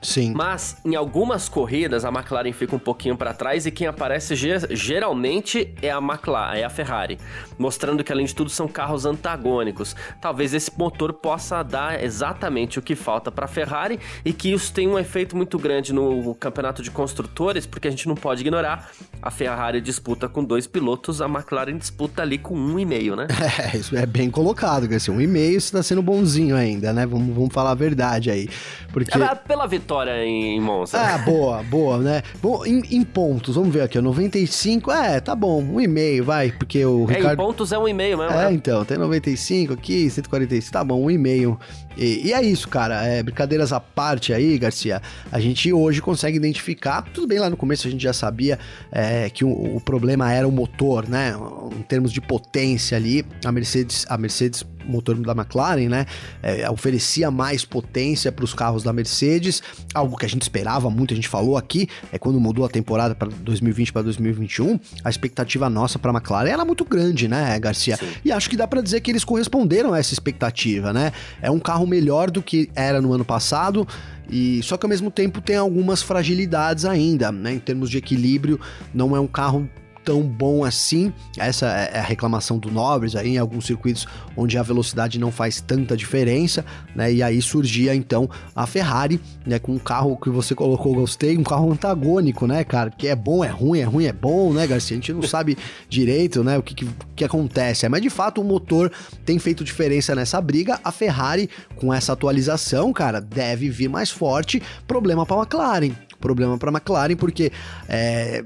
Sim. 0.00 0.32
Mas 0.34 0.76
em 0.84 0.94
algumas 0.94 1.48
corridas 1.48 2.04
a 2.04 2.08
McLaren 2.08 2.52
fica 2.52 2.76
um 2.76 2.78
pouquinho 2.78 3.16
para 3.16 3.34
trás 3.34 3.66
e 3.66 3.70
quem 3.70 3.86
aparece 3.86 4.34
geralmente 4.70 5.74
é 5.82 5.90
a 5.90 5.98
McLaren, 5.98 6.56
é 6.56 6.64
a 6.64 6.70
Ferrari, 6.70 7.18
mostrando 7.58 8.04
que 8.04 8.12
além 8.12 8.24
de 8.24 8.34
tudo 8.34 8.48
são 8.48 8.68
carros 8.68 9.04
antagônicos. 9.04 9.96
Talvez 10.20 10.54
esse 10.54 10.70
motor 10.78 11.12
possa 11.12 11.62
dar 11.64 12.02
exatamente 12.02 12.78
o 12.78 12.82
que 12.82 12.94
falta 12.94 13.32
para 13.32 13.46
a 13.46 13.48
Ferrari 13.48 13.98
e 14.24 14.32
que 14.32 14.52
isso 14.52 14.72
tem 14.72 14.86
um 14.86 14.98
efeito 14.98 15.36
muito 15.36 15.58
grande 15.58 15.92
no 15.92 16.34
campeonato 16.34 16.80
de 16.82 16.90
construtores, 16.90 17.66
porque 17.66 17.88
a 17.88 17.90
gente 17.90 18.06
não 18.06 18.14
pode 18.14 18.42
ignorar. 18.42 18.90
A 19.20 19.30
Ferrari 19.30 19.80
disputa 19.80 20.28
com 20.28 20.44
dois 20.44 20.66
pilotos, 20.66 21.20
a 21.20 21.26
McLaren 21.26 21.76
disputa 21.76 22.22
ali 22.22 22.38
com 22.38 22.54
um 22.54 22.78
e 22.78 22.84
meio, 22.84 23.16
né? 23.16 23.26
É, 23.58 23.76
isso 23.76 23.96
é 23.96 24.06
bem 24.06 24.30
colocado, 24.30 24.92
assim, 24.94 25.10
um 25.10 25.20
e 25.20 25.26
meio 25.26 25.56
está 25.56 25.82
sendo 25.82 26.02
bonzinho 26.02 26.54
ainda, 26.54 26.92
né? 26.92 27.04
Vamos, 27.06 27.34
vamos 27.34 27.52
falar 27.52 27.72
a 27.72 27.74
verdade 27.74 28.30
aí. 28.30 28.48
Porque... 28.92 29.18
É, 29.20 29.34
pela 29.34 29.66
vitória 29.66 29.87
vitória 29.88 30.22
em 30.22 30.60
Monza. 30.60 31.00
Ah, 31.00 31.16
boa, 31.16 31.62
boa, 31.62 31.96
né? 31.96 32.22
Bom, 32.42 32.62
em, 32.66 32.82
em, 32.90 33.02
pontos, 33.02 33.54
vamos 33.54 33.72
ver 33.72 33.80
aqui, 33.80 33.98
95, 33.98 34.92
é, 34.92 35.18
tá 35.18 35.34
bom, 35.34 35.62
um 35.62 35.80
e 35.80 35.88
meio, 35.88 36.22
vai, 36.22 36.52
porque 36.52 36.84
o 36.84 37.06
é, 37.08 37.14
Ricardo... 37.14 37.32
em 37.32 37.46
pontos 37.46 37.72
é 37.72 37.78
um 37.78 37.88
e 37.88 37.94
meio 37.94 38.18
mesmo. 38.18 38.34
É, 38.34 38.50
né? 38.50 38.52
então, 38.52 38.84
tem 38.84 38.98
95 38.98 39.72
aqui, 39.72 40.10
145, 40.10 40.70
tá 40.70 40.84
bom, 40.84 41.02
um 41.02 41.10
e 41.10 41.16
meio. 41.16 41.58
E, 41.96 42.28
e, 42.28 42.32
é 42.34 42.42
isso, 42.42 42.68
cara, 42.68 43.02
é, 43.02 43.22
brincadeiras 43.22 43.72
à 43.72 43.80
parte 43.80 44.30
aí, 44.34 44.58
Garcia, 44.58 45.00
a 45.32 45.40
gente 45.40 45.72
hoje 45.72 46.02
consegue 46.02 46.36
identificar, 46.36 47.00
tudo 47.14 47.26
bem, 47.26 47.38
lá 47.38 47.48
no 47.48 47.56
começo 47.56 47.88
a 47.88 47.90
gente 47.90 48.02
já 48.02 48.12
sabia 48.12 48.58
é, 48.92 49.30
que 49.30 49.42
o, 49.42 49.76
o 49.76 49.80
problema 49.80 50.30
era 50.30 50.46
o 50.46 50.52
motor, 50.52 51.08
né, 51.08 51.32
em 51.74 51.82
termos 51.82 52.12
de 52.12 52.20
potência 52.20 52.94
ali, 52.94 53.24
a 53.42 53.50
Mercedes, 53.50 54.04
a 54.10 54.18
Mercedes 54.18 54.66
motor 54.88 55.14
da 55.16 55.32
McLaren, 55.32 55.88
né? 55.88 56.06
É, 56.42 56.68
oferecia 56.70 57.30
mais 57.30 57.64
potência 57.64 58.32
para 58.32 58.44
os 58.44 58.54
carros 58.54 58.82
da 58.82 58.92
Mercedes, 58.92 59.62
algo 59.94 60.16
que 60.16 60.26
a 60.26 60.28
gente 60.28 60.42
esperava 60.42 60.90
muito, 60.90 61.12
a 61.12 61.16
gente 61.16 61.28
falou 61.28 61.56
aqui, 61.56 61.88
é 62.12 62.18
quando 62.18 62.40
mudou 62.40 62.64
a 62.64 62.68
temporada 62.68 63.14
para 63.14 63.28
2020 63.28 63.92
para 63.92 64.02
2021, 64.02 64.78
a 65.04 65.10
expectativa 65.10 65.68
nossa 65.68 65.98
para 65.98 66.10
a 66.10 66.14
McLaren 66.14 66.50
era 66.50 66.64
muito 66.64 66.84
grande, 66.84 67.28
né, 67.28 67.58
Garcia? 67.58 67.96
Sim. 67.96 68.08
E 68.24 68.32
acho 68.32 68.48
que 68.48 68.56
dá 68.56 68.66
para 68.66 68.80
dizer 68.80 69.00
que 69.00 69.10
eles 69.10 69.24
corresponderam 69.24 69.92
a 69.92 69.98
essa 69.98 70.12
expectativa, 70.12 70.92
né? 70.92 71.12
É 71.40 71.50
um 71.50 71.58
carro 71.58 71.86
melhor 71.86 72.30
do 72.30 72.42
que 72.42 72.70
era 72.74 73.00
no 73.00 73.12
ano 73.12 73.24
passado. 73.24 73.86
E 74.30 74.62
só 74.62 74.76
que 74.76 74.84
ao 74.84 74.90
mesmo 74.90 75.10
tempo 75.10 75.40
tem 75.40 75.56
algumas 75.56 76.02
fragilidades 76.02 76.84
ainda, 76.84 77.32
né? 77.32 77.54
Em 77.54 77.58
termos 77.58 77.88
de 77.88 77.98
equilíbrio, 77.98 78.60
não 78.92 79.16
é 79.16 79.20
um 79.20 79.26
carro 79.26 79.68
tão 80.08 80.22
bom 80.22 80.64
assim. 80.64 81.12
Essa 81.36 81.66
é 81.66 81.98
a 81.98 82.02
reclamação 82.02 82.58
do 82.58 82.70
Norris 82.70 83.14
aí 83.14 83.34
em 83.34 83.36
alguns 83.36 83.66
circuitos 83.66 84.06
onde 84.34 84.56
a 84.56 84.62
velocidade 84.62 85.18
não 85.18 85.30
faz 85.30 85.60
tanta 85.60 85.94
diferença, 85.94 86.64
né? 86.96 87.12
E 87.12 87.22
aí 87.22 87.42
surgia 87.42 87.94
então 87.94 88.26
a 88.56 88.66
Ferrari, 88.66 89.20
né, 89.44 89.58
com 89.58 89.72
um 89.72 89.78
carro 89.78 90.16
que 90.16 90.30
você 90.30 90.54
colocou, 90.54 90.94
gostei, 90.94 91.36
um 91.36 91.42
carro 91.42 91.70
antagônico, 91.70 92.46
né, 92.46 92.64
cara? 92.64 92.90
Que 92.90 93.08
é 93.08 93.14
bom, 93.14 93.44
é 93.44 93.48
ruim, 93.48 93.80
é 93.80 93.84
ruim, 93.84 94.06
é 94.06 94.12
bom, 94.12 94.50
né, 94.50 94.66
Garcia? 94.66 94.96
A 94.96 94.98
gente 94.98 95.12
não 95.12 95.20
sabe 95.20 95.58
direito, 95.90 96.42
né, 96.42 96.56
o 96.56 96.62
que, 96.62 96.74
que, 96.74 96.88
que 97.14 97.22
acontece. 97.22 97.86
Mas 97.90 98.00
de 98.00 98.08
fato 98.08 98.40
o 98.40 98.44
motor 98.44 98.90
tem 99.26 99.38
feito 99.38 99.62
diferença 99.62 100.14
nessa 100.14 100.40
briga. 100.40 100.80
A 100.82 100.90
Ferrari, 100.90 101.50
com 101.76 101.92
essa 101.92 102.14
atualização, 102.14 102.94
cara, 102.94 103.20
deve 103.20 103.68
vir 103.68 103.90
mais 103.90 104.10
forte. 104.10 104.62
Problema 104.86 105.26
para 105.26 105.36
a 105.36 105.40
McLaren 105.40 106.08
problema 106.20 106.58
para 106.58 106.70
a 106.70 106.72
McLaren, 106.72 107.14
porque 107.14 107.52
é, 107.88 108.44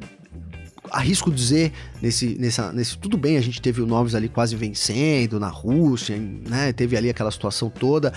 arrisco 0.92 1.30
dizer, 1.30 1.72
nesse, 2.00 2.36
nessa, 2.38 2.70
nesse. 2.72 2.98
Tudo 2.98 3.16
bem, 3.16 3.36
a 3.36 3.40
gente 3.40 3.60
teve 3.60 3.80
o 3.80 3.86
Norris 3.86 4.14
ali 4.14 4.28
quase 4.28 4.54
vencendo 4.54 5.40
na 5.40 5.48
Rússia, 5.48 6.16
né? 6.16 6.72
Teve 6.72 6.96
ali 6.96 7.08
aquela 7.08 7.30
situação 7.30 7.70
toda. 7.70 8.12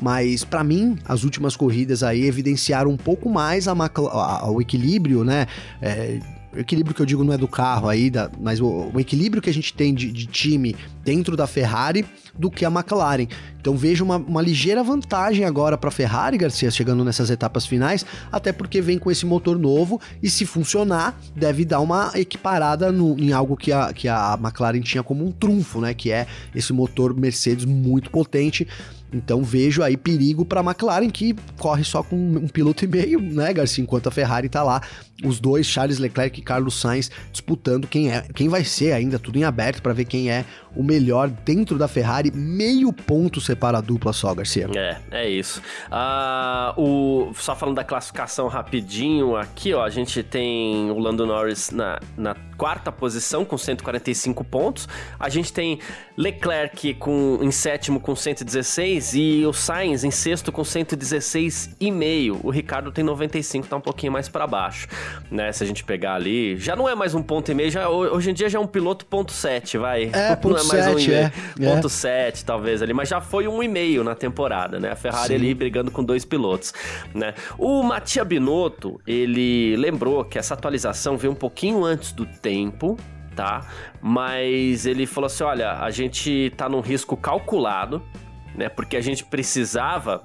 Mas 0.00 0.44
para 0.44 0.62
mim, 0.62 0.96
as 1.04 1.24
últimas 1.24 1.56
corridas 1.56 2.02
aí 2.02 2.24
evidenciaram 2.24 2.90
um 2.90 2.96
pouco 2.96 3.28
mais 3.28 3.66
a, 3.66 3.72
a, 3.72 4.50
o 4.50 4.60
equilíbrio, 4.60 5.24
né? 5.24 5.46
É, 5.80 6.20
equilíbrio 6.60 6.94
que 6.94 7.02
eu 7.02 7.06
digo 7.06 7.24
não 7.24 7.32
é 7.32 7.38
do 7.38 7.48
carro 7.48 7.88
aí, 7.88 8.10
da, 8.10 8.30
mas 8.40 8.60
o, 8.60 8.90
o, 8.92 9.00
equilíbrio 9.00 9.42
que 9.42 9.50
a 9.50 9.54
gente 9.54 9.72
tem 9.72 9.94
de, 9.94 10.10
de, 10.10 10.26
time 10.26 10.74
dentro 11.04 11.36
da 11.36 11.46
Ferrari 11.46 12.04
do 12.36 12.50
que 12.50 12.64
a 12.64 12.68
McLaren. 12.68 13.26
Então 13.60 13.76
vejo 13.76 14.04
uma, 14.04 14.16
uma 14.16 14.42
ligeira 14.42 14.82
vantagem 14.82 15.44
agora 15.44 15.76
para 15.76 15.88
a 15.88 15.92
Ferrari, 15.92 16.38
Garcia, 16.38 16.70
chegando 16.70 17.04
nessas 17.04 17.30
etapas 17.30 17.66
finais, 17.66 18.04
até 18.30 18.52
porque 18.52 18.80
vem 18.80 18.98
com 18.98 19.10
esse 19.10 19.26
motor 19.26 19.58
novo 19.58 20.00
e 20.22 20.28
se 20.30 20.44
funcionar, 20.46 21.18
deve 21.34 21.64
dar 21.64 21.80
uma 21.80 22.12
equiparada 22.14 22.90
no, 22.90 23.18
em 23.18 23.32
algo 23.32 23.56
que 23.56 23.72
a, 23.72 23.92
que 23.92 24.08
a 24.08 24.38
McLaren 24.40 24.80
tinha 24.80 25.02
como 25.02 25.24
um 25.24 25.30
trunfo, 25.30 25.80
né? 25.80 25.94
Que 25.94 26.10
é 26.10 26.26
esse 26.54 26.72
motor 26.72 27.14
Mercedes 27.14 27.64
muito 27.64 28.10
potente. 28.10 28.66
Então 29.12 29.42
vejo 29.42 29.82
aí 29.82 29.96
perigo 29.96 30.44
para 30.44 30.60
a 30.60 30.64
McLaren 30.64 31.08
que 31.08 31.34
corre 31.58 31.82
só 31.82 32.02
com 32.02 32.16
um 32.16 32.48
piloto 32.48 32.84
e 32.84 32.88
meio, 32.88 33.20
né, 33.20 33.52
Garcia? 33.54 33.82
Enquanto 33.82 34.08
a 34.08 34.10
Ferrari 34.10 34.48
tá 34.48 34.62
lá, 34.62 34.82
os 35.24 35.40
dois, 35.40 35.66
Charles 35.66 35.98
Leclerc 35.98 36.38
e 36.38 36.42
Carlos 36.42 36.80
Sainz, 36.80 37.10
disputando 37.32 37.86
quem 37.88 38.10
é, 38.10 38.22
quem 38.34 38.48
vai 38.48 38.64
ser 38.64 38.92
ainda 38.92 39.18
tudo 39.18 39.36
em 39.36 39.44
aberto 39.44 39.82
para 39.82 39.92
ver 39.92 40.04
quem 40.04 40.30
é 40.30 40.44
o 40.76 40.82
melhor 40.82 41.28
dentro 41.28 41.76
da 41.76 41.88
Ferrari. 41.88 42.30
Meio 42.32 42.92
ponto 42.92 43.40
separa 43.40 43.78
a 43.78 43.80
dupla 43.80 44.12
só, 44.12 44.32
Garcia. 44.32 44.68
É, 44.76 44.98
é 45.10 45.28
isso. 45.28 45.60
Ah, 45.90 46.72
o, 46.76 47.32
só 47.34 47.56
falando 47.56 47.76
da 47.76 47.84
classificação 47.84 48.46
rapidinho 48.46 49.36
aqui, 49.36 49.74
ó, 49.74 49.82
a 49.82 49.90
gente 49.90 50.22
tem 50.22 50.90
o 50.90 50.98
Lando 50.98 51.26
Norris 51.26 51.70
na, 51.70 51.98
na 52.16 52.36
quarta 52.56 52.92
posição 52.92 53.44
com 53.44 53.56
145 53.56 54.44
pontos. 54.44 54.88
A 55.18 55.28
gente 55.28 55.52
tem 55.52 55.78
Leclerc 56.16 56.94
com, 56.94 57.38
em 57.40 57.50
sétimo 57.50 58.00
com 58.00 58.14
116 58.14 59.14
e 59.14 59.46
o 59.46 59.52
Sainz 59.52 60.04
em 60.04 60.10
sexto 60.10 60.50
com 60.50 60.62
116,5. 60.62 62.40
O 62.42 62.50
Ricardo 62.50 62.90
tem 62.90 63.04
95, 63.04 63.66
tá 63.66 63.76
um 63.76 63.80
pouquinho 63.80 64.12
mais 64.12 64.28
para 64.28 64.46
baixo, 64.46 64.88
né? 65.30 65.52
Se 65.52 65.64
a 65.64 65.66
gente 65.66 65.84
pegar 65.84 66.14
ali, 66.14 66.56
já 66.56 66.74
não 66.74 66.88
é 66.88 66.94
mais 66.94 67.14
um 67.14 67.22
ponto 67.22 67.50
e 67.50 67.54
meio, 67.54 67.70
já, 67.70 67.88
hoje 67.88 68.30
em 68.30 68.34
dia 68.34 68.48
já 68.48 68.58
é 68.58 68.60
um 68.60 68.66
piloto 68.66 69.06
ponto 69.06 69.32
7, 69.32 69.78
vai. 69.78 70.10
É, 70.12 70.36
ponto 70.36 70.54
não 70.56 70.60
é 70.60 70.66
mais 70.66 70.84
7, 70.84 71.10
um 71.10 71.14
é. 71.14 71.32
Ponto 71.74 71.86
é. 71.86 71.90
7, 71.90 72.44
talvez 72.44 72.82
ali, 72.82 72.92
mas 72.92 73.08
já 73.08 73.20
foi 73.20 73.46
um 73.48 73.62
e 73.62 73.68
meio 73.68 74.02
na 74.02 74.14
temporada, 74.14 74.78
né? 74.78 74.90
A 74.90 74.96
Ferrari 74.96 75.28
Sim. 75.28 75.34
ali 75.34 75.54
brigando 75.54 75.90
com 75.90 76.02
dois 76.02 76.24
pilotos, 76.24 76.72
né? 77.14 77.34
O 77.58 77.82
Mattia 77.82 78.24
Binotto, 78.24 79.00
ele 79.06 79.76
lembrou 79.76 80.24
que 80.24 80.38
essa 80.38 80.54
atualização 80.54 81.16
veio 81.16 81.32
um 81.32 81.36
pouquinho 81.36 81.84
antes 81.84 82.12
do 82.12 82.26
tempo, 82.26 82.96
tá? 83.34 83.66
Mas 84.00 84.86
ele 84.86 85.06
falou 85.06 85.26
assim: 85.26 85.44
olha, 85.44 85.72
a 85.80 85.90
gente 85.90 86.52
tá 86.56 86.68
num 86.68 86.80
risco 86.80 87.16
calculado, 87.16 88.02
né? 88.54 88.68
Porque 88.68 88.96
a 88.96 89.00
gente 89.00 89.24
precisava 89.24 90.24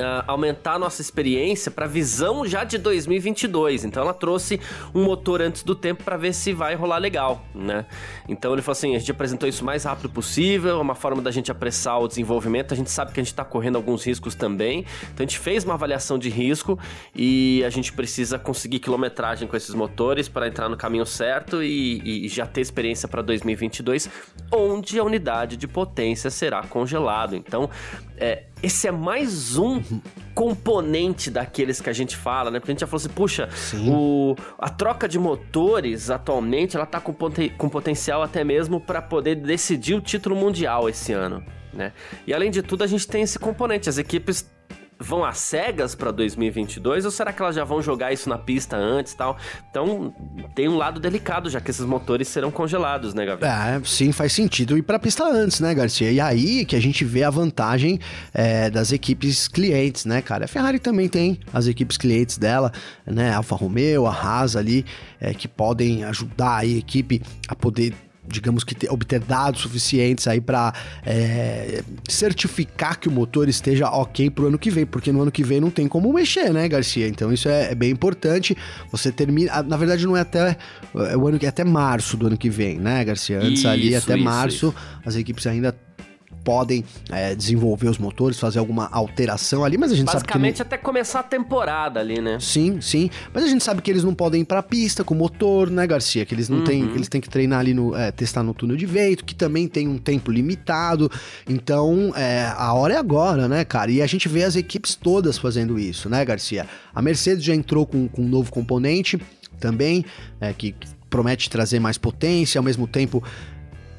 uh, 0.00 0.24
aumentar 0.26 0.74
a 0.74 0.78
nossa 0.78 1.00
experiência 1.00 1.70
para 1.70 1.86
visão 1.86 2.46
já 2.46 2.64
de 2.64 2.78
2022. 2.78 3.84
Então 3.84 4.02
ela 4.02 4.14
trouxe 4.14 4.60
um 4.94 5.04
motor 5.04 5.40
antes 5.42 5.62
do 5.62 5.74
tempo 5.74 6.02
para 6.02 6.16
ver 6.16 6.32
se 6.32 6.52
vai 6.52 6.74
rolar 6.74 6.98
legal, 6.98 7.44
né? 7.54 7.86
Então 8.28 8.52
ele 8.52 8.62
falou 8.62 8.72
assim: 8.72 8.96
a 8.96 8.98
gente 8.98 9.10
apresentou 9.10 9.48
isso 9.48 9.62
o 9.62 9.66
mais 9.66 9.84
rápido 9.84 10.08
possível, 10.08 10.78
é 10.78 10.80
uma 10.80 10.94
forma 10.94 11.22
da 11.22 11.30
gente 11.30 11.50
apressar 11.50 12.00
o 12.00 12.08
desenvolvimento. 12.08 12.72
A 12.72 12.76
gente 12.76 12.90
sabe 12.90 13.12
que 13.12 13.20
a 13.20 13.22
gente 13.22 13.32
está 13.32 13.44
correndo 13.44 13.76
alguns 13.76 14.04
riscos 14.04 14.34
também. 14.34 14.84
Então 15.02 15.18
a 15.18 15.22
gente 15.22 15.38
fez 15.38 15.64
uma 15.64 15.74
avaliação 15.74 16.18
de 16.18 16.28
risco 16.28 16.78
e 17.14 17.62
a 17.64 17.70
gente 17.70 17.92
precisa 17.92 18.38
conseguir 18.38 18.78
quilometragem 18.78 19.46
com 19.46 19.56
esses 19.56 19.74
motores 19.74 20.28
para 20.28 20.48
entrar 20.48 20.68
no 20.68 20.76
caminho 20.76 21.06
certo 21.06 21.62
e, 21.62 22.24
e 22.26 22.28
já 22.28 22.46
ter 22.46 22.60
experiência 22.60 23.08
para 23.08 23.22
2022, 23.22 24.08
onde 24.52 24.98
a 24.98 25.04
unidade 25.04 25.56
de 25.56 25.68
potência 25.68 26.30
será 26.30 26.62
congelado. 26.62 27.34
Então 27.36 27.68
é, 28.20 28.44
esse 28.62 28.86
é 28.86 28.92
mais 28.92 29.56
um 29.56 29.82
componente 30.34 31.30
daqueles 31.30 31.80
que 31.80 31.88
a 31.88 31.92
gente 31.92 32.14
fala, 32.14 32.50
né? 32.50 32.60
Porque 32.60 32.70
a 32.70 32.74
gente 32.74 32.80
já 32.80 32.86
falou 32.86 32.98
assim, 32.98 33.08
puxa, 33.08 33.48
o, 33.88 34.36
a 34.58 34.68
troca 34.68 35.08
de 35.08 35.18
motores 35.18 36.10
atualmente 36.10 36.76
ela 36.76 36.86
tá 36.86 37.00
com, 37.00 37.12
poten, 37.12 37.48
com 37.48 37.68
potencial 37.68 38.22
até 38.22 38.44
mesmo 38.44 38.78
para 38.78 39.00
poder 39.00 39.36
decidir 39.36 39.94
o 39.94 40.00
título 40.00 40.36
mundial 40.36 40.88
esse 40.88 41.12
ano, 41.12 41.42
né? 41.72 41.92
E 42.26 42.34
além 42.34 42.50
de 42.50 42.62
tudo, 42.62 42.84
a 42.84 42.86
gente 42.86 43.08
tem 43.08 43.22
esse 43.22 43.38
componente, 43.38 43.88
as 43.88 43.96
equipes 43.96 44.48
vão 45.00 45.24
às 45.24 45.38
cegas 45.38 45.94
para 45.94 46.10
2022 46.10 47.06
ou 47.06 47.10
será 47.10 47.32
que 47.32 47.40
elas 47.40 47.56
já 47.56 47.64
vão 47.64 47.80
jogar 47.80 48.12
isso 48.12 48.28
na 48.28 48.36
pista 48.36 48.76
antes 48.76 49.14
tal? 49.14 49.36
Então 49.70 50.14
tem 50.54 50.68
um 50.68 50.76
lado 50.76 51.00
delicado, 51.00 51.48
já 51.48 51.60
que 51.60 51.70
esses 51.70 51.84
motores 51.86 52.28
serão 52.28 52.50
congelados, 52.50 53.14
né, 53.14 53.24
Gabriel? 53.24 53.50
É, 53.50 53.80
sim, 53.84 54.12
faz 54.12 54.32
sentido 54.32 54.76
ir 54.76 54.82
para 54.82 54.96
a 54.96 55.00
pista 55.00 55.24
antes, 55.24 55.60
né, 55.60 55.74
Garcia? 55.74 56.12
E 56.12 56.20
aí 56.20 56.64
que 56.66 56.76
a 56.76 56.80
gente 56.80 57.04
vê 57.04 57.24
a 57.24 57.30
vantagem 57.30 57.98
é, 58.34 58.68
das 58.68 58.92
equipes 58.92 59.48
clientes, 59.48 60.04
né, 60.04 60.20
cara? 60.20 60.44
A 60.44 60.48
Ferrari 60.48 60.78
também 60.78 61.08
tem 61.08 61.40
as 61.52 61.66
equipes 61.66 61.96
clientes 61.96 62.36
dela, 62.36 62.70
né? 63.06 63.32
Alfa 63.32 63.56
Romeo, 63.56 64.06
a 64.06 64.12
Haas 64.12 64.54
ali, 64.54 64.84
é, 65.18 65.32
que 65.32 65.48
podem 65.48 66.04
ajudar 66.04 66.58
a 66.58 66.66
equipe 66.66 67.22
a 67.48 67.54
poder 67.54 67.94
digamos 68.30 68.64
que 68.64 68.74
ter, 68.74 68.90
obter 68.90 69.20
dados 69.20 69.60
suficientes 69.60 70.26
aí 70.26 70.40
para 70.40 70.72
é, 71.04 71.82
certificar 72.08 72.98
que 72.98 73.08
o 73.08 73.12
motor 73.12 73.48
esteja 73.48 73.88
ok 73.88 74.30
para 74.30 74.44
o 74.44 74.46
ano 74.48 74.58
que 74.58 74.70
vem, 74.70 74.86
porque 74.86 75.12
no 75.12 75.22
ano 75.22 75.30
que 75.30 75.42
vem 75.42 75.60
não 75.60 75.70
tem 75.70 75.88
como 75.88 76.12
mexer, 76.12 76.52
né, 76.52 76.68
Garcia? 76.68 77.08
Então 77.08 77.32
isso 77.32 77.48
é, 77.48 77.72
é 77.72 77.74
bem 77.74 77.90
importante. 77.90 78.56
Você 78.90 79.10
termina, 79.10 79.62
na 79.62 79.76
verdade 79.76 80.06
não 80.06 80.16
é 80.16 80.20
até 80.20 80.56
é 80.94 81.16
o 81.16 81.26
ano 81.26 81.38
que 81.38 81.46
é 81.46 81.48
até 81.48 81.64
março 81.64 82.16
do 82.16 82.26
ano 82.26 82.36
que 82.36 82.48
vem, 82.48 82.78
né, 82.78 83.04
Garcia? 83.04 83.38
Antes 83.38 83.58
isso, 83.60 83.68
ali 83.68 83.94
até 83.94 84.14
isso, 84.14 84.24
março 84.24 84.68
isso. 84.68 84.74
as 85.04 85.16
equipes 85.16 85.46
ainda 85.46 85.74
podem 86.44 86.84
é, 87.10 87.34
desenvolver 87.34 87.88
os 87.88 87.98
motores, 87.98 88.38
fazer 88.38 88.58
alguma 88.58 88.88
alteração 88.90 89.64
ali, 89.64 89.76
mas 89.76 89.92
a 89.92 89.94
gente 89.94 90.10
sabe 90.10 90.24
que... 90.24 90.28
Basicamente 90.28 90.62
até 90.62 90.76
começar 90.76 91.20
a 91.20 91.22
temporada 91.22 92.00
ali, 92.00 92.20
né? 92.20 92.38
Sim, 92.40 92.80
sim. 92.80 93.10
Mas 93.32 93.44
a 93.44 93.46
gente 93.48 93.62
sabe 93.62 93.82
que 93.82 93.90
eles 93.90 94.04
não 94.04 94.14
podem 94.14 94.42
ir 94.42 94.44
pra 94.44 94.62
pista 94.62 95.04
com 95.04 95.14
motor, 95.14 95.70
né, 95.70 95.86
Garcia? 95.86 96.24
Que 96.24 96.34
eles 96.34 96.48
não 96.48 96.58
uhum. 96.58 96.64
têm... 96.64 96.88
Que 96.88 96.96
eles 96.96 97.08
têm 97.08 97.20
que 97.20 97.28
treinar 97.28 97.60
ali 97.60 97.74
no... 97.74 97.94
É, 97.94 98.10
testar 98.10 98.42
no 98.42 98.54
túnel 98.54 98.76
de 98.76 98.86
vento, 98.86 99.24
que 99.24 99.34
também 99.34 99.68
tem 99.68 99.86
um 99.88 99.98
tempo 99.98 100.30
limitado. 100.30 101.10
Então, 101.48 102.12
é, 102.16 102.52
a 102.56 102.72
hora 102.74 102.94
é 102.94 102.96
agora, 102.96 103.48
né, 103.48 103.64
cara? 103.64 103.90
E 103.90 104.02
a 104.02 104.06
gente 104.06 104.28
vê 104.28 104.44
as 104.44 104.56
equipes 104.56 104.94
todas 104.94 105.38
fazendo 105.38 105.78
isso, 105.78 106.08
né, 106.08 106.24
Garcia? 106.24 106.66
A 106.94 107.02
Mercedes 107.02 107.44
já 107.44 107.54
entrou 107.54 107.86
com, 107.86 108.08
com 108.08 108.22
um 108.22 108.28
novo 108.28 108.50
componente 108.50 109.20
também, 109.58 110.04
é, 110.40 110.52
que 110.52 110.74
promete 111.10 111.50
trazer 111.50 111.80
mais 111.80 111.98
potência, 111.98 112.58
ao 112.58 112.62
mesmo 112.62 112.86
tempo 112.86 113.22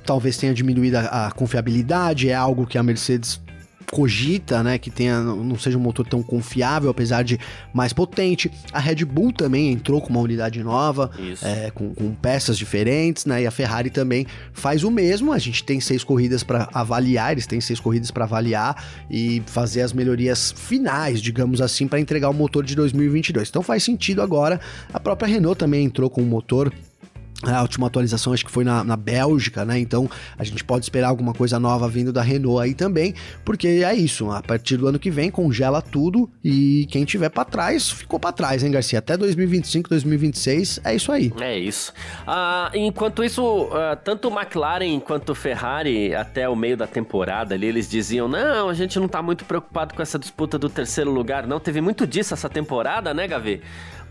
talvez 0.06 0.38
tenha 0.38 0.54
diminuído 0.54 0.98
a, 0.98 1.28
a 1.28 1.32
confiabilidade, 1.32 2.30
é 2.30 2.36
algo 2.36 2.66
que 2.66 2.78
a 2.78 2.84
Mercedes 2.84 3.40
cogita, 3.92 4.64
né, 4.64 4.78
que 4.78 4.90
tenha 4.90 5.20
não 5.22 5.60
seja 5.60 5.78
um 5.78 5.82
motor 5.82 6.08
tão 6.08 6.24
confiável, 6.24 6.90
apesar 6.90 7.24
de 7.24 7.38
mais 7.74 7.92
potente. 7.92 8.50
A 8.72 8.80
Red 8.80 9.04
Bull 9.04 9.34
também 9.34 9.72
entrou 9.72 10.02
com 10.02 10.10
uma 10.10 10.22
unidade 10.22 10.64
nova, 10.64 11.12
é, 11.44 11.70
com, 11.72 11.94
com, 11.94 12.16
peças 12.16 12.58
diferentes, 12.58 13.26
né, 13.26 13.44
e 13.44 13.48
a 13.48 13.52
Ferrari 13.52 13.90
também 13.90 14.26
faz 14.54 14.84
o 14.84 14.90
mesmo. 14.90 15.34
A 15.34 15.38
gente 15.38 15.64
tem 15.64 15.82
seis 15.82 16.04
corridas 16.04 16.42
para 16.42 16.70
avaliar, 16.74 17.34
eles 17.34 17.46
têm 17.46 17.60
seis 17.60 17.80
corridas 17.80 18.10
para 18.10 18.24
avaliar 18.24 18.82
e 19.10 19.44
fazer 19.46 19.82
as 19.82 19.92
melhorias 19.92 20.54
finais, 20.56 21.22
digamos 21.22 21.60
assim, 21.60 21.88
para 21.88 22.00
entregar 22.00 22.30
o 22.30 22.34
motor 22.34 22.64
de 22.64 22.76
2022. 22.76 23.50
Então 23.50 23.62
faz 23.62 23.84
sentido 23.84 24.22
agora. 24.22 24.60
A 24.94 25.00
própria 25.00 25.28
Renault 25.28 25.60
também 25.60 25.86
entrou 25.86 26.10
com 26.10 26.22
um 26.22 26.26
motor 26.26 26.72
a 27.46 27.62
última 27.62 27.88
atualização 27.88 28.34
acho 28.34 28.46
que 28.46 28.52
foi 28.52 28.64
na, 28.64 28.84
na 28.84 28.96
Bélgica, 28.96 29.66
né? 29.66 29.80
Então 29.80 30.10
a 30.38 30.44
gente 30.44 30.64
pode 30.64 30.86
esperar 30.86 31.08
alguma 31.08 31.34
coisa 31.34 31.60
nova 31.60 31.88
vindo 31.88 32.14
da 32.14 32.22
Renault 32.22 32.62
aí 32.62 32.74
também, 32.74 33.14
porque 33.44 33.68
é 33.68 33.94
isso. 33.94 34.30
A 34.32 34.42
partir 34.42 34.78
do 34.78 34.88
ano 34.88 35.00
que 35.00 35.10
vem 35.10 35.32
congela 35.32 35.82
tudo 35.82 36.30
e 36.44 36.86
quem 36.90 37.06
tiver 37.06 37.30
para 37.30 37.46
trás 37.46 37.90
ficou 37.90 38.20
para 38.20 38.32
trás, 38.32 38.64
hein, 38.64 38.72
Garcia? 38.72 39.00
Até 39.00 39.18
2025, 39.18 39.90
2026 39.90 40.82
é 40.84 40.96
isso 40.96 41.12
aí. 41.12 41.34
É 41.40 41.58
isso. 41.58 41.94
Ah, 42.28 42.72
enquanto 42.74 43.24
isso, 43.24 43.70
ah, 43.74 43.96
tanto 43.96 44.30
McLaren 44.30 45.00
quanto 45.00 45.34
Ferrari 45.34 46.14
até 46.14 46.48
o 46.48 46.56
meio 46.56 46.78
da 46.78 46.88
temporada 46.88 47.56
ali 47.56 47.68
eles 47.68 47.90
diziam 47.90 48.28
não, 48.28 48.70
a 48.70 48.74
gente 48.74 49.00
não 49.00 49.08
tá 49.08 49.22
muito 49.22 49.46
preocupado 49.46 49.94
com 49.94 50.02
essa 50.02 50.20
disputa 50.20 50.58
do 50.58 50.70
terceiro 50.70 51.12
lugar, 51.12 51.48
não. 51.48 51.60
Teve 51.60 51.82
muito 51.82 52.06
disso 52.06 52.34
essa 52.34 52.50
temporada, 52.50 53.14
né, 53.14 53.28
Gavi? 53.28 53.62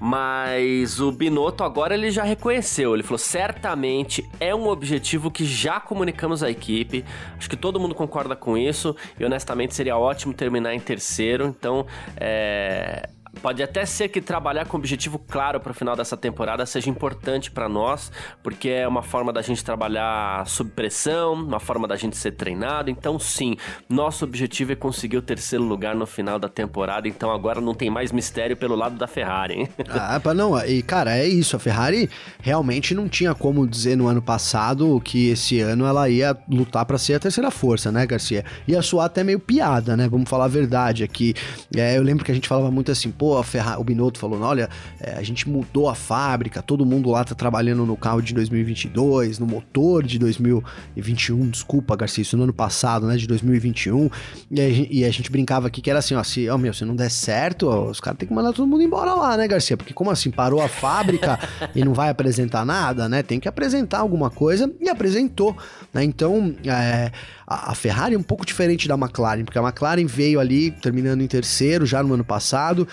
Mas 0.00 0.98
o 0.98 1.12
Binotto 1.12 1.62
agora 1.62 1.94
ele 1.94 2.10
já 2.10 2.24
reconheceu. 2.24 2.94
Ele 2.94 3.02
falou: 3.02 3.18
certamente 3.18 4.28
é 4.40 4.54
um 4.54 4.66
objetivo 4.66 5.30
que 5.30 5.44
já 5.44 5.78
comunicamos 5.78 6.42
à 6.42 6.50
equipe. 6.50 7.04
Acho 7.36 7.50
que 7.50 7.56
todo 7.56 7.78
mundo 7.78 7.94
concorda 7.94 8.34
com 8.34 8.56
isso. 8.56 8.96
E 9.18 9.24
honestamente 9.24 9.74
seria 9.74 9.98
ótimo 9.98 10.32
terminar 10.32 10.74
em 10.74 10.80
terceiro. 10.80 11.46
Então, 11.46 11.86
é 12.16 13.08
Pode 13.42 13.62
até 13.62 13.86
ser 13.86 14.08
que 14.08 14.20
trabalhar 14.20 14.66
com 14.66 14.76
objetivo 14.76 15.18
claro 15.18 15.60
para 15.60 15.70
o 15.70 15.74
final 15.74 15.96
dessa 15.96 16.16
temporada 16.16 16.66
seja 16.66 16.90
importante 16.90 17.50
para 17.50 17.68
nós, 17.68 18.12
porque 18.42 18.68
é 18.68 18.86
uma 18.86 19.02
forma 19.02 19.32
da 19.32 19.40
gente 19.40 19.64
trabalhar 19.64 20.46
sob 20.46 20.70
pressão, 20.70 21.34
uma 21.34 21.60
forma 21.60 21.88
da 21.88 21.96
gente 21.96 22.16
ser 22.16 22.32
treinado. 22.32 22.90
Então, 22.90 23.18
sim, 23.18 23.56
nosso 23.88 24.24
objetivo 24.24 24.72
é 24.72 24.76
conseguir 24.76 25.16
o 25.16 25.22
terceiro 25.22 25.64
lugar 25.64 25.94
no 25.94 26.06
final 26.06 26.38
da 26.38 26.48
temporada. 26.48 27.08
Então, 27.08 27.30
agora 27.30 27.60
não 27.60 27.74
tem 27.74 27.88
mais 27.88 28.12
mistério 28.12 28.56
pelo 28.56 28.74
lado 28.74 28.96
da 28.96 29.06
Ferrari, 29.06 29.54
hein? 29.54 29.68
Ah, 29.90 30.20
não, 30.34 30.58
e 30.66 30.82
cara, 30.82 31.16
é 31.16 31.26
isso. 31.26 31.56
A 31.56 31.58
Ferrari 31.58 32.08
realmente 32.40 32.94
não 32.94 33.08
tinha 33.08 33.34
como 33.34 33.66
dizer 33.66 33.96
no 33.96 34.06
ano 34.06 34.22
passado 34.22 35.00
que 35.04 35.30
esse 35.30 35.60
ano 35.60 35.84
ela 35.84 36.08
ia 36.08 36.36
lutar 36.48 36.84
para 36.84 36.98
ser 36.98 37.14
a 37.14 37.20
terceira 37.20 37.50
força, 37.50 37.90
né, 37.92 38.06
Garcia? 38.06 38.44
Ia 38.66 38.82
soar 38.82 39.06
até 39.06 39.22
meio 39.22 39.38
piada, 39.38 39.96
né? 39.96 40.08
Vamos 40.08 40.28
falar 40.28 40.44
a 40.44 40.48
verdade 40.48 41.04
aqui. 41.04 41.34
É, 41.76 41.96
eu 41.96 42.02
lembro 42.02 42.24
que 42.24 42.30
a 42.30 42.34
gente 42.34 42.48
falava 42.48 42.70
muito 42.70 42.90
assim, 42.90 43.10
pô, 43.20 43.36
a 43.36 43.44
Ferrari, 43.44 43.78
o 43.78 43.84
Binotto 43.84 44.18
falou, 44.18 44.40
olha, 44.40 44.70
é, 44.98 45.12
a 45.12 45.22
gente 45.22 45.46
mudou 45.46 45.90
a 45.90 45.94
fábrica, 45.94 46.62
todo 46.62 46.86
mundo 46.86 47.10
lá 47.10 47.22
tá 47.22 47.34
trabalhando 47.34 47.84
no 47.84 47.94
carro 47.94 48.22
de 48.22 48.32
2022, 48.32 49.38
no 49.38 49.44
motor 49.44 50.02
de 50.02 50.18
2021, 50.18 51.50
desculpa, 51.50 51.94
Garcia, 51.94 52.22
isso 52.22 52.34
no 52.38 52.44
ano 52.44 52.54
passado, 52.54 53.06
né, 53.06 53.18
de 53.18 53.26
2021, 53.26 54.08
e 54.50 54.58
a, 54.58 54.68
e 54.70 55.04
a 55.04 55.10
gente 55.10 55.30
brincava 55.30 55.66
aqui 55.66 55.82
que 55.82 55.90
era 55.90 55.98
assim, 55.98 56.14
ó, 56.14 56.22
se, 56.22 56.48
ó, 56.48 56.56
meu, 56.56 56.72
se 56.72 56.82
não 56.86 56.96
der 56.96 57.10
certo, 57.10 57.68
ó, 57.68 57.90
os 57.90 58.00
caras 58.00 58.18
têm 58.18 58.26
que 58.26 58.32
mandar 58.32 58.54
todo 58.54 58.66
mundo 58.66 58.82
embora 58.82 59.12
lá, 59.12 59.36
né, 59.36 59.46
Garcia? 59.46 59.76
Porque 59.76 59.92
como 59.92 60.10
assim, 60.10 60.30
parou 60.30 60.62
a 60.62 60.68
fábrica 60.68 61.38
e 61.76 61.84
não 61.84 61.92
vai 61.92 62.08
apresentar 62.08 62.64
nada, 62.64 63.06
né? 63.06 63.22
Tem 63.22 63.38
que 63.38 63.46
apresentar 63.46 63.98
alguma 63.98 64.30
coisa 64.30 64.72
e 64.80 64.88
apresentou, 64.88 65.54
né? 65.92 66.02
Então, 66.02 66.54
é, 66.64 67.12
a, 67.50 67.74
Ferrari 67.74 68.14
é 68.14 68.18
um 68.18 68.22
pouco 68.22 68.46
diferente 68.46 68.86
da 68.86 68.94
McLaren, 68.94 69.44
porque 69.44 69.58
a 69.58 69.62
McLaren 69.62 70.06
veio 70.06 70.38
ali 70.38 70.70
terminando 70.70 71.20
em 71.20 71.26
terceiro 71.26 71.84
já 71.84 72.00
no 72.00 72.14
ano 72.14 72.24
passado, 72.24 72.86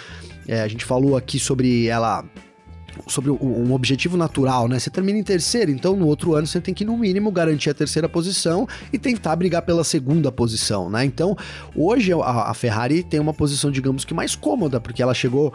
é, 0.48 0.62
a 0.62 0.68
gente 0.68 0.84
falou 0.84 1.16
aqui 1.16 1.38
sobre 1.38 1.88
ela 1.88 2.26
sobre 3.06 3.30
um 3.30 3.72
objetivo 3.74 4.18
natural, 4.18 4.68
né? 4.68 4.80
Você 4.80 4.90
termina 4.90 5.20
em 5.20 5.24
terceiro, 5.24 5.70
então 5.70 5.96
no 5.96 6.08
outro 6.08 6.34
ano 6.34 6.48
você 6.48 6.60
tem 6.60 6.74
que, 6.74 6.84
no 6.84 6.98
mínimo, 6.98 7.32
garantir 7.32 7.70
a 7.70 7.74
terceira 7.74 8.10
posição 8.10 8.68
e 8.92 8.98
tentar 8.98 9.36
brigar 9.36 9.62
pela 9.62 9.84
segunda 9.84 10.32
posição, 10.32 10.90
né? 10.90 11.06
Então, 11.06 11.38
hoje 11.76 12.12
a 12.14 12.52
Ferrari 12.56 13.04
tem 13.04 13.20
uma 13.20 13.36
posição, 13.36 13.70
digamos 13.70 14.04
que 14.04 14.16
mais 14.16 14.36
cômoda, 14.36 14.80
porque 14.80 15.04
ela 15.04 15.14
chegou 15.14 15.54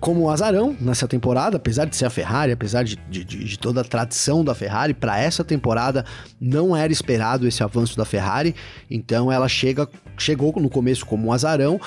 como 0.00 0.30
azarão 0.30 0.76
nessa 0.80 1.08
temporada, 1.08 1.56
apesar 1.56 1.84
de 1.84 1.96
ser 1.96 2.06
a 2.06 2.10
Ferrari, 2.10 2.52
apesar 2.52 2.84
de, 2.84 2.96
de, 3.10 3.24
de 3.24 3.58
toda 3.58 3.80
a 3.80 3.84
tradição 3.84 4.44
da 4.44 4.54
Ferrari, 4.54 4.94
para 4.94 5.18
essa 5.20 5.42
temporada 5.42 6.04
não 6.40 6.76
era 6.76 6.92
esperado 6.92 7.46
esse 7.46 7.62
avanço 7.62 7.96
da 7.96 8.04
Ferrari, 8.04 8.54
então 8.90 9.30
ela 9.30 9.48
chega, 9.48 9.88
chegou 10.16 10.52
no 10.60 10.70
começo 10.70 11.04
como 11.04 11.28
um 11.28 11.32
azarão, 11.32 11.80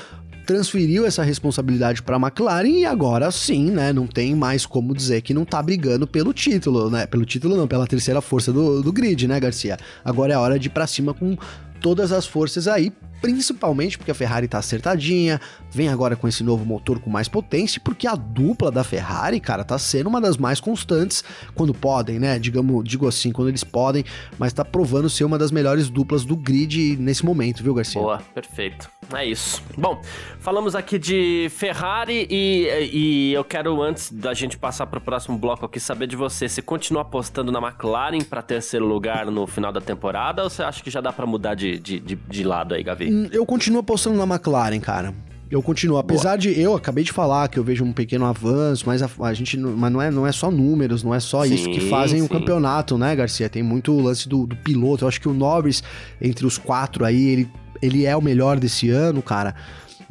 transferiu 0.45 1.05
essa 1.05 1.23
responsabilidade 1.23 2.01
para 2.01 2.17
a 2.17 2.19
McLaren 2.19 2.67
e 2.67 2.85
agora 2.85 3.31
sim, 3.31 3.71
né, 3.71 3.93
não 3.93 4.07
tem 4.07 4.35
mais 4.35 4.65
como 4.65 4.93
dizer 4.93 5.21
que 5.21 5.33
não 5.33 5.45
tá 5.45 5.61
brigando 5.61 6.05
pelo 6.05 6.33
título, 6.33 6.89
né? 6.89 7.05
Pelo 7.05 7.23
título 7.23 7.55
não, 7.55 7.67
pela 7.67 7.87
terceira 7.87 8.21
força 8.21 8.51
do, 8.51 8.81
do 8.81 8.91
grid, 8.91 9.27
né, 9.27 9.39
Garcia? 9.39 9.77
Agora 10.03 10.33
é 10.33 10.37
hora 10.37 10.59
de 10.59 10.67
ir 10.67 10.71
para 10.71 10.87
cima 10.87 11.13
com 11.13 11.37
todas 11.79 12.11
as 12.11 12.25
forças 12.25 12.67
aí 12.67 12.91
principalmente 13.21 13.97
porque 13.97 14.11
a 14.11 14.15
Ferrari 14.15 14.47
tá 14.47 14.57
acertadinha, 14.57 15.39
vem 15.69 15.87
agora 15.87 16.15
com 16.15 16.27
esse 16.27 16.43
novo 16.43 16.65
motor 16.65 16.99
com 16.99 17.09
mais 17.09 17.27
potência, 17.27 17.79
porque 17.83 18.07
a 18.07 18.15
dupla 18.15 18.71
da 18.71 18.83
Ferrari, 18.83 19.39
cara, 19.39 19.63
tá 19.63 19.77
sendo 19.77 20.07
uma 20.07 20.19
das 20.19 20.37
mais 20.37 20.59
constantes 20.59 21.23
quando 21.53 21.73
podem, 21.73 22.19
né? 22.19 22.39
Digamos, 22.39 22.83
digo 22.83 23.07
assim, 23.07 23.31
quando 23.31 23.49
eles 23.49 23.63
podem, 23.63 24.03
mas 24.37 24.51
tá 24.51 24.65
provando 24.65 25.09
ser 25.09 25.23
uma 25.23 25.37
das 25.37 25.51
melhores 25.51 25.89
duplas 25.89 26.25
do 26.25 26.35
grid 26.35 26.97
nesse 26.97 27.23
momento, 27.23 27.63
viu, 27.63 27.73
Garcia? 27.73 28.01
Boa, 28.01 28.17
perfeito. 28.33 28.89
É 29.13 29.25
isso. 29.25 29.61
Bom, 29.77 30.01
falamos 30.39 30.73
aqui 30.73 30.97
de 30.97 31.47
Ferrari 31.51 32.27
e, 32.29 32.89
e 32.93 33.33
eu 33.33 33.43
quero, 33.43 33.81
antes 33.81 34.11
da 34.11 34.33
gente 34.33 34.57
passar 34.57 34.87
pro 34.87 35.01
próximo 35.01 35.37
bloco 35.37 35.65
aqui, 35.65 35.79
saber 35.79 36.07
de 36.07 36.15
você. 36.15 36.47
Você 36.47 36.61
continua 36.61 37.01
apostando 37.01 37.51
na 37.51 37.59
McLaren 37.59 38.21
para 38.21 38.41
terceiro 38.41 38.85
lugar 38.85 39.25
no 39.25 39.45
final 39.45 39.71
da 39.71 39.81
temporada 39.81 40.43
ou 40.43 40.49
você 40.49 40.63
acha 40.63 40.81
que 40.81 40.89
já 40.89 41.01
dá 41.01 41.11
para 41.11 41.25
mudar 41.25 41.55
de, 41.55 41.77
de, 41.77 41.99
de, 41.99 42.15
de 42.15 42.43
lado 42.43 42.73
aí, 42.73 42.83
Gavi? 42.83 43.10
Eu 43.31 43.45
continuo 43.45 43.79
apostando 43.79 44.17
na 44.17 44.35
McLaren, 44.35 44.79
cara. 44.79 45.13
Eu 45.51 45.61
continuo, 45.61 45.97
apesar 45.97 46.29
Boa. 46.29 46.37
de 46.37 46.57
eu 46.57 46.73
acabei 46.73 47.03
de 47.03 47.11
falar 47.11 47.49
que 47.49 47.59
eu 47.59 47.63
vejo 47.63 47.83
um 47.83 47.91
pequeno 47.91 48.25
avanço, 48.25 48.85
mas 48.87 49.03
a, 49.03 49.09
a 49.19 49.33
gente 49.33 49.57
mas 49.57 49.91
não 49.91 50.01
é, 50.01 50.09
não 50.09 50.25
é 50.25 50.31
só 50.31 50.49
números, 50.49 51.03
não 51.03 51.13
é 51.13 51.19
só 51.19 51.43
sim, 51.43 51.53
isso 51.53 51.69
que 51.69 51.89
fazem 51.89 52.19
sim. 52.19 52.25
o 52.25 52.29
campeonato, 52.29 52.97
né, 52.97 53.13
Garcia? 53.13 53.49
Tem 53.49 53.61
muito 53.61 53.99
lance 53.99 54.29
do, 54.29 54.47
do 54.47 54.55
piloto. 54.55 55.03
Eu 55.03 55.09
acho 55.09 55.19
que 55.19 55.27
o 55.27 55.33
Norris 55.33 55.83
entre 56.21 56.45
os 56.45 56.57
quatro 56.57 57.03
aí, 57.03 57.21
ele, 57.21 57.49
ele 57.81 58.05
é 58.05 58.15
o 58.15 58.21
melhor 58.21 58.57
desse 58.57 58.89
ano, 58.89 59.21
cara. 59.21 59.53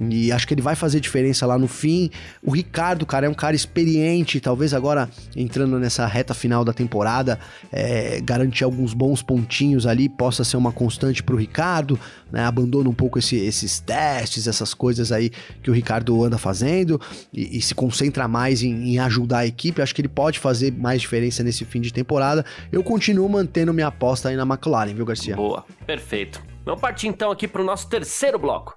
E 0.08 0.32
acho 0.32 0.46
que 0.46 0.54
ele 0.54 0.62
vai 0.62 0.74
fazer 0.74 0.98
diferença 0.98 1.44
lá 1.44 1.58
no 1.58 1.68
fim. 1.68 2.10
O 2.42 2.52
Ricardo, 2.52 3.04
cara, 3.04 3.26
é 3.26 3.28
um 3.28 3.34
cara 3.34 3.54
experiente. 3.54 4.40
Talvez 4.40 4.72
agora, 4.72 5.10
entrando 5.36 5.78
nessa 5.78 6.06
reta 6.06 6.32
final 6.32 6.64
da 6.64 6.72
temporada, 6.72 7.38
é, 7.70 8.18
garantir 8.22 8.64
alguns 8.64 8.94
bons 8.94 9.22
pontinhos 9.22 9.86
ali, 9.86 10.08
possa 10.08 10.42
ser 10.42 10.56
uma 10.56 10.72
constante 10.72 11.22
pro 11.22 11.36
Ricardo. 11.36 12.00
Né? 12.32 12.42
Abandona 12.42 12.88
um 12.88 12.94
pouco 12.94 13.18
esse, 13.18 13.36
esses 13.36 13.78
testes, 13.78 14.46
essas 14.46 14.72
coisas 14.72 15.12
aí 15.12 15.30
que 15.62 15.70
o 15.70 15.74
Ricardo 15.74 16.24
anda 16.24 16.38
fazendo 16.38 16.98
e, 17.30 17.58
e 17.58 17.60
se 17.60 17.74
concentra 17.74 18.26
mais 18.26 18.62
em, 18.62 18.94
em, 18.94 18.98
ajudar 18.98 19.40
a 19.40 19.46
equipe. 19.46 19.82
Acho 19.82 19.94
que 19.94 20.00
ele 20.00 20.08
pode 20.08 20.38
fazer 20.38 20.72
mais 20.72 21.02
diferença 21.02 21.42
nesse 21.42 21.66
fim 21.66 21.80
de 21.80 21.92
temporada. 21.92 22.44
Eu 22.72 22.82
continuo 22.82 23.28
mantendo 23.28 23.74
minha 23.74 23.88
aposta 23.88 24.30
aí 24.30 24.36
na 24.36 24.44
McLaren, 24.44 24.94
viu, 24.94 25.04
Garcia? 25.04 25.36
Boa, 25.36 25.64
perfeito. 25.86 26.42
Vamos 26.64 26.80
partir 26.80 27.08
então 27.08 27.30
aqui 27.30 27.46
pro 27.48 27.64
nosso 27.64 27.88
terceiro 27.88 28.38
bloco. 28.38 28.76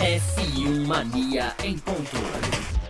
F1 0.00 0.86
Mania 0.86 1.54
em 1.62 1.78
ponto. 1.78 2.83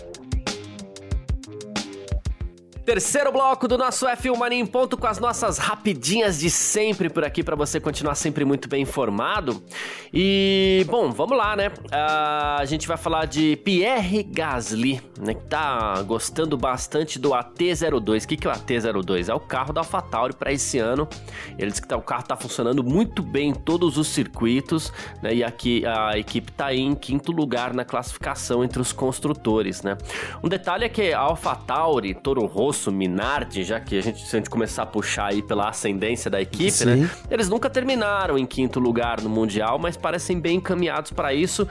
Terceiro 2.85 3.33
bloco 3.33 3.66
do 3.66 3.79
nosso 3.79 4.07
F1 4.07 4.37
Mania 4.37 4.59
em 4.59 4.66
ponto 4.66 4.99
com 4.99 5.07
as 5.07 5.18
nossas 5.18 5.57
rapidinhas 5.57 6.38
de 6.38 6.51
sempre 6.51 7.09
por 7.09 7.25
aqui 7.25 7.42
para 7.42 7.57
você 7.57 7.81
continuar 7.81 8.14
sempre 8.14 8.44
muito 8.44 8.68
bem 8.68 8.83
informado. 8.83 9.62
E, 10.12 10.85
bom, 10.87 11.11
vamos 11.11 11.35
lá, 11.35 11.57
né? 11.57 11.68
Uh, 11.68 12.61
a 12.61 12.64
gente 12.66 12.87
vai 12.87 12.99
falar 12.99 13.25
de 13.25 13.57
Pierre 13.64 14.23
Gasly, 14.23 15.01
né? 15.18 15.33
Que 15.33 15.44
tá 15.44 16.03
gostando 16.03 16.59
bastante 16.59 17.18
do 17.18 17.31
AT02. 17.31 18.25
O 18.25 18.29
que, 18.29 18.37
que 18.37 18.47
é 18.47 18.51
o 18.51 18.55
AT02? 18.55 19.31
É 19.31 19.35
o 19.35 19.40
carro 19.40 19.73
da 19.73 19.81
AlphaTauri 19.81 20.35
para 20.35 20.53
esse 20.53 20.79
ano. 20.79 21.09
Ele 21.59 21.73
que 21.73 21.88
tá, 21.88 21.97
o 21.97 22.03
carro 22.03 22.25
tá 22.25 22.37
funcionando 22.37 22.85
muito 22.85 23.23
bem 23.23 23.49
em 23.49 23.55
todos 23.55 23.97
os 23.97 24.09
circuitos, 24.09 24.92
né? 25.23 25.35
E 25.35 25.42
aqui 25.42 25.87
a 25.87 26.18
equipe 26.18 26.53
tá 26.53 26.75
em 26.75 26.94
quinto 26.94 27.33
lugar 27.33 27.73
na 27.73 27.85
classificação 27.85 28.62
entre 28.62 28.83
os 28.83 28.92
construtores, 28.92 29.83
né? 29.83 29.97
Um 30.42 30.51
detalhe 30.51 30.85
é 30.85 30.88
que 30.90 31.14
a 31.14 31.20
AlphaTauri, 31.20 32.12
Toro 32.12 32.44
Rosso, 32.44 32.73
Rosso, 32.74 32.90
Minardi, 32.90 33.62
já 33.62 33.78
que 33.78 33.96
a 33.96 34.02
gente, 34.02 34.26
se 34.26 34.34
a 34.34 34.38
gente 34.40 34.50
começar 34.50 34.82
a 34.82 34.87
puxar 34.87 35.26
aí 35.26 35.40
pela 35.40 35.68
ascendência 35.68 36.28
da 36.28 36.40
equipe, 36.40 36.72
Sim. 36.72 36.87
né? 36.87 37.10
Eles 37.30 37.48
nunca 37.48 37.70
terminaram 37.70 38.37
em 38.37 38.44
quinto 38.44 38.80
lugar 38.80 39.20
no 39.20 39.30
Mundial, 39.30 39.78
mas 39.78 39.96
parecem 39.96 40.40
bem 40.40 40.56
encaminhados 40.56 41.12
para 41.12 41.32
isso. 41.32 41.68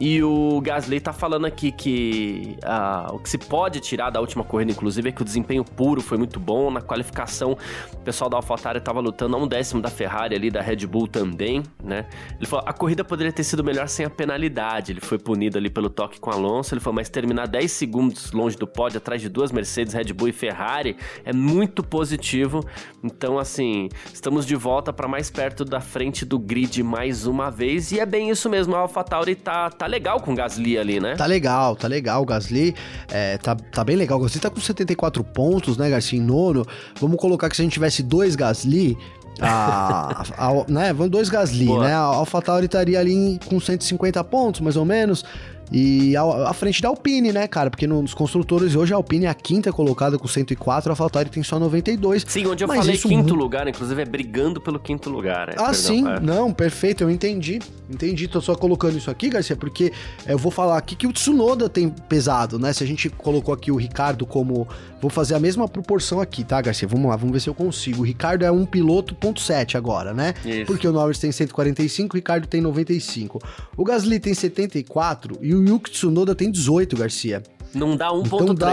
E 0.00 0.22
o 0.22 0.60
Gasly 0.60 1.00
tá 1.00 1.12
falando 1.12 1.44
aqui 1.44 1.70
que 1.70 2.56
uh, 2.64 3.14
o 3.14 3.18
que 3.18 3.28
se 3.28 3.38
pode 3.38 3.78
tirar 3.80 4.10
da 4.10 4.20
última 4.20 4.42
corrida, 4.42 4.72
inclusive, 4.72 5.10
é 5.10 5.12
que 5.12 5.22
o 5.22 5.24
desempenho 5.24 5.64
puro 5.64 6.00
foi 6.00 6.16
muito 6.16 6.40
bom. 6.40 6.70
Na 6.70 6.80
qualificação, 6.80 7.56
o 7.92 7.98
pessoal 7.98 8.30
da 8.30 8.36
AlphaTauri 8.36 8.80
tava 8.80 9.00
lutando 9.00 9.36
a 9.36 9.38
um 9.38 9.46
décimo 9.46 9.82
da 9.82 9.90
Ferrari 9.90 10.34
ali, 10.34 10.50
da 10.50 10.62
Red 10.62 10.86
Bull 10.86 11.06
também, 11.06 11.62
né? 11.82 12.06
Ele 12.36 12.46
falou, 12.46 12.64
a 12.66 12.72
corrida 12.72 13.04
poderia 13.04 13.32
ter 13.32 13.44
sido 13.44 13.62
melhor 13.62 13.86
sem 13.86 14.06
a 14.06 14.10
penalidade. 14.10 14.92
Ele 14.92 15.00
foi 15.00 15.18
punido 15.18 15.58
ali 15.58 15.68
pelo 15.68 15.90
toque 15.90 16.18
com 16.18 16.30
Alonso. 16.30 16.74
Ele 16.74 16.80
falou, 16.80 16.96
mas 16.96 17.08
terminar 17.08 17.46
10 17.46 17.70
segundos 17.70 18.32
longe 18.32 18.56
do 18.56 18.66
pódio, 18.66 18.98
atrás 18.98 19.20
de 19.20 19.28
duas 19.28 19.52
Mercedes, 19.52 19.92
Red 19.92 20.12
Bull 20.12 20.28
e 20.28 20.32
Ferrari, 20.42 20.96
é 21.24 21.32
muito 21.32 21.84
positivo. 21.84 22.66
Então, 23.04 23.38
assim, 23.38 23.88
estamos 24.12 24.44
de 24.44 24.56
volta 24.56 24.92
para 24.92 25.06
mais 25.06 25.30
perto 25.30 25.64
da 25.64 25.80
frente 25.80 26.24
do 26.24 26.36
grid 26.36 26.82
mais 26.82 27.26
uma 27.26 27.48
vez. 27.48 27.92
E 27.92 28.00
é 28.00 28.06
bem 28.06 28.28
isso 28.28 28.50
mesmo, 28.50 28.74
a 28.74 28.80
AlphaTauri 28.80 29.36
tá, 29.36 29.70
tá 29.70 29.86
legal 29.86 30.20
com 30.20 30.32
o 30.32 30.34
Gasly 30.34 30.76
ali, 30.76 30.98
né? 30.98 31.14
Tá 31.14 31.26
legal, 31.26 31.76
tá 31.76 31.86
legal. 31.86 32.22
O 32.22 32.26
Gasly 32.26 32.74
é, 33.08 33.38
tá, 33.38 33.54
tá 33.54 33.84
bem 33.84 33.94
legal. 33.94 34.18
O 34.18 34.22
Gasly 34.22 34.40
tá 34.40 34.50
com 34.50 34.60
74 34.60 35.22
pontos, 35.22 35.76
né, 35.76 35.88
Garcia, 35.88 36.18
em 36.18 36.22
nono. 36.22 36.66
Vamos 37.00 37.20
colocar 37.20 37.48
que 37.48 37.54
se 37.54 37.62
a 37.62 37.64
gente 37.64 37.74
tivesse 37.74 38.02
dois 38.02 38.34
Gasly, 38.34 38.98
a, 39.40 40.24
a, 40.36 40.48
a, 40.48 40.64
né, 40.66 40.92
vão 40.92 41.08
dois 41.08 41.28
Gasly, 41.28 41.66
Boa. 41.66 41.86
né? 41.86 41.94
A 41.94 42.00
AlphaTauri 42.00 42.66
estaria 42.66 42.98
ali 42.98 43.38
com 43.46 43.60
150 43.60 44.24
pontos, 44.24 44.60
mais 44.60 44.76
ou 44.76 44.84
menos. 44.84 45.24
E 45.72 46.14
à 46.16 46.52
frente 46.52 46.82
da 46.82 46.88
Alpine, 46.88 47.32
né, 47.32 47.48
cara? 47.48 47.70
Porque 47.70 47.86
nos 47.86 48.12
construtores 48.12 48.74
hoje 48.74 48.92
a 48.92 48.96
Alpine 48.96 49.24
é 49.24 49.28
a 49.28 49.34
quinta 49.34 49.72
colocada 49.72 50.18
com 50.18 50.28
104, 50.28 50.90
a 50.90 50.92
AlphaTauri 50.92 51.30
tem 51.30 51.42
só 51.42 51.58
92. 51.58 52.24
Sim, 52.28 52.46
onde 52.46 52.62
eu 52.62 52.68
falei 52.68 52.96
quinto 52.98 53.34
lugar, 53.34 53.66
inclusive 53.66 54.02
é 54.02 54.04
brigando 54.04 54.60
pelo 54.60 54.78
quinto 54.78 55.08
lugar. 55.08 55.48
É, 55.48 55.52
ah, 55.52 55.56
perdão, 55.56 55.74
sim. 55.74 56.06
É. 56.06 56.20
Não, 56.20 56.52
perfeito, 56.52 57.02
eu 57.02 57.10
entendi. 57.10 57.58
Entendi, 57.88 58.28
tô 58.28 58.40
só 58.40 58.54
colocando 58.54 58.98
isso 58.98 59.10
aqui, 59.10 59.30
Garcia, 59.30 59.56
porque 59.56 59.92
eu 60.26 60.38
vou 60.38 60.52
falar 60.52 60.76
aqui 60.76 60.94
que 60.94 61.06
o 61.06 61.12
Tsunoda 61.12 61.68
tem 61.68 61.88
pesado, 61.88 62.58
né? 62.58 62.72
Se 62.72 62.84
a 62.84 62.86
gente 62.86 63.08
colocou 63.08 63.54
aqui 63.54 63.70
o 63.70 63.76
Ricardo 63.76 64.26
como... 64.26 64.68
Vou 65.00 65.10
fazer 65.10 65.34
a 65.34 65.40
mesma 65.40 65.66
proporção 65.66 66.20
aqui, 66.20 66.44
tá, 66.44 66.60
Garcia? 66.60 66.86
Vamos 66.86 67.10
lá, 67.10 67.16
vamos 67.16 67.32
ver 67.32 67.40
se 67.40 67.48
eu 67.48 67.54
consigo. 67.54 68.02
O 68.02 68.04
Ricardo 68.04 68.44
é 68.44 68.52
um 68.52 68.64
piloto 68.64 69.16
ponto 69.16 69.40
.7 69.40 69.74
agora, 69.74 70.14
né? 70.14 70.32
Isso. 70.44 70.66
Porque 70.66 70.86
o 70.86 70.92
Norris 70.92 71.18
tem 71.18 71.32
145, 71.32 72.14
o 72.14 72.16
Ricardo 72.16 72.46
tem 72.46 72.60
95. 72.60 73.40
O 73.76 73.84
Gasly 73.84 74.20
tem 74.20 74.32
74 74.32 75.38
e 75.42 75.54
o 75.54 75.61
Yuki 75.68 75.90
Tsunoda 75.90 76.34
tem 76.34 76.50
18, 76.50 76.96
Garcia. 76.96 77.42
Não 77.74 77.96
dá 77.96 78.08
1.3. 78.10 78.26
Então 78.26 78.54
dá 78.54 78.72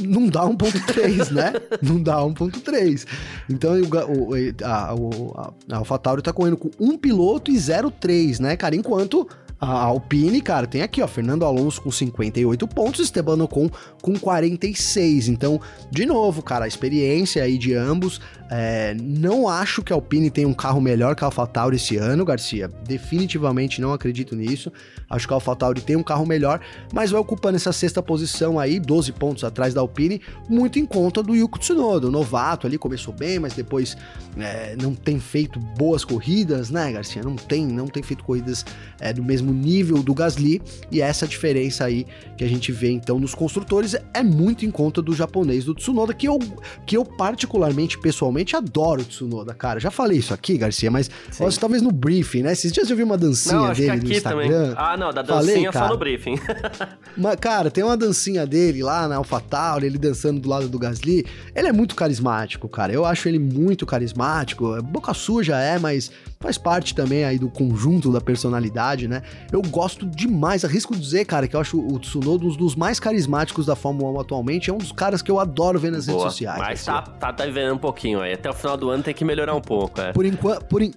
não 0.00 0.26
dá 0.26 0.42
1.3, 0.42 1.30
né? 1.30 1.52
não 1.80 2.02
dá 2.02 2.16
1.3. 2.16 3.06
Então 3.48 3.72
o, 3.74 3.84
o, 3.84 4.34
a, 4.64 4.94
o, 4.94 5.52
a 5.70 5.76
AlphaTauri 5.76 6.22
tá 6.22 6.32
correndo 6.32 6.56
com 6.56 6.70
um 6.80 6.98
piloto 6.98 7.50
e 7.50 7.54
0.3, 7.54 8.40
né, 8.40 8.56
cara? 8.56 8.74
Enquanto 8.74 9.28
a 9.60 9.84
Alpine, 9.84 10.40
cara, 10.40 10.66
tem 10.66 10.82
aqui, 10.82 11.00
ó, 11.00 11.06
Fernando 11.06 11.44
Alonso 11.44 11.80
com 11.80 11.90
58 11.90 12.66
pontos, 12.68 13.00
Esteban 13.00 13.42
Ocon 13.42 13.70
com 14.02 14.18
46. 14.18 15.28
Então, 15.28 15.60
de 15.90 16.04
novo, 16.04 16.42
cara, 16.42 16.64
a 16.64 16.68
experiência 16.68 17.42
aí 17.42 17.56
de 17.56 17.74
ambos. 17.74 18.20
É, 18.50 18.94
não 19.00 19.48
acho 19.48 19.82
que 19.82 19.92
a 19.92 19.96
Alpine 19.96 20.30
tenha 20.30 20.46
um 20.46 20.52
carro 20.52 20.80
melhor 20.80 21.16
que 21.16 21.24
a 21.24 21.26
AlphaTauri 21.26 21.76
esse 21.76 21.96
ano, 21.96 22.24
Garcia. 22.24 22.68
Definitivamente 22.86 23.80
não 23.80 23.92
acredito 23.92 24.36
nisso. 24.36 24.70
Acho 25.08 25.26
que 25.26 25.32
a 25.32 25.36
AlphaTauri 25.36 25.80
tem 25.80 25.96
um 25.96 26.02
carro 26.02 26.26
melhor, 26.26 26.60
mas 26.92 27.10
vai 27.10 27.20
ocupando 27.20 27.56
essa 27.56 27.72
sexta 27.72 28.02
posição 28.02 28.58
aí, 28.58 28.78
12 28.78 29.12
pontos 29.12 29.44
atrás 29.44 29.72
da 29.72 29.80
Alpine, 29.80 30.20
muito 30.48 30.78
em 30.78 30.84
conta 30.84 31.22
do 31.22 31.34
Yuko 31.34 31.58
Tsunoda, 31.58 32.08
o 32.08 32.10
novato 32.10 32.66
ali, 32.66 32.76
começou 32.76 33.14
bem, 33.14 33.38
mas 33.38 33.54
depois 33.54 33.96
é, 34.36 34.76
não 34.80 34.94
tem 34.94 35.18
feito 35.18 35.58
boas 35.58 36.04
corridas, 36.04 36.70
né, 36.70 36.92
Garcia? 36.92 37.22
Não 37.22 37.36
tem, 37.36 37.66
não 37.66 37.86
tem 37.86 38.02
feito 38.02 38.24
corridas 38.24 38.64
é, 39.00 39.12
do 39.12 39.22
mesmo 39.22 39.52
nível 39.52 40.02
do 40.02 40.14
Gasly, 40.14 40.60
e 40.90 41.00
essa 41.00 41.26
diferença 41.26 41.84
aí 41.84 42.06
que 42.36 42.44
a 42.44 42.48
gente 42.48 42.72
vê 42.72 42.90
então 42.90 43.18
nos 43.18 43.34
construtores 43.34 43.94
é 44.12 44.22
muito 44.22 44.66
em 44.66 44.70
conta 44.70 45.00
do 45.00 45.14
japonês 45.14 45.64
do 45.64 45.74
Tsunoda, 45.74 46.12
que 46.12 46.26
eu, 46.26 46.38
que 46.86 46.96
eu 46.96 47.04
particularmente, 47.04 47.98
pessoalmente, 47.98 48.33
adoro 48.56 49.02
o 49.02 49.04
Tsunoda, 49.04 49.54
cara. 49.54 49.78
Já 49.78 49.90
falei 49.90 50.18
isso 50.18 50.34
aqui, 50.34 50.58
Garcia, 50.58 50.90
mas 50.90 51.10
talvez 51.58 51.82
no 51.82 51.92
briefing, 51.92 52.42
né? 52.42 52.52
Esses 52.52 52.72
dias 52.72 52.90
eu 52.90 52.96
vi 52.96 53.02
uma 53.02 53.16
dancinha 53.16 53.54
não, 53.54 53.72
dele 53.72 53.96
no 53.96 54.12
Instagram. 54.12 54.48
Também. 54.48 54.74
Ah, 54.76 54.96
não, 54.96 55.12
da 55.12 55.22
dancinha 55.22 55.72
falei, 55.72 55.88
só 55.88 55.92
no 55.92 55.98
briefing. 55.98 56.38
mas, 57.16 57.36
cara, 57.36 57.70
tem 57.70 57.84
uma 57.84 57.96
dancinha 57.96 58.46
dele 58.46 58.82
lá 58.82 59.06
na 59.08 59.16
AlphaTauri, 59.16 59.86
ele 59.86 59.98
dançando 59.98 60.40
do 60.40 60.48
lado 60.48 60.68
do 60.68 60.78
Gasly. 60.78 61.24
Ele 61.54 61.68
é 61.68 61.72
muito 61.72 61.94
carismático, 61.94 62.68
cara. 62.68 62.92
Eu 62.92 63.04
acho 63.04 63.28
ele 63.28 63.38
muito 63.38 63.86
carismático. 63.86 64.82
Boca 64.82 65.14
suja 65.14 65.56
é, 65.58 65.78
mas 65.78 66.10
faz 66.40 66.58
parte 66.58 66.94
também 66.94 67.24
aí 67.24 67.38
do 67.38 67.48
conjunto 67.48 68.12
da 68.12 68.20
personalidade, 68.20 69.08
né? 69.08 69.22
Eu 69.50 69.62
gosto 69.62 70.04
demais, 70.06 70.64
arrisco 70.64 70.94
dizer, 70.94 71.24
cara, 71.24 71.48
que 71.48 71.56
eu 71.56 71.60
acho 71.60 71.78
o 71.78 71.98
Tsunoda 71.98 72.44
um 72.44 72.56
dos 72.56 72.76
mais 72.76 73.00
carismáticos 73.00 73.66
da 73.66 73.74
Fórmula 73.74 74.18
1 74.18 74.20
atualmente, 74.20 74.70
é 74.70 74.72
um 74.72 74.78
dos 74.78 74.92
caras 74.92 75.22
que 75.22 75.30
eu 75.30 75.40
adoro 75.40 75.78
ver 75.78 75.90
nas 75.90 76.06
Boa, 76.06 76.18
redes 76.18 76.32
sociais. 76.32 76.58
Mas 76.58 76.84
tá, 76.84 77.02
tá, 77.02 77.32
tá 77.32 77.44
um 77.72 77.78
pouquinho 77.78 78.20
aí, 78.24 78.32
até 78.32 78.50
o 78.50 78.54
final 78.54 78.76
do 78.76 78.90
ano 78.90 79.02
tem 79.02 79.14
que 79.14 79.24
melhorar 79.24 79.54
um 79.54 79.60
pouco, 79.60 80.00
é. 80.00 80.12
Por 80.12 80.24
enquanto, 80.24 80.64
por, 80.64 80.82
in... 80.82 80.92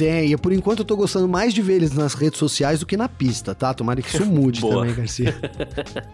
Tem, 0.00 0.32
e 0.32 0.36
por 0.38 0.50
enquanto 0.50 0.78
eu 0.78 0.84
tô 0.86 0.96
gostando 0.96 1.28
mais 1.28 1.52
de 1.52 1.60
ver 1.60 1.74
eles 1.74 1.92
nas 1.92 2.14
redes 2.14 2.38
sociais 2.38 2.80
do 2.80 2.86
que 2.86 2.96
na 2.96 3.06
pista, 3.06 3.54
tá? 3.54 3.74
Tomara 3.74 4.00
que 4.00 4.08
isso 4.08 4.24
mude 4.26 4.62
também, 4.62 4.94
Garcia. 4.94 5.34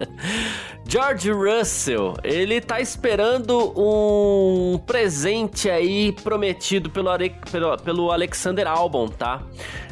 George 0.89 1.31
Russell, 1.31 2.15
ele 2.25 2.61
tá 2.61 2.81
esperando 2.81 3.73
um 3.77 4.77
presente 4.79 5.71
aí 5.71 6.11
prometido 6.11 6.91
pelo, 6.91 7.11
pelo, 7.51 7.77
pelo 7.77 8.11
Alexander 8.11 8.67
Albon, 8.67 9.07
tá? 9.07 9.43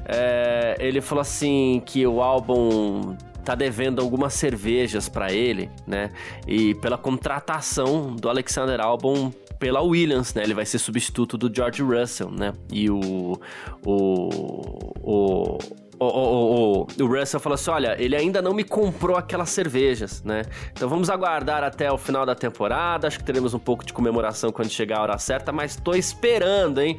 É, 0.07 0.77
ele 0.81 1.01
falou 1.01 1.23
assim 1.23 1.81
que 1.87 2.05
o 2.05 2.21
álbum 2.21 3.17
tá 3.45 3.55
devendo 3.55 4.01
algumas 4.01 4.35
cervejas 4.35 5.09
para 5.09 5.33
ele, 5.33 5.71
né? 5.87 6.11
E 6.49 6.75
pela 6.77 6.99
contratação 6.99 8.17
do 8.17 8.29
Alexander 8.29 8.81
Albon 8.81 9.31
pela 9.65 9.81
Williams, 9.81 10.35
né? 10.35 10.43
Ele 10.43 10.53
vai 10.53 10.67
ser 10.67 10.79
substituto 10.79 11.39
do 11.39 11.51
George 11.51 11.83
Russell, 11.83 12.31
né? 12.31 12.53
E 12.71 12.91
o, 12.91 13.41
o, 13.83 14.29
o 15.01 15.59
o, 15.99 16.05
o, 16.05 16.83
o, 16.83 16.87
o, 17.03 17.07
Russell 17.07 17.41
falou 17.41 17.55
assim: 17.55 17.71
olha, 17.71 17.97
ele 17.99 18.17
ainda 18.17 18.41
não 18.41 18.53
me 18.53 18.65
comprou 18.65 19.17
aquelas 19.17 19.51
cervejas, 19.51 20.23
né? 20.23 20.43
Então 20.73 20.89
vamos 20.89 21.11
aguardar 21.11 21.63
até 21.63 21.91
o 21.91 21.99
final 21.99 22.27
da 22.27 22.35
temporada. 22.35 23.07
Acho 23.07 23.19
que 23.19 23.25
teremos 23.25 23.55
um 23.55 23.59
pouco 23.59 23.85
de 23.85 23.93
comemoração 23.93 24.51
quando 24.51 24.71
chegar 24.71 24.99
a 24.99 25.03
hora 25.03 25.19
certa, 25.19 25.53
mas 25.53 25.77
tô 25.77 25.95
esperando, 25.95 26.81
hein? 26.81 26.99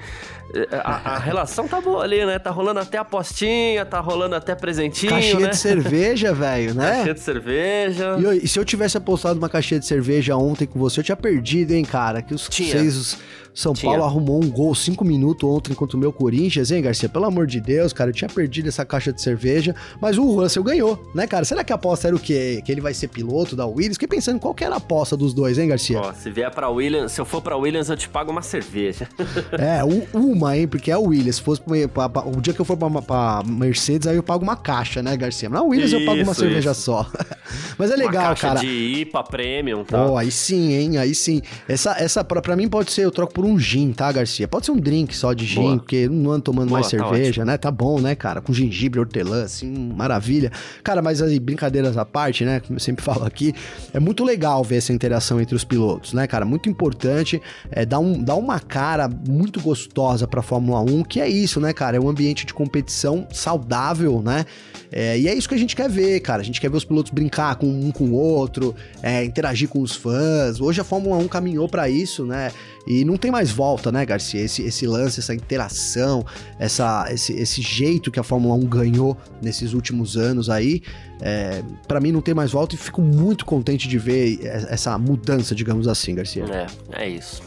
A, 0.83 1.15
a 1.15 1.19
relação 1.19 1.67
tá 1.67 1.81
boa 1.81 2.03
ali, 2.03 2.25
né? 2.25 2.39
Tá 2.39 2.51
rolando 2.51 2.79
até 2.79 2.97
apostinha, 2.97 3.85
tá 3.85 3.99
rolando 3.99 4.35
até 4.35 4.55
presentinho. 4.55 5.11
Caixinha 5.11 5.39
né? 5.39 5.49
de 5.49 5.57
cerveja, 5.57 6.33
velho, 6.33 6.73
né? 6.73 6.91
Caixinha 6.91 7.13
de 7.13 7.19
cerveja. 7.19 8.17
E, 8.19 8.45
e, 8.45 8.47
se 8.47 8.59
eu 8.59 8.63
tivesse 8.63 8.97
apostado 8.97 9.37
uma 9.37 9.49
caixinha 9.49 9.79
de 9.79 9.85
cerveja 9.85 10.35
ontem 10.37 10.65
com 10.65 10.79
você, 10.79 10.99
eu 10.99 11.03
tinha 11.03 11.17
perdido, 11.17 11.71
hein, 11.71 11.83
cara? 11.83 12.21
Que 12.21 12.33
os 12.33 12.47
Tinha. 12.47 12.71
seis 12.71 13.17
são 13.55 13.73
tinha. 13.73 13.89
Paulo 13.89 14.03
arrumou 14.03 14.43
um 14.43 14.49
gol 14.49 14.75
cinco 14.75 15.05
minutos 15.05 15.49
ontem 15.49 15.73
contra 15.73 15.95
o 15.95 15.99
meu 15.99 16.11
Corinthians, 16.11 16.69
hein, 16.71 16.81
Garcia? 16.81 17.07
Pelo 17.07 17.25
amor 17.25 17.47
de 17.47 17.61
Deus, 17.61 17.93
cara, 17.93 18.09
eu 18.09 18.13
tinha 18.13 18.29
perdido 18.29 18.67
essa 18.67 18.85
caixa 18.85 19.13
de 19.13 19.21
cerveja, 19.21 19.73
mas 20.01 20.17
o 20.17 20.25
Russell 20.25 20.63
ganhou, 20.63 21.01
né, 21.15 21.25
cara? 21.25 21.45
Será 21.45 21.63
que 21.63 21.71
a 21.71 21.75
aposta 21.75 22.07
era 22.07 22.15
o 22.15 22.19
quê? 22.19 22.61
Que 22.65 22.71
ele 22.71 22.81
vai 22.81 22.93
ser 22.93 23.07
piloto 23.07 23.55
da 23.55 23.65
Williams? 23.65 23.95
Fiquei 23.95 24.09
pensando 24.09 24.39
qual 24.39 24.53
que 24.53 24.63
era 24.63 24.75
a 24.75 24.77
aposta 24.77 25.15
dos 25.15 25.33
dois, 25.33 25.57
hein, 25.57 25.69
Garcia? 25.69 26.01
Ó, 26.01 26.13
se 26.13 26.29
vier 26.29 26.51
pra 26.51 26.69
Williams, 26.69 27.13
se 27.13 27.21
eu 27.21 27.25
for 27.25 27.41
pra 27.41 27.55
Williams, 27.55 27.89
eu 27.89 27.95
te 27.95 28.09
pago 28.09 28.29
uma 28.29 28.41
cerveja. 28.41 29.07
é, 29.57 29.81
uma, 30.13 30.57
hein, 30.57 30.67
porque 30.67 30.91
é 30.91 30.93
a 30.93 30.99
Williams. 30.99 31.37
Se 31.37 31.41
fosse 31.41 31.61
pra, 31.93 32.09
pra, 32.09 32.27
o 32.27 32.41
dia 32.41 32.53
que 32.53 32.59
eu 32.59 32.65
for 32.65 32.75
pra, 32.75 32.89
pra, 33.01 33.43
Mercedes, 33.45 34.07
aí 34.07 34.17
eu 34.17 34.23
pago 34.23 34.43
uma 34.43 34.57
caixa, 34.57 35.01
né, 35.01 35.15
Garcia? 35.15 35.49
Na 35.49 35.61
Williams 35.61 35.91
isso, 35.91 36.01
eu 36.01 36.05
pago 36.05 36.21
uma 36.21 36.31
isso. 36.31 36.41
cerveja 36.41 36.73
só. 36.73 37.09
mas 37.77 37.89
é 37.89 37.95
legal, 37.95 38.23
uma 38.23 38.29
caixa 38.29 38.47
cara. 38.47 38.59
de 38.59 38.67
IPA 38.67 39.23
Premium, 39.23 39.85
tá? 39.85 40.05
Oh, 40.05 40.17
aí 40.17 40.29
sim, 40.29 40.73
hein, 40.73 40.97
aí 40.97 41.15
sim. 41.15 41.41
Essa, 41.67 41.95
essa 41.97 42.23
pra, 42.23 42.41
pra 42.41 42.55
mim 42.55 42.67
pode 42.67 42.91
ser, 42.91 43.05
eu 43.05 43.11
troco 43.11 43.33
por 43.33 43.44
um 43.45 43.59
gin, 43.59 43.91
tá, 43.91 44.11
Garcia? 44.11 44.47
Pode 44.47 44.65
ser 44.65 44.71
um 44.71 44.77
drink 44.79 45.15
só 45.15 45.33
de 45.33 45.45
gin, 45.45 45.61
Boa. 45.61 45.77
porque 45.77 46.07
não 46.09 46.31
ando 46.31 46.41
tomando 46.43 46.69
Boa, 46.69 46.79
mais 46.79 46.91
tá 46.91 46.97
cerveja, 46.97 47.29
ótimo. 47.29 47.45
né? 47.45 47.57
Tá 47.57 47.71
bom, 47.71 47.99
né, 47.99 48.15
cara? 48.15 48.41
Com 48.41 48.53
gengibre, 48.53 48.99
hortelã, 48.99 49.43
assim, 49.43 49.71
maravilha. 49.95 50.51
Cara, 50.83 51.01
mas 51.01 51.21
as 51.21 51.37
brincadeiras 51.37 51.97
à 51.97 52.05
parte, 52.05 52.43
né? 52.45 52.59
Como 52.59 52.75
eu 52.75 52.79
sempre 52.79 53.03
falo 53.03 53.25
aqui, 53.25 53.53
é 53.93 53.99
muito 53.99 54.23
legal 54.23 54.63
ver 54.63 54.77
essa 54.77 54.91
interação 54.93 55.39
entre 55.39 55.55
os 55.55 55.63
pilotos, 55.63 56.13
né, 56.13 56.27
cara? 56.27 56.45
Muito 56.45 56.69
importante, 56.69 57.41
é, 57.71 57.85
dá, 57.85 57.99
um, 57.99 58.21
dá 58.21 58.35
uma 58.35 58.59
cara 58.59 59.07
muito 59.07 59.59
gostosa 59.61 60.27
pra 60.27 60.41
Fórmula 60.41 60.81
1, 60.81 61.03
que 61.03 61.19
é 61.21 61.27
isso, 61.29 61.59
né, 61.59 61.73
cara? 61.73 61.97
É 61.97 61.99
um 61.99 62.09
ambiente 62.09 62.45
de 62.45 62.53
competição 62.53 63.27
saudável, 63.31 64.21
né? 64.23 64.45
É, 64.91 65.17
e 65.19 65.27
é 65.27 65.33
isso 65.33 65.49
que 65.49 65.55
a 65.55 65.57
gente 65.57 65.75
quer 65.75 65.89
ver, 65.89 66.19
cara. 66.21 66.41
A 66.41 66.45
gente 66.45 66.61
quer 66.61 66.69
ver 66.69 66.77
os 66.77 66.85
pilotos 66.85 67.11
brincar 67.11 67.55
com 67.55 67.67
um 67.67 67.91
com 67.91 68.05
o 68.05 68.13
outro, 68.13 68.73
é, 69.01 69.23
interagir 69.23 69.67
com 69.67 69.81
os 69.81 69.95
fãs. 69.95 70.61
Hoje 70.61 70.79
a 70.79 70.83
Fórmula 70.83 71.17
1 71.17 71.27
caminhou 71.27 71.67
para 71.67 71.89
isso, 71.89 72.25
né? 72.25 72.51
E 72.87 73.03
não 73.03 73.17
tem 73.17 73.31
mais 73.31 73.51
volta, 73.51 73.91
né, 73.91 74.05
Garcia? 74.05 74.41
Esse, 74.41 74.61
esse 74.63 74.85
lance, 74.85 75.19
essa 75.19 75.33
interação, 75.33 76.25
essa, 76.59 77.07
esse, 77.11 77.33
esse 77.33 77.61
jeito 77.61 78.11
que 78.11 78.19
a 78.19 78.23
Fórmula 78.23 78.55
1 78.55 78.59
ganhou 78.67 79.17
nesses 79.41 79.73
últimos 79.73 80.17
anos 80.17 80.49
aí, 80.49 80.81
é, 81.21 81.63
para 81.87 81.99
mim 81.99 82.11
não 82.11 82.21
tem 82.21 82.33
mais 82.33 82.51
volta 82.51 82.75
e 82.75 82.77
fico 82.77 83.01
muito 83.01 83.45
contente 83.45 83.87
de 83.87 83.97
ver 83.97 84.39
essa 84.45 84.97
mudança, 84.97 85.55
digamos 85.55 85.87
assim, 85.87 86.13
Garcia. 86.15 86.45
É, 86.91 87.05
é 87.05 87.09
isso. 87.09 87.41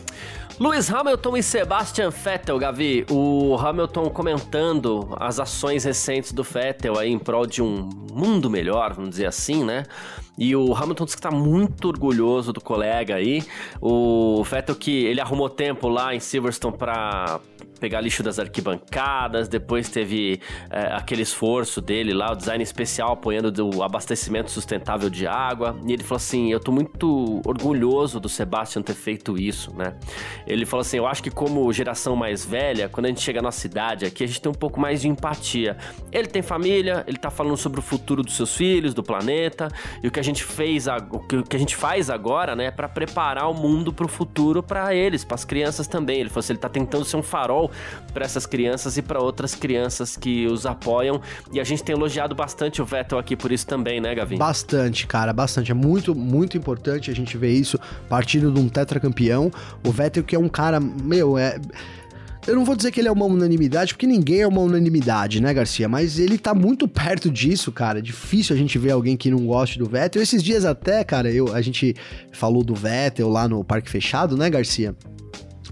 Lewis 0.60 0.92
Hamilton 0.92 1.36
e 1.36 1.42
Sebastian 1.42 2.10
Vettel, 2.10 2.58
Gavi. 2.58 3.06
O 3.08 3.56
Hamilton 3.56 4.10
comentando 4.10 5.08
as 5.20 5.38
ações 5.38 5.84
recentes 5.84 6.32
do 6.32 6.42
Vettel 6.42 6.98
aí 6.98 7.12
em 7.12 7.18
prol 7.18 7.46
de 7.46 7.62
um 7.62 7.88
mundo 8.12 8.50
melhor, 8.50 8.92
vamos 8.92 9.10
dizer 9.10 9.26
assim, 9.26 9.62
né? 9.62 9.84
E 10.36 10.56
o 10.56 10.74
Hamilton 10.74 11.04
disse 11.04 11.16
que 11.16 11.22
tá 11.22 11.30
muito 11.30 11.86
orgulhoso 11.86 12.52
do 12.52 12.60
colega 12.60 13.14
aí. 13.14 13.44
O 13.80 14.42
Vettel 14.42 14.74
que 14.74 15.04
ele 15.04 15.20
arrumou 15.20 15.48
tempo 15.48 15.88
lá 15.88 16.12
em 16.12 16.18
Silverstone 16.18 16.76
para 16.76 17.38
pegar 17.78 18.00
lixo 18.00 18.22
das 18.22 18.38
arquibancadas, 18.38 19.48
depois 19.48 19.88
teve 19.88 20.40
é, 20.70 20.92
aquele 20.92 21.22
esforço 21.22 21.80
dele 21.80 22.12
lá, 22.12 22.32
o 22.32 22.36
design 22.36 22.62
especial 22.62 23.12
apoiando 23.12 23.70
o 23.74 23.82
abastecimento 23.82 24.50
sustentável 24.50 25.08
de 25.08 25.26
água, 25.26 25.78
e 25.86 25.92
ele 25.92 26.02
falou 26.02 26.16
assim, 26.16 26.50
eu 26.52 26.60
tô 26.60 26.72
muito 26.72 27.40
orgulhoso 27.46 28.20
do 28.20 28.28
Sebastian 28.28 28.82
ter 28.82 28.94
feito 28.94 29.38
isso, 29.38 29.72
né? 29.74 29.94
Ele 30.46 30.66
falou 30.66 30.80
assim, 30.80 30.96
eu 30.96 31.06
acho 31.06 31.22
que 31.22 31.30
como 31.30 31.72
geração 31.72 32.16
mais 32.16 32.44
velha, 32.44 32.88
quando 32.88 33.06
a 33.06 33.08
gente 33.08 33.20
chega 33.20 33.40
na 33.40 33.52
cidade 33.52 34.04
aqui, 34.04 34.24
a 34.24 34.26
gente 34.26 34.40
tem 34.40 34.50
um 34.50 34.54
pouco 34.54 34.80
mais 34.80 35.00
de 35.00 35.08
empatia. 35.08 35.76
Ele 36.10 36.26
tem 36.26 36.42
família, 36.42 37.04
ele 37.06 37.16
tá 37.16 37.30
falando 37.30 37.56
sobre 37.56 37.80
o 37.80 37.82
futuro 37.82 38.22
dos 38.22 38.36
seus 38.36 38.56
filhos, 38.56 38.94
do 38.94 39.02
planeta, 39.02 39.68
e 40.02 40.08
o 40.08 40.10
que 40.10 40.20
a 40.20 40.22
gente 40.22 40.42
fez, 40.44 40.86
o 40.88 41.20
que 41.42 41.56
a 41.56 41.58
gente 41.58 41.76
faz 41.76 42.10
agora, 42.10 42.56
né, 42.56 42.70
para 42.70 42.88
preparar 42.88 43.50
o 43.50 43.54
mundo 43.54 43.92
pro 43.92 44.08
futuro 44.08 44.62
para 44.62 44.94
eles, 44.94 45.24
para 45.24 45.34
as 45.34 45.44
crianças 45.44 45.86
também. 45.86 46.20
Ele 46.20 46.28
falou 46.28 46.40
assim, 46.40 46.52
ele 46.52 46.60
tá 46.60 46.68
tentando 46.68 47.04
ser 47.04 47.16
um 47.16 47.22
farol 47.22 47.67
para 48.12 48.24
essas 48.24 48.46
crianças 48.46 48.96
e 48.96 49.02
para 49.02 49.20
outras 49.20 49.54
crianças 49.54 50.16
que 50.16 50.46
os 50.46 50.66
apoiam. 50.66 51.20
E 51.52 51.60
a 51.60 51.64
gente 51.64 51.82
tem 51.82 51.94
elogiado 51.94 52.34
bastante 52.34 52.82
o 52.82 52.84
Vettel 52.84 53.18
aqui 53.18 53.36
por 53.36 53.52
isso 53.52 53.66
também, 53.66 54.00
né, 54.00 54.14
Gavin? 54.14 54.38
Bastante, 54.38 55.06
cara, 55.06 55.32
bastante. 55.32 55.70
É 55.70 55.74
muito, 55.74 56.14
muito 56.14 56.56
importante 56.56 57.10
a 57.10 57.14
gente 57.14 57.36
ver 57.36 57.52
isso 57.52 57.78
partindo 58.08 58.50
de 58.50 58.60
um 58.60 58.68
tetracampeão. 58.68 59.50
O 59.86 59.90
Vettel 59.90 60.24
que 60.24 60.34
é 60.34 60.38
um 60.38 60.48
cara, 60.48 60.80
meu, 60.80 61.38
é 61.38 61.58
eu 62.48 62.56
não 62.56 62.64
vou 62.64 62.74
dizer 62.74 62.90
que 62.90 62.98
ele 62.98 63.08
é 63.08 63.12
uma 63.12 63.26
unanimidade, 63.26 63.92
porque 63.92 64.06
ninguém 64.06 64.40
é 64.40 64.46
uma 64.46 64.62
unanimidade, 64.62 65.38
né, 65.38 65.52
Garcia? 65.52 65.86
Mas 65.86 66.18
ele 66.18 66.38
tá 66.38 66.54
muito 66.54 66.88
perto 66.88 67.30
disso, 67.30 67.70
cara. 67.70 68.00
Difícil 68.00 68.56
a 68.56 68.58
gente 68.58 68.78
ver 68.78 68.92
alguém 68.92 69.18
que 69.18 69.30
não 69.30 69.44
goste 69.44 69.78
do 69.78 69.84
Vettel. 69.84 70.22
Esses 70.22 70.42
dias 70.42 70.64
até, 70.64 71.04
cara, 71.04 71.30
eu, 71.30 71.54
a 71.54 71.60
gente 71.60 71.94
falou 72.32 72.64
do 72.64 72.74
Vettel 72.74 73.28
lá 73.28 73.46
no 73.46 73.62
Parque 73.62 73.90
Fechado, 73.90 74.34
né, 74.34 74.48
Garcia? 74.48 74.96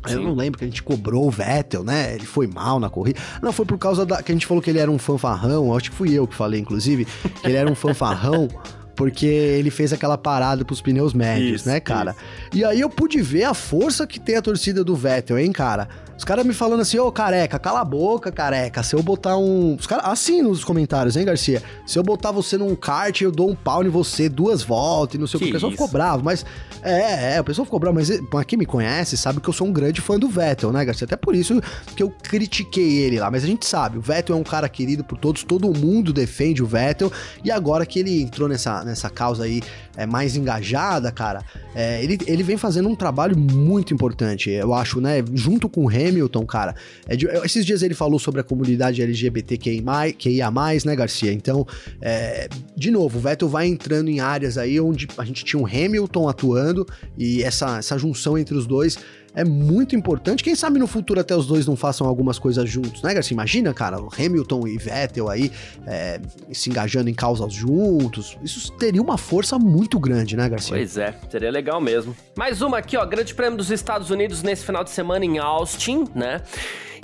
Eu 0.09 0.21
não 0.21 0.35
lembro 0.35 0.59
que 0.59 0.65
a 0.65 0.69
gente 0.69 0.83
cobrou 0.83 1.27
o 1.27 1.31
Vettel, 1.31 1.83
né? 1.83 2.15
Ele 2.15 2.27
foi 2.27 2.47
mal 2.47 2.79
na 2.79 2.89
corrida. 2.89 3.21
Não, 3.43 3.53
foi 3.53 3.65
por 3.65 3.79
causa 3.79 4.05
da 4.05 4.23
que 4.23 4.33
a 4.33 4.35
gente 4.35 4.47
falou 4.47 4.63
que 4.63 4.71
ele 4.71 4.79
era 4.79 4.91
um 4.91 4.99
fanfarrão. 4.99 5.77
Acho 5.77 5.91
que 5.91 5.97
fui 5.97 6.13
eu 6.13 6.27
que 6.27 6.35
falei, 6.35 6.61
inclusive, 6.61 7.05
que 7.05 7.47
ele 7.47 7.57
era 7.57 7.71
um 7.71 7.75
fanfarrão. 7.75 8.49
porque 8.97 9.27
ele 9.27 9.71
fez 9.71 9.93
aquela 9.93 10.17
parada 10.17 10.65
pros 10.65 10.81
pneus 10.81 11.13
médios, 11.13 11.61
isso, 11.61 11.69
né, 11.69 11.79
cara? 11.79 12.13
Isso. 12.13 12.59
E 12.59 12.65
aí 12.65 12.81
eu 12.81 12.89
pude 12.89 13.21
ver 13.21 13.45
a 13.45 13.53
força 13.53 14.07
que 14.07 14.19
tem 14.19 14.37
a 14.37 14.43
torcida 14.43 14.83
do 14.83 14.97
Vettel, 14.97 15.39
hein, 15.39 15.53
cara? 15.53 15.87
Os 16.17 16.25
caras 16.25 16.47
me 16.47 16.55
falando 16.55 16.81
assim, 16.81 16.99
ô 16.99 17.13
careca, 17.13 17.59
cala 17.59 17.81
a 17.81 17.85
boca, 17.85 18.33
careca. 18.33 18.83
Se 18.83 18.95
eu 18.95 19.03
botar 19.03 19.37
um. 19.37 19.75
Os 19.75 19.87
caras, 19.87 20.07
assim 20.07 20.41
nos 20.41 20.65
comentários, 20.65 21.17
hein, 21.17 21.25
Garcia? 21.25 21.63
Se 21.87 21.99
eu 21.99 22.03
botar 22.03 22.33
você 22.33 22.57
num 22.57 22.75
kart, 22.75 23.21
eu 23.21 23.31
dou 23.31 23.51
um 23.51 23.55
pau 23.55 23.85
em 23.85 23.89
você 23.89 24.29
duas 24.29 24.63
voltas 24.63 25.17
e 25.17 25.19
não 25.19 25.27
sei 25.27 25.37
o 25.37 25.43
que. 25.43 25.51
O 25.51 25.53
pessoal 25.53 25.73
ficou 25.73 25.89
bravo, 25.89 26.25
mas. 26.25 26.45
É, 26.83 27.37
é, 27.37 27.41
o 27.41 27.45
pessoal 27.45 27.65
ficou 27.65 27.79
bravo, 27.81 27.97
mas 27.97 28.11
pra 28.31 28.45
quem 28.45 28.59
me 28.59 28.65
conhece 28.65 29.17
sabe 29.17 29.41
que 29.41 29.49
eu 29.49 29.53
sou 29.53 29.67
um 29.67 29.73
grande 29.73 30.01
fã 30.01 30.19
do 30.19 30.29
Vettel, 30.29 30.73
né, 30.73 30.85
Garcia? 30.85 31.05
Até 31.05 31.17
por 31.17 31.35
isso 31.35 31.61
que 31.95 32.03
eu 32.03 32.11
critiquei 32.11 32.99
ele 32.99 33.19
lá. 33.19 33.31
Mas 33.31 33.45
a 33.45 33.47
gente 33.47 33.67
sabe, 33.67 33.99
o 33.99 34.01
Vettel 34.01 34.37
é 34.37 34.39
um 34.39 34.45
cara 34.45 34.69
querido 34.69 35.05
por 35.05 35.19
todos, 35.19 35.43
todo 35.43 35.69
mundo 35.77 36.13
defende 36.13 36.63
o 36.63 36.67
Vettel. 36.67 37.13
E 37.45 37.51
agora 37.51 37.85
que 37.85 37.99
ele 37.99 38.23
entrou 38.23 38.49
nessa, 38.49 38.85
nessa 38.85 39.11
causa 39.11 39.45
aí 39.45 39.61
é, 39.97 40.07
mais 40.07 40.37
engajada, 40.37 41.11
cara, 41.11 41.43
é, 41.75 42.03
ele, 42.03 42.19
ele 42.27 42.43
vem 42.43 42.57
fazendo 42.57 42.89
um 42.89 42.95
trabalho 42.95 43.37
muito 43.37 43.93
importante, 43.93 44.51
eu 44.51 44.73
acho, 44.73 45.01
né? 45.01 45.25
Junto 45.35 45.69
com 45.69 45.85
o 45.85 45.89
Hamilton, 45.89 46.06
cara. 46.47 46.75
É 47.07 47.17
de, 47.17 47.27
esses 47.45 47.65
dias 47.65 47.83
ele 47.83 47.95
falou 47.95 48.19
sobre 48.19 48.41
a 48.41 48.45
comunidade 48.45 49.03
LGBTQIA, 49.03 50.51
né, 50.85 50.97
Garcia? 50.97 51.33
Então, 51.33 51.67
é, 52.01 52.49
de 52.77 52.91
novo, 52.91 53.19
o 53.19 53.21
Vettel 53.21 53.49
vai 53.49 53.67
entrando 53.67 54.09
em 54.09 54.21
áreas 54.21 54.59
aí 54.59 54.81
onde 54.81 55.09
a 55.17 55.25
gente 55.25 55.45
tinha 55.45 55.61
um 55.61 55.67
Hamilton 55.67 56.29
atuando 56.29 56.87
e 57.17 57.43
essa, 57.43 57.79
essa 57.79 57.99
junção 57.99 58.39
entre 58.39 58.57
os 58.57 58.67
dois 58.67 58.99
é 59.37 59.45
muito 59.45 59.95
importante. 59.95 60.43
Quem 60.43 60.55
sabe 60.55 60.79
no 60.79 60.87
futuro 60.87 61.21
até 61.21 61.37
os 61.37 61.47
dois 61.47 61.67
não 61.67 61.77
façam 61.77 62.09
algumas 62.09 62.39
coisas 62.39 62.69
juntos, 62.69 63.03
né, 63.03 63.13
Garcia? 63.13 63.35
Imagina, 63.35 63.75
cara, 63.75 64.01
o 64.01 64.09
Hamilton 64.09 64.67
e 64.67 64.79
Vettel 64.79 65.29
aí 65.29 65.53
é, 65.87 66.19
se 66.51 66.71
engajando 66.71 67.11
em 67.11 67.15
causas 67.15 67.53
juntos. 67.53 68.39
Isso 68.43 68.73
teria 68.73 69.03
uma 69.03 69.19
força 69.19 69.59
muito 69.59 70.01
grande, 70.01 70.37
né, 70.37 70.49
Garcia? 70.49 70.75
Pois 70.75 70.97
é, 70.97 71.15
seria 71.31 71.51
legal 71.51 71.83
mesmo. 71.83 72.17
Mais 72.35 72.63
uma 72.63 72.79
aqui, 72.79 72.97
ó, 72.97 73.05
Grande 73.05 73.35
Prêmio 73.35 73.59
dos 73.59 73.71
Estados 73.71 74.09
Unidos 74.09 74.43
nesse 74.43 74.65
final 74.65 74.83
de 74.83 74.89
semana 74.91 75.23
em 75.27 75.37
Austin, 75.37 76.05
né? 76.15 76.41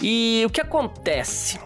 E 0.02 0.42
o 0.46 0.50
que 0.50 0.60
acontece? 0.60 1.60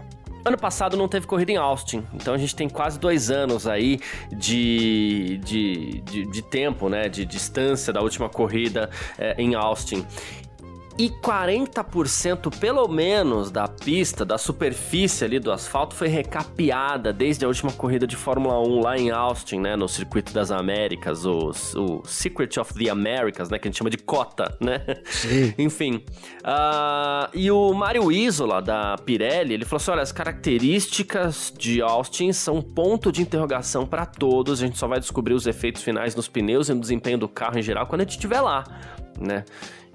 Ano 0.45 0.59
passado 0.59 0.97
não 0.97 1.09
teve 1.09 1.27
corrida 1.27 1.51
em 1.51 1.57
Austin, 1.57 2.05
então 2.15 2.33
a 2.33 2.39
gente 2.39 2.55
tem 2.55 2.69
quase 2.69 3.01
dois 3.01 3.33
anos 3.33 3.67
aí 3.67 3.99
de, 4.33 5.41
de, 5.45 6.01
de, 6.03 6.27
de 6.27 6.43
tempo, 6.43 6.89
né? 6.89 7.09
De 7.09 7.25
distância 7.25 7.93
da 7.93 8.01
última 8.01 8.29
corrida 8.29 8.91
é, 9.19 9.35
em 9.41 9.55
Austin 9.55 10.05
e 10.99 11.11
40% 11.11 12.59
pelo 12.59 12.89
menos 12.89 13.51
da 13.51 13.69
pista, 13.69 14.25
da 14.25 14.39
superfície 14.39 15.25
ali 15.25 15.39
do 15.39 15.53
asfalto 15.53 15.95
foi 15.95 16.09
recapeada 16.09 17.13
desde 17.13 17.45
a 17.45 17.49
última 17.49 17.71
corrida 17.71 18.07
de 18.07 18.17
Fórmula 18.17 18.59
1 18.61 18.81
lá 18.81 18.97
em 18.97 19.11
Austin, 19.11 19.61
né, 19.61 19.77
no 19.77 19.89
Circuito 19.89 20.33
das 20.33 20.51
Américas, 20.51 21.27
o, 21.27 21.51
o 21.77 22.03
Secret 22.07 22.59
of 22.59 22.73
the 22.75 22.89
Americas, 22.89 23.51
né, 23.51 23.59
que 23.59 23.69
a 23.69 23.71
gente 23.71 23.77
chama 23.77 23.91
de 23.91 23.99
cota, 23.99 24.57
né? 24.59 24.83
Sim. 25.05 25.55
Enfim, 25.59 26.03
uh, 26.43 27.29
e 27.35 27.51
o 27.51 27.75
Mário 27.75 28.11
Isola 28.11 28.63
da 28.63 28.97
Pirelli, 28.97 29.53
ele 29.53 29.65
falou 29.67 29.77
assim, 29.77 29.91
olha, 29.91 30.03
as 30.03 30.13
características 30.13 31.53
de 31.57 31.83
Austin 31.83 32.33
são 32.33 32.63
ponto 32.63 33.13
de 33.13 33.21
interrogação 33.21 33.85
para 33.87 34.07
todos, 34.07 34.63
a 34.63 34.67
gente 34.67 34.79
só 34.79 34.89
vai 34.89 34.99
descobrir 34.99 35.35
os 35.35 35.47
efeitos 35.47 35.83
finais 35.83 36.15
nos 36.15 36.27
pneus 36.27 36.71
e 36.71 36.75
no 36.75 36.81
desempenho 36.81 37.19
do 37.19 37.29
carro 37.29 37.59
em 37.59 37.63
geral 37.63 37.87
quando 37.87 38.01
a 38.01 38.05
gente 38.05 38.13
estiver 38.13 38.41
lá, 38.41 38.65
né? 39.21 39.45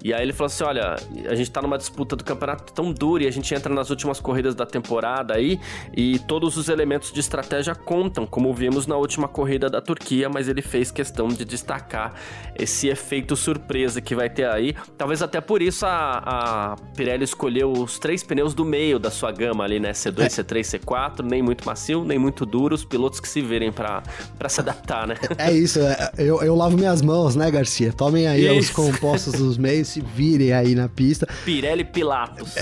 E 0.02 0.12
aí 0.12 0.22
ele 0.22 0.32
falou 0.32 0.46
assim: 0.46 0.64
olha, 0.64 0.96
a 1.28 1.34
gente 1.34 1.50
tá 1.50 1.62
numa 1.62 1.78
disputa 1.78 2.16
do 2.16 2.24
campeonato 2.24 2.72
tão 2.72 2.92
dura 2.92 3.24
e 3.24 3.26
a 3.26 3.30
gente 3.30 3.54
entra 3.54 3.72
nas 3.72 3.90
últimas 3.90 4.18
corridas 4.20 4.54
da 4.54 4.66
temporada 4.66 5.34
aí 5.34 5.60
e 5.96 6.18
todos 6.20 6.56
os 6.56 6.68
elementos 6.68 7.12
de 7.12 7.20
estratégia 7.20 7.74
contam, 7.74 8.26
como 8.26 8.52
vimos 8.52 8.86
na 8.86 8.96
última 8.96 9.28
corrida 9.28 9.68
da 9.70 9.80
Turquia, 9.80 10.28
mas 10.28 10.48
ele 10.48 10.62
fez 10.62 10.90
questão 10.90 11.28
de 11.28 11.44
destacar 11.44 12.14
esse 12.58 12.88
efeito 12.88 13.36
surpresa 13.36 14.00
que 14.00 14.14
vai 14.14 14.28
ter 14.28 14.48
aí. 14.48 14.74
Talvez 14.98 15.22
até 15.22 15.40
por 15.40 15.62
isso 15.62 15.86
a, 15.86 16.22
a 16.24 16.76
Pirelli 16.96 17.24
escolheu 17.24 17.72
os 17.72 17.98
três 17.98 18.22
pneus 18.22 18.54
do 18.54 18.64
meio 18.64 18.98
da 18.98 19.10
sua 19.10 19.30
gama 19.30 19.64
ali, 19.64 19.78
né? 19.78 19.92
C2, 19.92 20.22
é. 20.22 20.28
C3, 20.28 20.78
C4, 20.80 21.22
nem 21.22 21.42
muito 21.42 21.64
macio, 21.64 22.04
nem 22.04 22.18
muito 22.18 22.44
duro, 22.44 22.74
os 22.74 22.84
pilotos 22.84 23.20
que 23.20 23.28
se 23.28 23.40
virem 23.40 23.70
para 23.72 24.02
se 24.48 24.60
adaptar, 24.60 25.06
né? 25.06 25.14
É 25.38 25.52
isso, 25.52 25.80
é, 25.80 26.12
eu, 26.18 26.42
eu 26.42 26.54
lavo 26.54 26.76
minhas 26.76 27.02
mãos, 27.02 27.36
né, 27.36 27.50
Garcia? 27.50 27.92
Tomem 27.92 28.26
aí 28.26 28.46
isso. 28.58 28.70
os 28.70 28.70
compostos 28.70 29.34
dos 29.34 29.56
meios 29.56 29.91
se 29.92 30.00
virem 30.00 30.52
aí 30.52 30.74
na 30.74 30.88
pista. 30.88 31.28
Pirelli 31.44 31.84
Pilatos. 31.84 32.54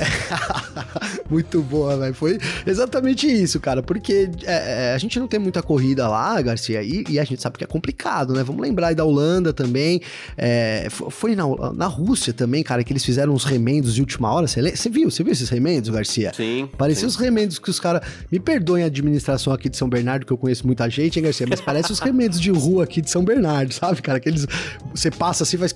Muito 1.31 1.63
boa, 1.63 1.97
velho. 1.97 2.15
Foi 2.15 2.39
exatamente 2.67 3.27
isso, 3.27 3.61
cara. 3.61 3.83
Porque 3.83 4.31
é, 4.45 4.91
é, 4.91 4.95
a 4.95 4.99
gente 4.99 5.19
não 5.21 5.29
tem 5.29 5.39
muita 5.39 5.63
corrida 5.63 6.09
lá, 6.09 6.41
Garcia, 6.43 6.83
e, 6.83 7.05
e, 7.09 7.19
a 7.19 7.25
gente 7.25 7.41
sabe 7.41 7.59
que 7.59 7.65
é 7.65 7.67
complicado, 7.67 8.35
né? 8.35 8.43
Vamos 8.43 8.61
lembrar 8.61 8.89
aí 8.89 8.95
da 8.95 9.05
Holanda 9.05 9.53
também. 9.53 10.03
É, 10.37 10.89
foi 10.91 11.37
na, 11.37 11.45
na 11.73 11.87
Rússia 11.87 12.33
também, 12.33 12.63
cara, 12.63 12.83
que 12.83 12.93
eles 12.93 13.05
fizeram 13.05 13.33
uns 13.33 13.45
remendos 13.45 13.95
de 13.95 14.01
última 14.01 14.33
hora. 14.33 14.47
Você 14.47 14.89
viu? 14.89 15.11
Você 15.11 15.23
viu 15.23 15.33
esses 15.33 15.49
remendos, 15.49 15.89
Garcia? 15.91 16.33
Sim. 16.35 16.69
Parecia 16.77 17.07
os 17.07 17.17
remendos 17.17 17.59
que 17.59 17.71
os 17.71 17.79
caras. 17.79 18.01
Me 18.31 18.41
perdoem 18.41 18.83
a 18.83 18.87
administração 18.87 19.53
aqui 19.53 19.69
de 19.69 19.77
São 19.77 19.89
Bernardo, 19.89 20.27
que 20.27 20.33
eu 20.33 20.39
conheço 20.39 20.67
muita 20.67 20.89
gente, 20.91 21.19
hein, 21.19 21.25
Garcia? 21.25 21.47
Mas 21.49 21.61
parece 21.61 21.93
os 21.93 22.01
remendos 22.01 22.41
de 22.41 22.51
rua 22.51 22.85
aqui 22.85 23.01
de 23.01 23.11
São 23.11 23.25
Bernardo, 23.25 23.73
sabe, 23.73 24.03
cara? 24.03 24.19
Aqueles. 24.19 24.47
Você 24.93 25.11
passa 25.11 25.45
assim, 25.45 25.57
faz. 25.57 25.75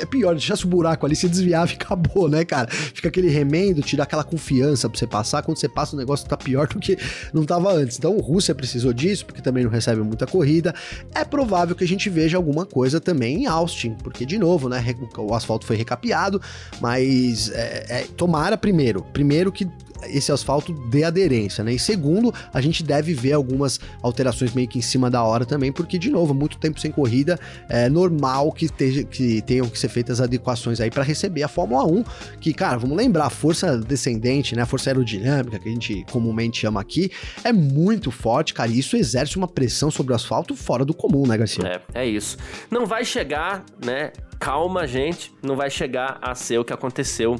É 0.00 0.06
pior, 0.06 0.32
deixa 0.32 0.52
o 0.52 0.56
buraco 0.74 1.06
ali, 1.06 1.14
se 1.14 1.28
desviava 1.28 1.70
e 1.72 1.74
acabou, 1.74 2.28
né, 2.28 2.44
cara? 2.44 2.68
Fica 2.70 3.08
aquele 3.08 3.28
remendo, 3.28 3.82
dá 3.96 4.02
aquela 4.02 4.24
confiança 4.24 4.88
pra 4.88 4.98
você 4.98 5.06
passar. 5.06 5.42
Quando 5.42 5.58
você 5.58 5.68
passa, 5.68 5.94
o 5.94 5.98
negócio 5.98 6.28
tá 6.28 6.36
pior 6.36 6.66
do 6.66 6.78
que 6.78 6.98
não 7.32 7.44
tava 7.44 7.72
antes. 7.72 7.98
Então, 7.98 8.18
Rússia 8.18 8.54
precisou 8.54 8.92
disso, 8.92 9.24
porque 9.26 9.40
também 9.40 9.64
não 9.64 9.70
recebe 9.70 10.00
muita 10.02 10.26
corrida. 10.26 10.74
É 11.14 11.24
provável 11.24 11.76
que 11.76 11.84
a 11.84 11.88
gente 11.88 12.08
veja 12.10 12.36
alguma 12.36 12.66
coisa 12.66 13.00
também 13.00 13.42
em 13.42 13.46
Austin, 13.46 13.94
porque, 14.02 14.26
de 14.26 14.38
novo, 14.38 14.68
né, 14.68 14.84
o 15.16 15.34
asfalto 15.34 15.66
foi 15.66 15.76
recapeado, 15.76 16.40
mas 16.80 17.50
é, 17.50 17.86
é, 17.88 18.06
tomara 18.16 18.56
primeiro. 18.56 19.02
Primeiro 19.12 19.52
que 19.52 19.68
esse 20.08 20.32
asfalto 20.32 20.72
dê 20.72 21.04
aderência, 21.04 21.62
né? 21.62 21.72
E 21.72 21.78
segundo, 21.78 22.32
a 22.52 22.60
gente 22.60 22.82
deve 22.82 23.14
ver 23.14 23.32
algumas 23.32 23.80
alterações 24.02 24.52
meio 24.54 24.68
que 24.68 24.78
em 24.78 24.82
cima 24.82 25.10
da 25.10 25.22
hora 25.22 25.44
também, 25.44 25.72
porque, 25.72 25.98
de 25.98 26.10
novo, 26.10 26.34
muito 26.34 26.58
tempo 26.58 26.80
sem 26.80 26.90
corrida, 26.90 27.38
é 27.68 27.88
normal 27.88 28.52
que, 28.52 28.68
teja, 28.68 29.04
que 29.04 29.42
tenham 29.42 29.68
que 29.68 29.78
ser 29.78 29.88
feitas 29.88 30.20
adequações 30.20 30.80
aí 30.80 30.90
para 30.90 31.02
receber 31.02 31.42
a 31.42 31.48
Fórmula 31.48 31.84
1, 31.84 32.04
que, 32.40 32.52
cara, 32.52 32.78
vamos 32.78 32.96
lembrar, 32.96 33.26
a 33.26 33.30
força 33.30 33.78
descendente, 33.78 34.54
né? 34.54 34.62
A 34.62 34.66
força 34.66 34.90
aerodinâmica, 34.90 35.58
que 35.58 35.68
a 35.68 35.72
gente 35.72 36.04
comumente 36.10 36.60
chama 36.60 36.80
aqui, 36.80 37.10
é 37.42 37.52
muito 37.52 38.10
forte, 38.10 38.54
cara, 38.54 38.70
e 38.70 38.78
isso 38.78 38.96
exerce 38.96 39.36
uma 39.36 39.48
pressão 39.48 39.90
sobre 39.90 40.12
o 40.12 40.16
asfalto 40.16 40.54
fora 40.54 40.84
do 40.84 40.94
comum, 40.94 41.26
né, 41.26 41.36
Garcia? 41.36 41.82
É, 41.94 42.02
é 42.02 42.06
isso. 42.06 42.36
Não 42.70 42.86
vai 42.86 43.04
chegar, 43.04 43.64
né? 43.84 44.12
Calma, 44.38 44.86
gente, 44.86 45.32
não 45.42 45.56
vai 45.56 45.70
chegar 45.70 46.18
a 46.20 46.34
ser 46.34 46.58
o 46.58 46.64
que 46.64 46.72
aconteceu 46.72 47.36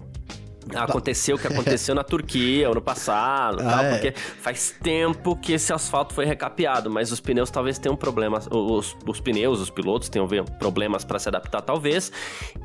Aconteceu 0.75 1.37
o 1.37 1.39
que 1.39 1.47
aconteceu 1.47 1.95
na 1.95 2.03
Turquia 2.05 2.69
ano 2.69 2.81
passado, 2.81 3.61
ah, 3.61 3.71
tal, 3.71 3.85
é. 3.85 3.91
porque 3.91 4.13
faz 4.13 4.75
tempo 4.83 5.37
que 5.37 5.53
esse 5.53 5.73
asfalto 5.73 6.15
foi 6.15 6.25
recapeado, 6.25 6.91
mas 6.91 7.13
os 7.13 7.21
pneus 7.21 7.51
talvez 7.51 7.79
tenham 7.79 7.97
problemas, 7.97 8.49
os, 8.51 8.97
os 9.07 9.21
pneus, 9.21 9.61
os 9.61 9.71
pilotos 9.71 10.09
tenham 10.09 10.27
problemas 10.59 11.05
para 11.05 11.19
se 11.19 11.29
adaptar, 11.29 11.61
talvez. 11.61 12.11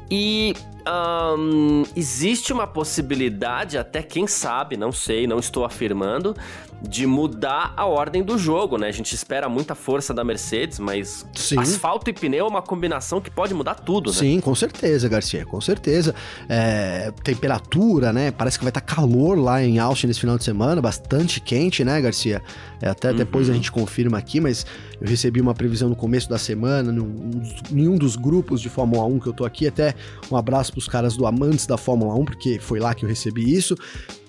E 0.09 0.53
um, 1.37 1.83
existe 1.95 2.51
uma 2.51 2.65
possibilidade, 2.65 3.77
até 3.77 4.01
quem 4.01 4.27
sabe, 4.27 4.77
não 4.77 4.91
sei, 4.91 5.27
não 5.27 5.39
estou 5.39 5.65
afirmando, 5.65 6.35
de 6.81 7.05
mudar 7.05 7.73
a 7.75 7.85
ordem 7.85 8.23
do 8.23 8.37
jogo, 8.37 8.77
né? 8.77 8.87
A 8.87 8.91
gente 8.91 9.13
espera 9.13 9.49
muita 9.49 9.75
força 9.75 10.13
da 10.13 10.23
Mercedes, 10.23 10.79
mas 10.79 11.25
Sim. 11.35 11.59
asfalto 11.59 12.09
e 12.09 12.13
pneu 12.13 12.45
é 12.45 12.49
uma 12.49 12.61
combinação 12.61 13.19
que 13.19 13.29
pode 13.29 13.53
mudar 13.53 13.75
tudo, 13.75 14.11
né? 14.11 14.17
Sim, 14.17 14.39
com 14.39 14.55
certeza, 14.55 15.09
Garcia, 15.09 15.45
com 15.45 15.59
certeza. 15.59 16.15
É, 16.47 17.11
temperatura, 17.23 18.13
né? 18.13 18.31
Parece 18.31 18.57
que 18.57 18.63
vai 18.63 18.69
estar 18.69 18.81
tá 18.81 18.95
calor 18.95 19.37
lá 19.37 19.61
em 19.63 19.79
Austin 19.79 20.07
nesse 20.07 20.21
final 20.21 20.37
de 20.37 20.43
semana, 20.43 20.81
bastante 20.81 21.41
quente, 21.41 21.83
né, 21.83 21.99
Garcia? 22.01 22.41
É, 22.81 22.89
até 22.89 23.11
uhum. 23.11 23.17
depois 23.17 23.49
a 23.49 23.53
gente 23.53 23.71
confirma 23.71 24.17
aqui, 24.17 24.39
mas 24.39 24.65
eu 25.01 25.07
recebi 25.07 25.39
uma 25.39 25.53
previsão 25.53 25.89
no 25.89 25.95
começo 25.95 26.29
da 26.29 26.37
semana, 26.37 26.91
em 27.71 27.87
um 27.87 27.97
dos 27.97 28.15
grupos 28.15 28.61
de 28.61 28.69
Fórmula 28.69 29.05
1 29.05 29.19
que 29.19 29.27
eu 29.27 29.33
tô 29.33 29.45
aqui, 29.45 29.67
até 29.67 29.95
um 30.31 30.35
abraço 30.35 30.71
pros 30.71 30.87
caras 30.87 31.15
do 31.15 31.25
Amantes 31.25 31.65
da 31.65 31.77
Fórmula 31.77 32.15
1, 32.15 32.25
porque 32.25 32.59
foi 32.59 32.79
lá 32.79 32.93
que 32.93 33.05
eu 33.05 33.09
recebi 33.09 33.53
isso. 33.53 33.75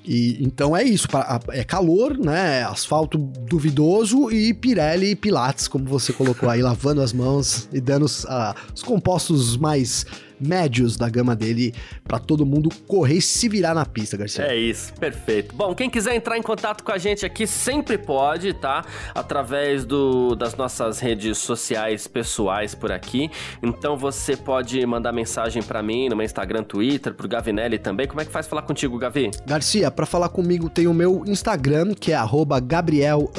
E, 0.05 0.43
então 0.43 0.77
é 0.77 0.83
isso, 0.83 1.07
é 1.51 1.63
calor, 1.63 2.17
né? 2.17 2.63
Asfalto 2.65 3.19
duvidoso 3.19 4.31
e 4.31 4.55
Pirelli 4.55 5.11
e 5.11 5.17
Pilates, 5.17 5.69
como 5.69 5.85
você 5.85 6.13
colocou 6.13 6.49
aí, 6.49 6.63
lavando 6.63 7.03
as 7.03 7.13
mãos 7.13 7.69
e 7.73 7.81
dando 7.81 8.07
uh, 8.07 8.55
os 8.75 8.83
compostos 8.83 9.57
mais 9.57 10.07
médios 10.41 10.97
da 10.97 11.09
gama 11.09 11.37
dele 11.37 11.75
para 12.05 12.19
todo 12.19 12.47
mundo 12.47 12.71
correr 12.87 13.17
e 13.17 13.23
se 13.23 13.49
virar 13.49 13.75
na 13.75 13.85
pista, 13.85 14.17
Garcia. 14.17 14.45
É 14.45 14.57
isso, 14.57 14.93
perfeito. 14.95 15.55
Bom, 15.55 15.75
quem 15.75 15.91
quiser 15.91 16.15
entrar 16.15 16.39
em 16.39 16.43
contato 16.43 16.83
com 16.83 16.93
a 16.93 16.99
gente 16.99 17.27
aqui 17.27 17.47
sempre 17.47 17.99
pode, 17.99 18.55
tá? 18.55 18.85
Através 19.15 19.85
do, 19.85 20.35
das 20.35 20.57
nossas 20.57 20.99
redes 20.99 21.39
sociais 21.39 22.07
pessoais 22.07 22.75
por 22.75 22.91
aqui. 22.91 23.31
Então 23.63 23.97
você 23.97 24.37
pode 24.37 24.85
mandar 24.87 25.13
mensagem 25.13 25.63
para 25.63 25.83
mim 25.83 26.09
no 26.09 26.17
meu 26.17 26.25
Instagram, 26.25 26.63
Twitter, 26.63 27.15
pro 27.15 27.29
Gavinelli 27.29 27.79
também. 27.79 28.07
Como 28.07 28.21
é 28.21 28.25
que 28.25 28.33
faz 28.33 28.47
falar 28.47 28.63
contigo, 28.63 28.99
Gavi? 28.99 29.31
Garcia, 29.47 29.91
para 29.91 30.07
falar 30.07 30.29
comigo 30.29 30.71
tem 30.71 30.87
o 30.87 30.95
meu 30.95 31.25
Instagram, 31.27 31.95
que 31.95 32.13
é 32.13 32.17
Gabriel 32.61 33.31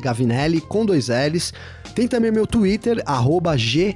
Gavinelli 0.00 0.60
com 0.60 0.86
dois 0.86 1.08
L's. 1.08 1.52
Tem 1.94 2.08
também 2.08 2.30
meu 2.30 2.46
Twitter, 2.46 3.02
G 3.56 3.94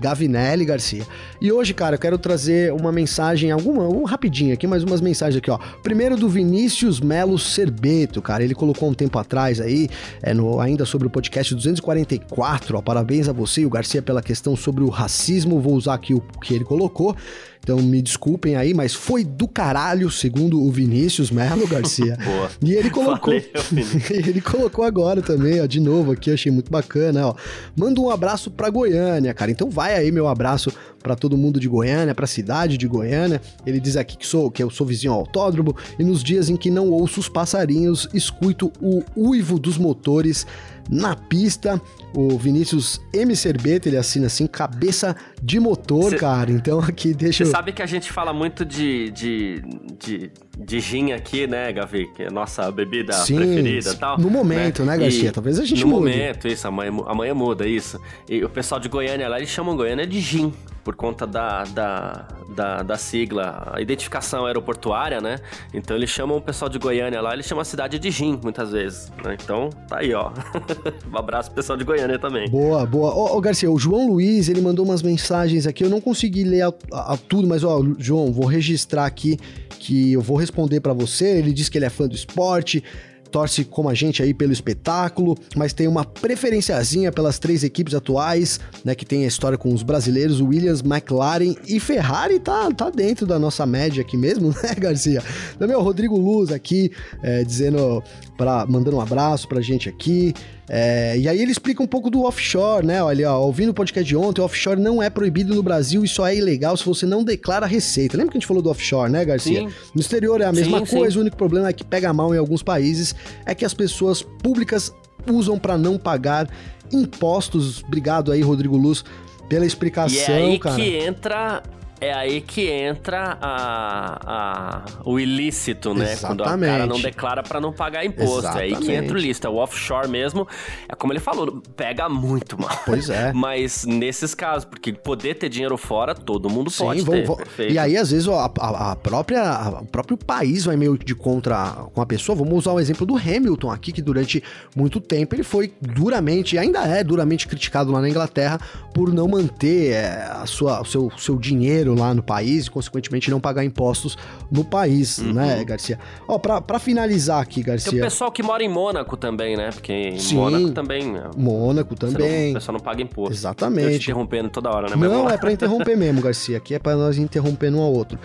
Gavinelli 0.00 0.64
Garcia. 0.64 1.06
E 1.40 1.49
hoje, 1.52 1.72
cara, 1.74 1.94
eu 1.94 1.98
quero 1.98 2.18
trazer 2.18 2.72
uma 2.72 2.92
mensagem, 2.92 3.50
alguma, 3.50 3.88
um 3.88 4.04
rapidinho 4.04 4.52
aqui, 4.52 4.66
mas 4.66 4.82
umas 4.82 5.00
mensagens 5.00 5.38
aqui, 5.38 5.50
ó. 5.50 5.58
Primeiro 5.82 6.16
do 6.16 6.28
Vinícius 6.28 7.00
Melo 7.00 7.38
Serbeto, 7.38 8.20
cara. 8.20 8.42
Ele 8.42 8.54
colocou 8.54 8.88
um 8.88 8.94
tempo 8.94 9.18
atrás 9.18 9.60
aí, 9.60 9.88
é, 10.22 10.34
no, 10.34 10.60
ainda 10.60 10.84
sobre 10.84 11.06
o 11.06 11.10
podcast 11.10 11.54
244, 11.54 12.76
ó. 12.76 12.82
Parabéns 12.82 13.28
a 13.28 13.32
você 13.32 13.62
e 13.62 13.66
o 13.66 13.70
Garcia 13.70 14.02
pela 14.02 14.22
questão 14.22 14.56
sobre 14.56 14.84
o 14.84 14.88
racismo. 14.88 15.60
Vou 15.60 15.74
usar 15.74 15.94
aqui 15.94 16.14
o 16.14 16.20
que 16.20 16.54
ele 16.54 16.64
colocou. 16.64 17.16
Então 17.62 17.78
me 17.78 18.00
desculpem 18.00 18.56
aí, 18.56 18.72
mas 18.72 18.94
foi 18.94 19.22
do 19.22 19.46
caralho, 19.46 20.10
segundo 20.10 20.60
o 20.60 20.70
Vinícius 20.70 21.30
Melo 21.30 21.66
Garcia. 21.66 22.16
Boa. 22.24 22.50
E 22.62 22.72
ele 22.72 22.90
colocou. 22.90 23.34
Valeu, 23.34 23.86
ele 24.10 24.40
colocou 24.40 24.84
agora 24.84 25.20
também, 25.20 25.60
ó, 25.60 25.66
de 25.66 25.78
novo 25.78 26.12
aqui, 26.12 26.30
achei 26.32 26.50
muito 26.50 26.70
bacana, 26.70 27.28
ó. 27.28 27.34
Manda 27.76 28.00
um 28.00 28.08
abraço 28.08 28.50
pra 28.50 28.70
Goiânia, 28.70 29.34
cara. 29.34 29.50
Então 29.50 29.68
vai 29.68 29.94
aí 29.94 30.10
meu 30.10 30.26
abraço 30.26 30.72
para 31.02 31.16
todo 31.16 31.36
mundo 31.36 31.58
de 31.58 31.68
Goiânia, 31.68 32.14
para 32.14 32.24
a 32.24 32.28
cidade 32.28 32.76
de 32.76 32.86
Goiânia. 32.86 33.40
Ele 33.66 33.80
diz 33.80 33.96
aqui 33.96 34.16
que 34.16 34.26
sou 34.26 34.50
que 34.50 34.62
eu 34.62 34.70
sou 34.70 34.86
vizinho 34.86 35.12
ao 35.12 35.20
autódromo 35.20 35.74
e 35.98 36.04
nos 36.04 36.22
dias 36.22 36.48
em 36.48 36.56
que 36.56 36.70
não 36.70 36.90
ouço 36.90 37.20
os 37.20 37.28
passarinhos, 37.28 38.08
escuto 38.12 38.72
o 38.80 39.02
uivo 39.16 39.58
dos 39.58 39.78
motores 39.78 40.46
na 40.90 41.14
pista. 41.14 41.80
O 42.12 42.36
Vinícius 42.36 43.00
M. 43.14 43.36
Cerbeta, 43.36 43.88
ele 43.88 43.96
assina 43.96 44.26
assim, 44.26 44.46
cabeça 44.48 45.14
de 45.40 45.60
motor, 45.60 46.10
Cê... 46.10 46.16
cara. 46.16 46.50
Então 46.50 46.80
aqui 46.80 47.14
deixa 47.14 47.44
sabe 47.46 47.72
que 47.72 47.80
a 47.82 47.86
gente 47.86 48.10
fala 48.10 48.32
muito 48.32 48.64
de, 48.64 49.10
de, 49.12 49.62
de, 49.98 50.30
de 50.58 50.80
gin 50.80 51.12
aqui, 51.12 51.46
né, 51.46 51.72
Gavi? 51.72 52.08
Que 52.16 52.24
é 52.24 52.26
a 52.26 52.30
nossa 52.30 52.68
bebida 52.72 53.12
Sim, 53.12 53.36
preferida 53.36 53.90
e 53.92 53.96
tal. 53.96 54.18
no 54.18 54.28
momento, 54.28 54.84
né, 54.84 54.98
Garcia? 54.98 55.28
E 55.28 55.32
Talvez 55.32 55.60
a 55.60 55.64
gente 55.64 55.82
No 55.84 55.90
mude. 55.90 56.10
momento, 56.16 56.48
isso, 56.48 56.66
amanhã, 56.66 56.90
amanhã 57.06 57.32
muda 57.34 57.64
isso. 57.66 58.00
E 58.28 58.42
o 58.44 58.48
pessoal 58.48 58.80
de 58.80 58.88
Goiânia 58.88 59.28
lá, 59.28 59.36
eles 59.38 59.50
chamam 59.50 59.76
Goiânia 59.76 60.04
de 60.06 60.20
gin, 60.20 60.52
por 60.82 60.96
conta 60.96 61.26
da, 61.26 61.62
da, 61.64 62.26
da, 62.56 62.82
da 62.82 62.96
sigla, 62.96 63.70
a 63.72 63.80
identificação 63.80 64.46
aeroportuária, 64.46 65.20
né? 65.20 65.36
Então 65.72 65.96
eles 65.96 66.10
chamam 66.10 66.38
o 66.38 66.40
pessoal 66.42 66.68
de 66.68 66.78
Goiânia 66.78 67.20
lá, 67.20 67.34
eles 67.34 67.46
chamam 67.46 67.62
a 67.62 67.64
cidade 67.64 67.98
de 68.00 68.10
gin, 68.10 68.40
muitas 68.42 68.72
vezes. 68.72 69.12
né? 69.22 69.36
Então, 69.40 69.70
tá 69.88 69.98
aí, 69.98 70.12
ó. 70.12 70.32
um 71.12 71.16
abraço 71.18 71.50
pessoal 71.50 71.76
de 71.78 71.84
Goiânia 71.84 72.18
também. 72.18 72.48
Boa, 72.48 72.84
boa. 72.86 73.12
Ô, 73.14 73.36
ô, 73.36 73.40
Garcia, 73.40 73.70
o 73.70 73.78
João 73.78 74.08
Luiz, 74.08 74.48
ele 74.48 74.60
mandou 74.60 74.84
umas 74.84 75.02
mensagens 75.02 75.66
aqui, 75.66 75.84
eu 75.84 75.90
não 75.90 76.00
consegui 76.00 76.44
ler 76.44 76.62
a, 76.62 76.72
a- 76.92 77.14
a 77.14 77.16
tudo, 77.16 77.46
mas, 77.48 77.62
ó, 77.64 77.82
João, 77.98 78.32
vou 78.32 78.46
registrar 78.46 79.06
aqui 79.06 79.38
que 79.78 80.12
eu 80.12 80.20
vou 80.20 80.36
responder 80.36 80.80
pra 80.80 80.92
você. 80.92 81.26
Ele 81.38 81.52
diz 81.52 81.68
que 81.68 81.78
ele 81.78 81.84
é 81.86 81.90
fã 81.90 82.06
do 82.06 82.14
esporte, 82.14 82.82
torce 83.30 83.64
como 83.64 83.88
a 83.88 83.94
gente 83.94 84.22
aí 84.22 84.34
pelo 84.34 84.52
espetáculo, 84.52 85.38
mas 85.56 85.72
tem 85.72 85.86
uma 85.86 86.04
preferenciazinha 86.04 87.12
pelas 87.12 87.38
três 87.38 87.62
equipes 87.62 87.94
atuais, 87.94 88.58
né, 88.84 88.92
que 88.94 89.04
tem 89.06 89.24
a 89.24 89.26
história 89.28 89.56
com 89.56 89.72
os 89.72 89.82
brasileiros, 89.84 90.40
Williams, 90.40 90.80
McLaren 90.80 91.54
e 91.68 91.78
Ferrari 91.78 92.40
tá, 92.40 92.68
tá 92.72 92.90
dentro 92.90 93.26
da 93.26 93.38
nossa 93.38 93.64
média 93.64 94.00
aqui 94.02 94.16
mesmo, 94.16 94.48
né, 94.62 94.74
Garcia? 94.76 95.22
Também 95.58 95.76
o 95.76 95.80
Rodrigo 95.80 96.18
Luz 96.18 96.50
aqui, 96.50 96.90
é, 97.22 97.44
dizendo, 97.44 98.02
pra, 98.36 98.66
mandando 98.66 98.96
um 98.96 99.00
abraço 99.00 99.46
pra 99.46 99.60
gente 99.60 99.88
aqui. 99.88 100.34
É, 100.72 101.18
e 101.18 101.28
aí 101.28 101.42
ele 101.42 101.50
explica 101.50 101.82
um 101.82 101.86
pouco 101.86 102.08
do 102.08 102.22
offshore, 102.22 102.86
né? 102.86 103.02
Olha, 103.02 103.32
ó, 103.32 103.40
ouvindo 103.44 103.70
o 103.70 103.74
podcast 103.74 104.06
de 104.06 104.16
ontem, 104.16 104.40
o 104.40 104.44
offshore 104.44 104.80
não 104.80 105.02
é 105.02 105.10
proibido 105.10 105.52
no 105.52 105.64
Brasil 105.64 106.04
e 106.04 106.08
só 106.08 106.28
é 106.28 106.36
ilegal 106.36 106.76
se 106.76 106.86
você 106.86 107.04
não 107.04 107.24
declara 107.24 107.66
receita. 107.66 108.16
Lembra 108.16 108.30
que 108.30 108.38
a 108.38 108.40
gente 108.40 108.46
falou 108.46 108.62
do 108.62 108.70
offshore, 108.70 109.10
né, 109.10 109.24
Garcia? 109.24 109.68
Sim. 109.68 109.74
No 109.92 110.00
exterior 110.00 110.40
é 110.40 110.44
a 110.44 110.52
mesma 110.52 110.86
Sim, 110.86 110.96
coisa, 110.96 111.12
sim. 111.14 111.18
o 111.18 111.20
único 111.22 111.36
problema 111.36 111.68
é 111.68 111.72
que 111.72 111.82
pega 111.82 112.12
mal 112.12 112.32
em 112.32 112.38
alguns 112.38 112.62
países, 112.62 113.16
é 113.44 113.52
que 113.52 113.64
as 113.64 113.74
pessoas 113.74 114.22
públicas 114.22 114.94
usam 115.26 115.58
para 115.58 115.76
não 115.76 115.98
pagar 115.98 116.48
impostos. 116.92 117.82
Obrigado 117.82 118.30
aí, 118.30 118.40
Rodrigo 118.40 118.76
Luz, 118.76 119.04
pela 119.48 119.64
E 119.64 119.66
explicação, 119.66 120.34
é 120.34 120.38
aí 120.38 120.58
cara. 120.60 120.76
que 120.76 120.96
entra. 120.98 121.62
É 122.00 122.14
aí 122.14 122.40
que 122.40 122.66
entra 122.66 123.36
a, 123.40 124.18
a- 124.26 124.84
o 125.04 125.20
ilícito, 125.20 125.92
né? 125.92 126.16
Quando 126.16 126.40
o 126.40 126.44
cara 126.44 126.56
Exatamente. 126.56 126.88
não 126.88 127.00
declara 127.00 127.42
pra 127.42 127.60
não 127.60 127.72
pagar 127.72 128.04
imposto. 128.06 128.46
É 128.46 128.62
aí 128.62 128.68
que 128.70 128.76
Exatamente. 128.76 128.92
entra 129.04 129.16
o 129.16 129.18
ilícito. 129.20 129.46
É 129.46 129.50
o 129.50 129.56
offshore 129.56 130.08
mesmo. 130.08 130.48
É 130.88 130.94
como 130.94 131.12
ele 131.12 131.20
falou, 131.20 131.62
pega 131.76 132.08
muito 132.08 132.60
mal. 132.60 132.70
Pois 132.86 133.10
é. 133.10 133.32
Mas 133.36 133.84
nesses 133.84 134.34
casos, 134.34 134.64
porque 134.64 134.92
poder 134.92 135.34
ter 135.34 135.48
dinheiro 135.50 135.76
fora, 135.76 136.14
todo 136.14 136.48
mundo 136.48 136.70
Sim, 136.70 136.84
pode 136.84 137.02
vão- 137.02 137.36
ter. 137.56 137.70
e 137.70 137.78
aí, 137.78 137.96
às 137.96 138.10
vezes, 138.10 138.26
a, 138.28 138.50
a- 138.58 138.92
a 138.92 138.96
própria, 138.96 139.80
o 139.82 139.86
próprio 139.86 140.16
país 140.16 140.64
vai 140.64 140.76
meio 140.76 140.96
de 140.96 141.14
contra 141.14 141.86
com 141.92 142.00
a 142.00 142.06
pessoa. 142.06 142.34
Vamos 142.36 142.54
usar 142.54 142.72
o 142.72 142.80
exemplo 142.80 143.04
do 143.04 143.16
Hamilton 143.16 143.70
aqui, 143.70 143.92
que 143.92 144.00
durante 144.02 144.42
muito 144.74 145.00
tempo 145.00 145.34
ele 145.34 145.42
foi 145.42 145.72
duramente, 145.80 146.56
ainda 146.56 146.80
é 146.86 147.04
duramente 147.04 147.46
criticado 147.46 147.92
lá 147.92 148.00
na 148.00 148.08
Inglaterra 148.08 148.58
por 148.94 149.12
não 149.12 149.28
manter 149.28 149.92
é, 149.92 150.22
a 150.30 150.46
sua, 150.46 150.80
o 150.80 150.84
seu, 150.84 151.12
seu 151.18 151.36
dinheiro 151.38 151.89
lá 151.94 152.14
no 152.14 152.22
país 152.22 152.66
e, 152.66 152.70
consequentemente, 152.70 153.30
não 153.30 153.40
pagar 153.40 153.64
impostos 153.64 154.16
no 154.50 154.64
país, 154.64 155.18
né, 155.18 155.64
Garcia? 155.64 155.98
Ó, 156.28 156.38
pra, 156.38 156.60
pra 156.60 156.78
finalizar 156.78 157.40
aqui, 157.42 157.60
Uhum. 157.60 157.64
Tem 157.64 157.74
o 157.74 157.76
Garcia, 157.76 158.02
pessoal 158.02 158.32
que 158.32 158.42
mora 158.42 158.62
em 158.62 158.68
Mônaco 158.68 159.16
também, 159.16 159.56
né? 159.56 159.70
Porque 159.72 159.92
em 159.92 160.18
Sim. 160.18 160.36
Mônaco 160.36 160.70
também. 160.70 161.12
né, 161.12 161.24
Mônaco 161.36 161.94
você 161.98 162.06
não- 162.06 162.12
também. 162.12 162.50
o 162.50 162.54
pessoal 162.54 162.72
não 162.78 162.84
paga 162.84 163.02
imposto. 163.02 163.30
Eu 163.30 163.34
te 163.36 163.38
Exatamente. 163.40 163.96
interrompendo 163.96 164.48
toda 164.50 164.70
hora, 164.70 164.88
né? 164.88 164.96
Não, 164.96 165.28
é 165.28 165.36
pra 165.36 165.52
interromper 165.52 165.96
mesmo, 165.96 166.20
Garcia. 166.22 166.56
Aqui 166.58 166.74
é 166.74 166.78
pra 166.78 166.94
nós 166.96 167.16
interromper 167.18 167.72
um 167.72 167.80
ao 167.80 167.92
outro. 167.92 168.18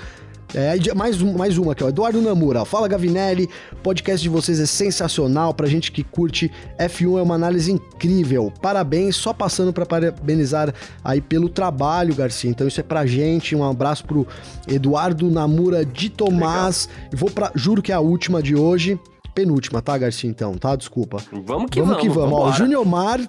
É, 0.54 0.93
mais, 0.93 1.22
um, 1.22 1.34
mais 1.38 1.58
uma 1.58 1.72
aqui, 1.72 1.84
ó. 1.84 1.89
Eduardo 1.89 2.22
Namura. 2.22 2.62
ó. 2.62 2.66
Fala, 2.66 2.88
Gavinelli. 2.88 3.50
O 3.74 3.76
podcast 3.78 4.22
de 4.22 4.30
vocês 4.30 4.60
é 4.60 4.66
sensacional. 4.66 5.54
Pra 5.54 5.68
gente 5.68 5.91
que 5.91 6.04
curte 6.04 6.52
F1 6.80 7.20
é 7.20 7.22
uma 7.22 7.36
análise 7.36 7.72
incrível. 7.72 8.52
Parabéns. 8.62 9.16
Só 9.16 9.34
passando 9.34 9.74
pra 9.74 9.86
parabenizar 9.86 10.74
aí 11.04 11.20
pelo 11.20 11.50
trabalho, 11.50 12.16
Garcia. 12.16 12.50
Então 12.50 12.68
isso 12.68 12.80
é 12.80 12.84
pra 12.84 13.06
gente. 13.06 13.56
Um 13.56 13.64
abraço 13.64 14.06
pro 14.06 14.28
Eduardo 14.68 15.30
Namura 15.30 15.86
de 15.86 16.10
Tomás. 16.10 16.88
E 17.12 17.16
vou 17.16 17.30
pra. 17.30 17.52
Juro 17.56 17.82
que 17.82 17.91
é 17.91 17.96
a 17.96 18.00
última 18.00 18.41
de 18.41 18.56
hoje. 18.56 19.00
Penúltima, 19.34 19.82
tá, 19.82 19.98
Garcia? 19.98 20.30
Então, 20.30 20.54
tá? 20.58 20.76
Desculpa. 20.78 21.18
Vamos 21.32 21.70
que 21.70 21.82
vamos, 21.82 21.96
vamos. 21.96 22.02
que 22.02 22.10
vamos. 22.10 22.18
Ó, 22.18 22.26
o 22.26 22.30
vambora. 22.30 22.54
Júnior 22.54 22.86
Mar 22.86 23.20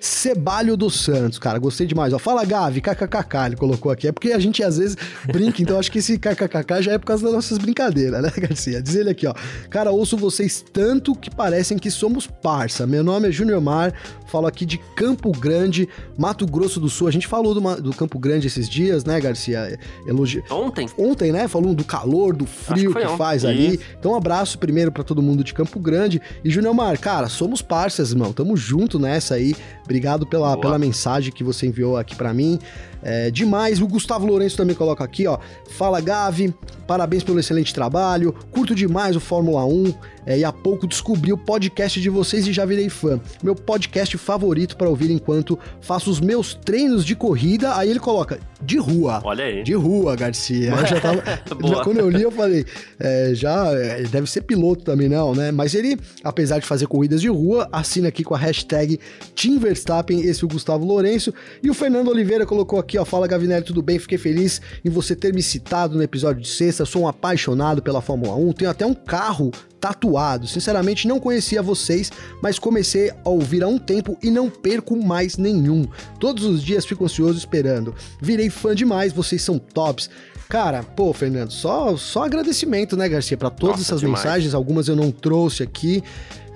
Cebalho 0.00 0.76
dos 0.76 1.00
Santos, 1.00 1.38
cara, 1.38 1.58
gostei 1.58 1.86
demais. 1.86 2.12
Ó, 2.12 2.18
fala 2.18 2.44
Gavi, 2.44 2.80
kkkk, 2.80 3.46
ele 3.46 3.56
colocou 3.56 3.90
aqui. 3.90 4.08
É 4.08 4.12
porque 4.12 4.32
a 4.32 4.38
gente 4.38 4.62
às 4.62 4.78
vezes 4.78 4.96
brinca, 5.26 5.62
então 5.62 5.78
acho 5.78 5.90
que 5.90 5.98
esse 5.98 6.18
kkkk 6.18 6.82
já 6.82 6.92
é 6.92 6.98
por 6.98 7.06
causa 7.06 7.24
das 7.24 7.32
nossas 7.32 7.58
brincadeiras, 7.58 8.22
né, 8.22 8.32
Garcia? 8.36 8.82
Diz 8.82 8.94
ele 8.94 9.10
aqui, 9.10 9.26
ó. 9.26 9.34
Cara, 9.70 9.90
ouço 9.90 10.16
vocês 10.16 10.64
tanto 10.72 11.14
que 11.14 11.30
parecem 11.30 11.78
que 11.78 11.90
somos 11.90 12.26
parça. 12.26 12.86
Meu 12.86 13.02
nome 13.02 13.28
é 13.28 13.32
Júnior 13.32 13.60
Mar, 13.60 13.92
falo 14.34 14.48
aqui 14.48 14.66
de 14.66 14.78
Campo 14.96 15.30
Grande, 15.30 15.88
Mato 16.18 16.44
Grosso 16.44 16.80
do 16.80 16.88
Sul. 16.90 17.06
A 17.06 17.10
gente 17.12 17.28
falou 17.28 17.54
do, 17.54 17.80
do 17.80 17.92
Campo 17.92 18.18
Grande 18.18 18.48
esses 18.48 18.68
dias, 18.68 19.04
né, 19.04 19.20
Garcia? 19.20 19.78
Elogi... 20.04 20.42
Ontem? 20.50 20.88
Ontem, 20.98 21.30
né? 21.30 21.46
Falando 21.46 21.72
do 21.72 21.84
calor, 21.84 22.34
do 22.34 22.44
frio 22.44 22.92
que, 22.92 22.98
ontem. 22.98 23.16
faz 23.16 23.44
ali. 23.44 23.78
Então, 23.96 24.10
um 24.10 24.16
abraço 24.16 24.58
primeiro 24.58 24.90
pra 24.90 25.04
todo 25.04 25.22
mundo 25.22 25.44
de 25.44 25.54
Campo 25.54 25.78
Grande. 25.78 26.20
E 26.42 26.50
Júnior 26.50 26.74
Mar, 26.74 26.98
cara, 26.98 27.28
somos 27.28 27.62
parceiros, 27.62 28.10
irmão. 28.10 28.32
Tamo 28.32 28.56
junto 28.56 28.98
nessa 28.98 29.36
aí. 29.36 29.54
Obrigado 29.84 30.26
pela, 30.26 30.48
Boa. 30.48 30.60
pela 30.60 30.78
mensagem 30.80 31.32
que 31.32 31.44
você 31.44 31.68
enviou 31.68 31.96
aqui 31.96 32.16
pra 32.16 32.34
mim. 32.34 32.58
É, 33.04 33.30
demais. 33.30 33.80
O 33.82 33.86
Gustavo 33.86 34.26
Lourenço 34.26 34.56
também 34.56 34.74
coloca 34.74 35.04
aqui, 35.04 35.26
ó. 35.26 35.38
Fala, 35.70 36.00
Gavi. 36.00 36.54
Parabéns 36.86 37.22
pelo 37.22 37.38
excelente 37.38 37.72
trabalho. 37.72 38.34
Curto 38.50 38.74
demais 38.74 39.14
o 39.16 39.20
Fórmula 39.20 39.64
1. 39.64 39.94
É, 40.26 40.38
e 40.38 40.44
há 40.44 40.50
pouco 40.52 40.86
descobri 40.86 41.32
o 41.34 41.36
podcast 41.38 42.00
de 42.00 42.08
vocês 42.08 42.46
e 42.46 42.52
já 42.52 42.64
virei 42.64 42.88
fã. 42.88 43.20
Meu 43.42 43.54
podcast 43.54 44.16
favorito 44.16 44.74
pra 44.76 44.88
ouvir 44.88 45.10
enquanto 45.10 45.58
faço 45.82 46.10
os 46.10 46.18
meus 46.18 46.54
treinos 46.54 47.04
de 47.04 47.14
corrida. 47.14 47.76
Aí 47.76 47.90
ele 47.90 48.00
coloca 48.00 48.38
de 48.62 48.78
rua. 48.78 49.20
Olha 49.22 49.44
aí. 49.44 49.62
De 49.62 49.74
rua, 49.74 50.16
Garcia. 50.16 50.70
Eu 50.70 50.86
já 50.86 51.00
tava, 51.00 51.22
já- 51.68 51.84
quando 51.84 51.98
eu 51.98 52.08
li, 52.08 52.22
eu 52.22 52.30
falei, 52.30 52.64
é, 52.98 53.32
já 53.34 53.70
é, 53.72 54.02
deve 54.04 54.26
ser 54.30 54.42
piloto 54.42 54.82
também, 54.84 55.08
não, 55.10 55.34
né? 55.34 55.50
Mas 55.52 55.74
ele, 55.74 55.98
apesar 56.22 56.58
de 56.58 56.66
fazer 56.66 56.86
corridas 56.86 57.20
de 57.20 57.28
rua, 57.28 57.68
assina 57.70 58.08
aqui 58.08 58.24
com 58.24 58.34
a 58.34 58.38
hashtag 58.38 58.98
Team 59.34 59.58
Verstappen, 59.58 60.20
esse 60.20 60.42
é 60.42 60.46
o 60.46 60.48
Gustavo 60.48 60.84
Lourenço. 60.86 61.32
E 61.62 61.68
o 61.70 61.74
Fernando 61.74 62.08
Oliveira 62.08 62.46
colocou 62.46 62.78
aqui, 62.78 62.93
ó, 62.98 63.04
fala 63.04 63.26
Gavinelli, 63.26 63.64
tudo 63.64 63.82
bem? 63.82 63.98
Fiquei 63.98 64.18
feliz 64.18 64.60
em 64.84 64.90
você 64.90 65.14
ter 65.14 65.32
me 65.32 65.42
citado 65.42 65.96
no 65.96 66.02
episódio 66.02 66.42
de 66.42 66.48
sexta. 66.48 66.84
Sou 66.84 67.02
um 67.02 67.08
apaixonado 67.08 67.82
pela 67.82 68.00
Fórmula 68.00 68.34
1, 68.36 68.52
tenho 68.52 68.70
até 68.70 68.86
um 68.86 68.94
carro 68.94 69.50
tatuado. 69.80 70.46
Sinceramente, 70.46 71.06
não 71.06 71.20
conhecia 71.20 71.62
vocês, 71.62 72.10
mas 72.42 72.58
comecei 72.58 73.10
a 73.10 73.28
ouvir 73.28 73.62
há 73.62 73.68
um 73.68 73.78
tempo 73.78 74.16
e 74.22 74.30
não 74.30 74.48
perco 74.48 74.96
mais 74.96 75.36
nenhum. 75.36 75.86
Todos 76.18 76.44
os 76.44 76.62
dias 76.62 76.86
fico 76.86 77.04
ansioso 77.04 77.38
esperando. 77.38 77.94
Virei 78.20 78.48
fã 78.48 78.74
demais, 78.74 79.12
vocês 79.12 79.42
são 79.42 79.58
tops. 79.58 80.08
Cara, 80.48 80.82
pô, 80.82 81.12
Fernando, 81.12 81.50
só, 81.50 81.96
só 81.96 82.24
agradecimento, 82.24 82.96
né, 82.96 83.08
Garcia, 83.08 83.36
para 83.36 83.50
todas 83.50 83.76
Nossa, 83.76 83.90
essas 83.90 84.00
demais. 84.00 84.24
mensagens. 84.24 84.54
Algumas 84.54 84.88
eu 84.88 84.96
não 84.96 85.10
trouxe 85.10 85.62
aqui. 85.62 86.02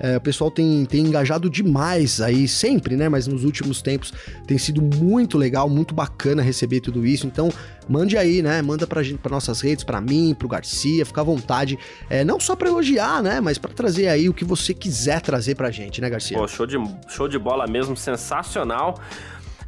É, 0.01 0.15
o 0.15 0.21
pessoal 0.21 0.49
tem, 0.49 0.85
tem 0.85 1.01
engajado 1.01 1.49
demais 1.49 2.21
aí, 2.21 2.47
sempre, 2.47 2.95
né? 2.95 3.09
Mas 3.09 3.27
nos 3.27 3.43
últimos 3.43 3.81
tempos 3.81 4.13
tem 4.47 4.57
sido 4.57 4.81
muito 4.81 5.37
legal, 5.37 5.69
muito 5.69 5.93
bacana 5.93 6.41
receber 6.41 6.79
tudo 6.79 7.05
isso. 7.05 7.27
Então, 7.27 7.49
mande 7.87 8.17
aí, 8.17 8.41
né? 8.41 8.61
Manda 8.61 8.87
pra 8.87 9.03
gente, 9.03 9.17
para 9.17 9.31
nossas 9.31 9.59
redes, 9.59 9.83
pra 9.83 9.99
mim, 9.99 10.33
pro 10.33 10.47
Garcia, 10.47 11.05
fica 11.05 11.19
à 11.19 11.23
vontade. 11.23 11.77
É, 12.09 12.23
não 12.23 12.39
só 12.39 12.55
pra 12.55 12.69
elogiar, 12.69 13.21
né? 13.21 13.41
Mas 13.41 13.57
pra 13.57 13.69
trazer 13.73 14.07
aí 14.07 14.29
o 14.29 14.33
que 14.33 14.45
você 14.45 14.73
quiser 14.73 15.19
trazer 15.19 15.55
pra 15.55 15.69
gente, 15.69 15.99
né, 15.99 16.09
Garcia? 16.09 16.37
Pô, 16.37 16.47
show 16.47 16.65
de, 16.65 16.77
show 17.09 17.27
de 17.27 17.37
bola 17.37 17.67
mesmo, 17.67 17.97
sensacional. 17.97 18.97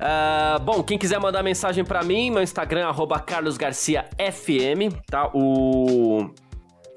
Ah, 0.04 0.58
bom, 0.60 0.82
quem 0.82 0.98
quiser 0.98 1.20
mandar 1.20 1.44
mensagem 1.44 1.86
pra 1.86 2.02
mim, 2.02 2.32
meu 2.32 2.42
Instagram, 2.42 2.88
arroba 2.88 3.20
carlosgarciafm, 3.20 4.90
tá? 5.06 5.30
O 5.32 6.32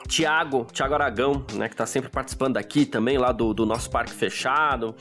Tiago, 0.07 0.67
Tiago 0.73 0.95
Aragão, 0.95 1.45
né, 1.55 1.69
que 1.69 1.77
tá 1.77 1.87
sempre 1.87 2.11
participando 2.11 2.57
aqui 2.57 2.85
também, 2.85 3.19
lá 3.19 3.33
do, 3.33 3.55
do 3.55 3.65
nosso 3.65 3.91
parque 3.91 4.13
fechado. 4.13 4.95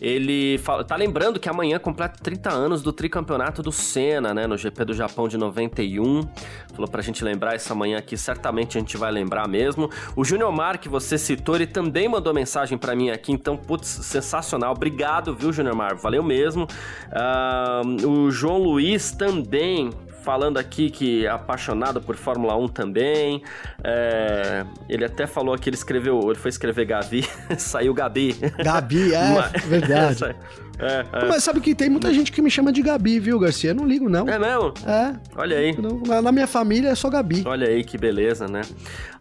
Ele 0.00 0.58
fala, 0.58 0.84
tá 0.84 0.96
lembrando 0.96 1.40
que 1.40 1.48
amanhã 1.48 1.78
completa 1.78 2.18
30 2.22 2.52
anos 2.52 2.82
do 2.82 2.92
tricampeonato 2.92 3.62
do 3.62 3.72
Senna, 3.72 4.34
né, 4.34 4.46
no 4.46 4.56
GP 4.56 4.84
do 4.84 4.94
Japão 4.94 5.28
de 5.28 5.36
91. 5.36 6.28
Falou 6.74 6.88
pra 6.88 7.02
gente 7.02 7.24
lembrar 7.24 7.54
essa 7.54 7.74
manhã 7.74 7.98
aqui, 7.98 8.16
certamente 8.16 8.76
a 8.76 8.80
gente 8.80 8.96
vai 8.96 9.10
lembrar 9.10 9.48
mesmo. 9.48 9.90
O 10.14 10.24
Júnior 10.24 10.52
Mar, 10.52 10.78
que 10.78 10.88
você 10.88 11.16
citou, 11.16 11.56
ele 11.56 11.66
também 11.66 12.08
mandou 12.08 12.32
mensagem 12.32 12.76
pra 12.76 12.94
mim 12.94 13.10
aqui, 13.10 13.32
então, 13.32 13.56
putz, 13.56 13.88
sensacional. 13.88 14.72
Obrigado, 14.72 15.34
viu, 15.34 15.52
Júnior 15.52 15.74
Mar? 15.74 15.94
Valeu 15.96 16.22
mesmo. 16.22 16.66
Ah, 17.10 17.82
o 18.06 18.30
João 18.30 18.58
Luiz 18.58 19.10
também 19.10 19.90
falando 20.22 20.58
aqui 20.58 20.90
que 20.90 21.26
é 21.26 21.28
apaixonado 21.30 22.00
por 22.00 22.16
Fórmula 22.16 22.56
1 22.56 22.68
também. 22.68 23.42
É, 23.82 24.64
ele 24.88 25.04
até 25.04 25.26
falou 25.26 25.56
que 25.58 25.68
ele 25.68 25.76
escreveu, 25.76 26.20
ele 26.30 26.34
foi 26.38 26.48
escrever 26.48 26.84
Gavi, 26.84 27.24
saiu 27.58 27.92
Gabi. 27.94 28.34
Gabi, 28.62 29.14
é 29.14 29.28
Mas- 29.34 29.64
verdade. 29.64 30.36
É, 30.80 31.06
é. 31.12 31.28
Mas 31.28 31.44
sabe 31.44 31.60
que 31.60 31.74
tem 31.74 31.88
muita 31.90 32.12
gente 32.12 32.32
que 32.32 32.40
me 32.40 32.50
chama 32.50 32.72
de 32.72 32.82
Gabi, 32.82 33.18
viu, 33.20 33.38
Garcia? 33.38 33.70
Eu 33.70 33.74
não 33.74 33.86
ligo, 33.86 34.08
não. 34.08 34.28
É 34.28 34.38
mesmo? 34.38 34.72
É. 34.86 35.14
Olha 35.36 35.56
aí. 35.58 35.76
Não, 35.80 36.00
na- 36.06 36.22
na 36.22 36.32
minha 36.32 36.46
família 36.46 36.88
é 36.90 36.94
só 36.94 37.08
Gabi. 37.10 37.42
Olha 37.46 37.68
aí 37.68 37.84
que 37.84 37.98
beleza, 37.98 38.46
né? 38.48 38.62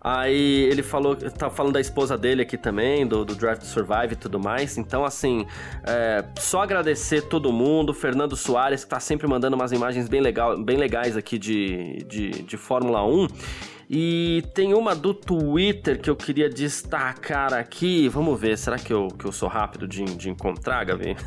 Aí 0.01 0.63
ele 0.71 0.81
falou, 0.81 1.15
tá 1.15 1.49
falando 1.49 1.73
da 1.73 1.81
esposa 1.81 2.17
dele 2.17 2.41
aqui 2.41 2.57
também, 2.57 3.05
do, 3.05 3.25
do 3.25 3.35
Drive 3.35 3.59
to 3.59 3.65
Survive 3.65 4.13
e 4.13 4.15
tudo 4.15 4.39
mais. 4.39 4.77
Então, 4.77 5.03
assim, 5.03 5.45
é, 5.85 6.23
só 6.39 6.61
agradecer 6.61 7.23
todo 7.23 7.51
mundo, 7.51 7.93
Fernando 7.93 8.35
Soares, 8.35 8.83
que 8.85 8.89
tá 8.89 8.99
sempre 8.99 9.27
mandando 9.27 9.55
umas 9.57 9.71
imagens 9.73 10.07
bem, 10.07 10.21
legal, 10.21 10.57
bem 10.63 10.77
legais 10.77 11.17
aqui 11.17 11.37
de, 11.37 12.05
de, 12.07 12.29
de 12.43 12.57
Fórmula 12.57 13.05
1. 13.05 13.27
E 13.91 14.43
tem 14.53 14.73
uma 14.75 14.93
do 14.93 15.15
Twitter 15.15 15.99
que 15.99 16.09
eu 16.09 16.15
queria 16.15 16.47
destacar 16.47 17.53
aqui. 17.53 18.07
Vamos 18.07 18.39
ver, 18.39 18.55
será 18.55 18.77
que 18.77 18.93
eu, 18.93 19.07
que 19.07 19.25
eu 19.25 19.31
sou 19.31 19.49
rápido 19.49 19.87
de, 19.87 20.03
de 20.05 20.29
encontrar, 20.29 20.83
Gavi? 20.85 21.15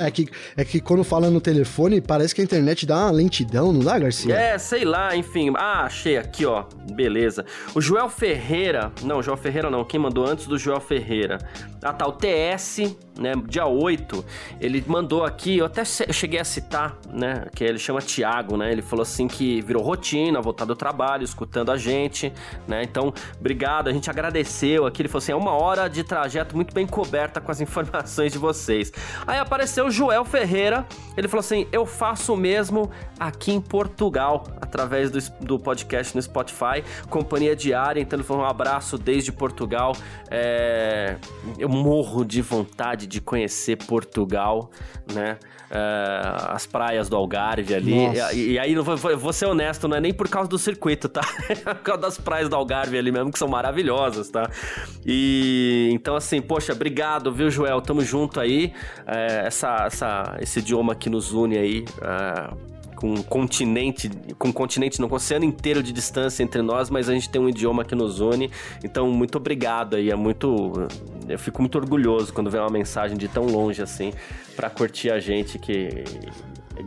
É 0.00 0.10
que, 0.10 0.28
é 0.56 0.64
que 0.64 0.80
quando 0.80 1.02
fala 1.02 1.30
no 1.30 1.40
telefone, 1.40 2.00
parece 2.00 2.34
que 2.34 2.40
a 2.40 2.44
internet 2.44 2.86
dá 2.86 2.96
uma 3.06 3.10
lentidão, 3.10 3.72
não 3.72 3.80
dá, 3.80 3.98
Garcia? 3.98 4.34
É, 4.34 4.58
sei 4.58 4.84
lá, 4.84 5.16
enfim. 5.16 5.52
Ah, 5.56 5.84
achei 5.84 6.16
aqui, 6.16 6.44
ó. 6.46 6.64
Beleza. 6.92 7.44
O 7.74 7.80
Joel 7.80 8.08
Ferreira. 8.08 8.92
Não, 9.02 9.22
Joel 9.22 9.36
Ferreira 9.36 9.70
não. 9.70 9.84
Quem 9.84 9.98
mandou 9.98 10.26
antes 10.26 10.46
do 10.46 10.56
Joel 10.58 10.80
Ferreira? 10.80 11.38
Ah, 11.82 11.92
tá. 11.92 12.06
O 12.06 12.12
TS, 12.12 12.94
né? 13.18 13.32
Dia 13.48 13.66
8. 13.66 14.24
Ele 14.60 14.82
mandou 14.86 15.24
aqui. 15.24 15.58
Eu 15.58 15.66
até 15.66 15.84
che- 15.84 16.12
cheguei 16.12 16.38
a 16.40 16.44
citar, 16.44 16.96
né? 17.12 17.46
Que 17.54 17.64
ele 17.64 17.78
chama 17.78 18.00
Thiago, 18.00 18.56
né? 18.56 18.70
Ele 18.70 18.82
falou 18.82 19.02
assim 19.02 19.26
que 19.26 19.60
virou 19.62 19.82
rotina, 19.82 20.40
voltar 20.40 20.64
do 20.64 20.76
trabalho, 20.76 21.07
escutando 21.16 21.70
a 21.70 21.76
gente, 21.76 22.32
né? 22.66 22.82
Então, 22.82 23.12
obrigado. 23.38 23.88
A 23.88 23.92
gente 23.92 24.10
agradeceu 24.10 24.86
aqui. 24.86 25.02
Ele 25.02 25.08
falou 25.08 25.18
assim: 25.18 25.32
é 25.32 25.36
uma 25.36 25.52
hora 25.52 25.88
de 25.88 26.04
trajeto 26.04 26.54
muito 26.54 26.74
bem 26.74 26.86
coberta 26.86 27.40
com 27.40 27.50
as 27.50 27.60
informações 27.62 28.32
de 28.32 28.38
vocês. 28.38 28.92
Aí 29.26 29.38
apareceu 29.38 29.86
o 29.86 29.90
Joel 29.90 30.24
Ferreira. 30.24 30.86
Ele 31.16 31.28
falou 31.28 31.40
assim: 31.40 31.66
eu 31.72 31.86
faço 31.86 32.34
o 32.34 32.36
mesmo 32.36 32.90
aqui 33.18 33.52
em 33.52 33.60
Portugal, 33.60 34.44
através 34.60 35.10
do, 35.10 35.18
do 35.40 35.58
podcast 35.58 36.14
no 36.14 36.22
Spotify, 36.22 36.84
companhia 37.08 37.54
diária. 37.56 38.00
Então 38.00 38.18
ele 38.18 38.26
falou 38.26 38.42
um 38.42 38.46
abraço 38.46 38.98
desde 38.98 39.32
Portugal. 39.32 39.92
É, 40.30 41.16
eu 41.58 41.68
morro 41.68 42.24
de 42.24 42.42
vontade 42.42 43.06
de 43.06 43.20
conhecer 43.20 43.76
Portugal, 43.76 44.70
né? 45.12 45.38
É, 45.70 46.20
as 46.50 46.64
praias 46.66 47.08
do 47.08 47.16
Algarve 47.16 47.74
ali. 47.74 47.94
E, 48.34 48.52
e 48.52 48.58
aí, 48.58 48.74
vou- 48.76 48.96
vou 48.96 49.32
ser 49.32 49.46
honesto, 49.46 49.86
não 49.86 49.96
é 49.96 50.00
nem 50.00 50.14
por 50.14 50.28
causa 50.28 50.48
do 50.48 50.58
circuito, 50.58 51.08
tá? 51.08 51.20
É 51.50 51.74
por 51.74 51.82
causa 51.82 52.00
das 52.02 52.18
praias 52.18 52.48
do 52.48 52.56
Algarve 52.56 52.96
ali 52.96 53.12
mesmo, 53.12 53.30
que 53.30 53.38
são 53.38 53.48
maravilhosas, 53.48 54.30
tá? 54.30 54.48
E 55.04 55.88
então, 55.92 56.16
assim, 56.16 56.40
poxa, 56.40 56.72
obrigado, 56.72 57.32
viu, 57.32 57.50
Joel? 57.50 57.80
Tamo 57.80 58.00
junto 58.02 58.40
aí. 58.40 58.72
É, 59.06 59.46
essa, 59.46 59.84
essa, 59.86 60.36
esse 60.40 60.58
idioma 60.60 60.94
que 60.94 61.10
nos 61.10 61.32
une 61.32 61.58
aí. 61.58 61.84
é, 62.02 62.77
com 62.98 63.12
um 63.12 63.22
continente, 63.22 64.10
com 64.36 64.48
um 64.48 64.52
continente, 64.52 65.00
não, 65.00 65.08
com 65.08 65.14
um 65.14 65.16
oceano 65.16 65.44
inteiro 65.44 65.84
de 65.84 65.92
distância 65.92 66.42
entre 66.42 66.62
nós, 66.62 66.90
mas 66.90 67.08
a 67.08 67.14
gente 67.14 67.30
tem 67.30 67.40
um 67.40 67.48
idioma 67.48 67.84
que 67.84 67.94
nos 67.94 68.18
une. 68.18 68.50
Então, 68.82 69.08
muito 69.08 69.36
obrigado 69.36 69.94
aí, 69.94 70.10
é 70.10 70.16
muito. 70.16 70.72
Eu 71.28 71.38
fico 71.38 71.62
muito 71.62 71.78
orgulhoso 71.78 72.32
quando 72.32 72.50
vem 72.50 72.60
uma 72.60 72.70
mensagem 72.70 73.16
de 73.16 73.28
tão 73.28 73.46
longe 73.46 73.80
assim, 73.80 74.12
pra 74.56 74.68
curtir 74.68 75.10
a 75.10 75.20
gente 75.20 75.60
que 75.60 76.02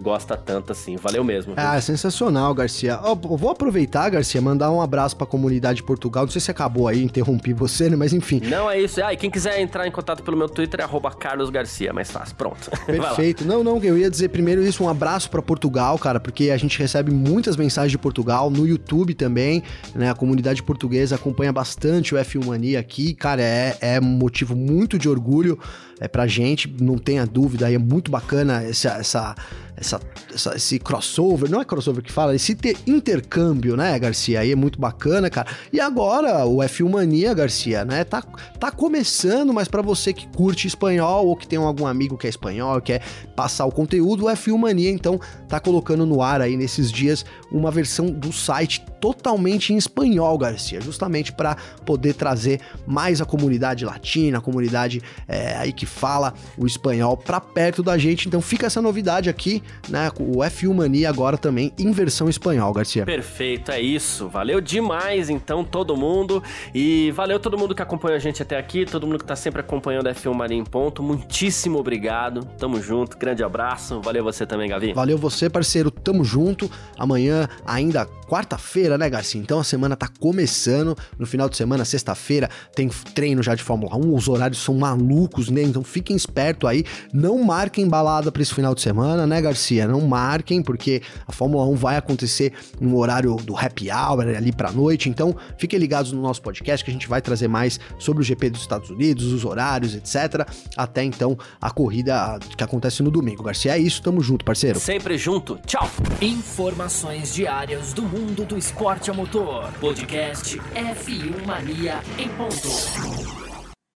gosta 0.01 0.35
tanto 0.37 0.71
assim. 0.71 0.95
Valeu 0.97 1.23
mesmo. 1.23 1.53
viu? 1.55 1.63
Ah, 1.63 1.79
sensacional, 1.81 2.53
Garcia. 2.53 2.99
Eu 3.03 3.15
vou 3.15 3.49
aproveitar, 3.49 4.09
Garcia, 4.09 4.41
mandar 4.41 4.71
um 4.71 4.81
abraço 4.81 5.15
pra 5.15 5.25
comunidade 5.25 5.77
de 5.77 5.83
Portugal. 5.83 6.25
Não 6.25 6.31
sei 6.31 6.41
se 6.41 6.51
acabou 6.51 6.87
aí, 6.87 7.03
interrompi 7.03 7.53
você, 7.53 7.89
né? 7.89 7.95
Mas 7.95 8.13
enfim. 8.13 8.41
Não 8.45 8.69
é 8.69 8.79
isso. 8.79 9.03
Ah, 9.03 9.13
e 9.13 9.17
quem 9.17 9.29
quiser 9.29 9.59
entrar 9.59 9.87
em 9.87 9.91
contato 9.91 10.23
pelo 10.23 10.37
meu 10.37 10.49
Twitter 10.49 10.79
é 10.79 10.83
arroba 10.83 11.11
Carlos 11.11 11.49
Garcia, 11.49 11.93
mais 11.93 12.11
fácil. 12.11 12.35
Pronto. 12.35 12.69
Perfeito. 12.85 13.45
Não, 13.45 13.63
não, 13.63 13.81
eu 13.83 13.97
ia 13.97 14.09
dizer 14.09 14.29
primeiro 14.29 14.63
isso, 14.63 14.83
um 14.83 14.89
abraço 14.89 15.29
pra 15.29 15.41
Portugal, 15.41 15.97
cara, 15.97 16.19
porque 16.19 16.49
a 16.51 16.57
gente 16.57 16.77
recebe 16.77 17.11
muitas 17.11 17.55
mensagens 17.55 17.91
de 17.91 17.97
Portugal 17.97 18.49
no 18.49 18.67
YouTube 18.67 19.13
também, 19.13 19.63
né? 19.95 20.09
A 20.09 20.15
comunidade 20.15 20.61
portuguesa 20.63 21.15
acompanha 21.15 21.51
bastante 21.51 22.15
o 22.15 22.17
F1 22.17 22.45
Mania 22.45 22.79
aqui, 22.79 23.13
cara, 23.13 23.41
é, 23.41 23.77
é 23.81 23.99
um 23.99 24.03
motivo 24.03 24.55
muito 24.55 24.97
de 24.97 25.09
orgulho 25.09 25.59
é 26.01 26.07
pra 26.07 26.27
gente, 26.27 26.67
não 26.81 26.97
tenha 26.97 27.25
dúvida, 27.25 27.67
aí 27.67 27.75
é 27.75 27.77
muito 27.77 28.11
bacana 28.11 28.61
essa, 28.63 28.89
essa, 28.97 29.35
essa, 29.77 30.01
essa- 30.33 30.55
esse 30.55 30.79
crossover, 30.79 31.49
não 31.49 31.61
é 31.61 31.65
crossover 31.65 32.03
que 32.03 32.11
fala, 32.11 32.35
esse 32.35 32.55
ter- 32.55 32.75
intercâmbio, 32.87 33.77
né, 33.77 33.97
Garcia? 33.99 34.39
Aí 34.41 34.51
é 34.51 34.55
muito 34.55 34.79
bacana, 34.79 35.29
cara. 35.29 35.47
E 35.71 35.79
agora 35.79 36.45
o 36.45 36.57
F1 36.57 36.89
Mania, 36.89 37.33
Garcia, 37.33 37.85
né? 37.85 38.03
Tá, 38.03 38.21
tá 38.59 38.71
começando, 38.71 39.53
mas 39.53 39.67
pra 39.67 39.81
você 39.81 40.11
que 40.11 40.27
curte 40.29 40.67
espanhol 40.67 41.27
ou 41.27 41.35
que 41.37 41.47
tem 41.47 41.59
algum 41.59 41.85
amigo 41.85 42.17
que 42.17 42.25
é 42.27 42.29
espanhol, 42.29 42.81
quer 42.81 43.01
passar 43.35 43.65
o 43.65 43.71
conteúdo, 43.71 44.25
o 44.25 44.29
F1 44.29 44.57
Mania, 44.57 44.89
então, 44.89 45.19
tá 45.47 45.59
colocando 45.59 46.05
no 46.05 46.21
ar 46.21 46.41
aí 46.41 46.57
nesses 46.57 46.91
dias 46.91 47.23
uma 47.51 47.69
versão 47.69 48.07
do 48.07 48.33
site 48.33 48.83
totalmente 48.99 49.73
em 49.73 49.77
espanhol, 49.77 50.37
Garcia, 50.37 50.79
justamente 50.81 51.31
para 51.31 51.55
poder 51.85 52.13
trazer 52.13 52.59
mais 52.87 53.19
a 53.21 53.25
comunidade 53.25 53.83
latina, 53.85 54.37
a 54.37 54.41
comunidade 54.41 55.01
é, 55.27 55.55
aí 55.57 55.71
que 55.73 55.85
fala 55.91 56.33
o 56.57 56.65
espanhol 56.65 57.15
para 57.17 57.39
perto 57.39 57.83
da 57.83 57.97
gente. 57.97 58.27
Então 58.27 58.41
fica 58.41 58.67
essa 58.67 58.81
novidade 58.81 59.29
aqui, 59.29 59.61
né? 59.89 60.09
O 60.19 60.37
F1 60.39 60.73
Mania 60.73 61.09
agora 61.09 61.37
também 61.37 61.71
em 61.77 61.91
versão 61.91 62.29
espanhol, 62.29 62.73
Garcia. 62.73 63.05
Perfeito, 63.05 63.71
é 63.71 63.79
isso. 63.81 64.27
Valeu 64.29 64.61
demais, 64.61 65.29
então, 65.29 65.63
todo 65.63 65.95
mundo. 65.95 66.41
E 66.73 67.11
valeu 67.11 67.39
todo 67.39 67.57
mundo 67.57 67.75
que 67.75 67.81
acompanhou 67.81 68.15
a 68.15 68.19
gente 68.19 68.41
até 68.41 68.57
aqui, 68.57 68.85
todo 68.85 69.05
mundo 69.05 69.19
que 69.19 69.25
tá 69.25 69.35
sempre 69.35 69.61
acompanhando 69.61 70.07
a 70.07 70.13
F1 70.13 70.33
Mania 70.33 70.57
em 70.57 70.63
Ponto. 70.63 71.03
Muitíssimo 71.03 71.79
obrigado. 71.79 72.45
Tamo 72.57 72.81
junto, 72.81 73.17
grande 73.17 73.43
abraço. 73.43 74.01
Valeu 74.01 74.23
você 74.23 74.45
também, 74.45 74.69
Gavi. 74.69 74.93
Valeu 74.93 75.17
você, 75.17 75.49
parceiro. 75.49 75.91
Tamo 75.91 76.23
junto. 76.23 76.69
Amanhã, 76.97 77.47
ainda 77.65 78.05
quarta-feira, 78.05 78.97
né, 78.97 79.09
Garcia? 79.09 79.41
Então 79.41 79.59
a 79.59 79.63
semana 79.63 79.95
tá 79.95 80.07
começando. 80.19 80.97
No 81.19 81.25
final 81.25 81.49
de 81.49 81.57
semana, 81.57 81.83
sexta-feira, 81.83 82.49
tem 82.73 82.87
treino 83.13 83.43
já 83.43 83.53
de 83.55 83.61
Fórmula 83.61 83.97
1. 83.97 84.15
Os 84.15 84.27
horários 84.29 84.59
são 84.59 84.75
malucos, 84.75 85.49
né? 85.49 85.61
Então 85.61 85.80
fiquem 85.84 86.15
esperto 86.15 86.67
aí. 86.67 86.84
Não 87.13 87.43
marquem 87.43 87.88
balada 87.88 88.32
pra 88.32 88.41
esse 88.41 88.53
final 88.53 88.73
de 88.75 88.82
semana, 88.82 89.25
né, 89.25 89.41
Garcia? 89.41 89.88
Não 89.88 90.01
marquem, 90.01 90.61
porque 90.61 91.01
a 91.27 91.32
Fórmula 91.32 91.65
1 91.65 91.75
vai 91.75 91.97
acontecer 91.97 92.53
no 92.79 92.97
horário 92.97 93.36
do 93.38 93.55
happy 93.57 93.89
hour 93.91 94.21
ali 94.21 94.51
pra 94.51 94.71
noite. 94.71 95.09
Então 95.09 95.36
fiquem 95.57 95.79
ligados 95.79 96.11
no 96.11 96.21
nosso 96.21 96.41
podcast 96.41 96.84
que 96.84 96.91
a 96.91 96.93
gente 96.93 97.07
vai 97.07 97.21
trazer 97.21 97.47
mais 97.47 97.79
sobre 97.99 98.21
o 98.21 98.25
GP 98.25 98.49
dos 98.49 98.61
Estados 98.61 98.89
Unidos, 98.89 99.25
os 99.25 99.45
horários, 99.45 99.95
etc. 99.95 100.47
Até 100.75 101.03
então 101.03 101.38
a 101.59 101.69
corrida 101.69 102.39
que 102.57 102.63
acontece 102.63 103.03
no 103.03 103.11
domingo. 103.11 103.43
Garcia, 103.43 103.75
é 103.75 103.79
isso. 103.79 104.01
Tamo 104.01 104.21
junto, 104.21 104.45
parceiro. 104.45 104.79
Sempre 104.79 105.17
junto. 105.17 105.59
Tchau. 105.65 105.89
Informações 106.21 107.34
diárias 107.34 107.93
do 107.93 108.03
mundo 108.03 108.45
do 108.45 108.57
esporte 108.57 109.09
a 109.09 109.13
motor. 109.13 109.71
Podcast 109.79 110.59
F1 110.75 111.45
Mania 111.45 111.99
em 112.17 112.29
ponto. 112.29 113.50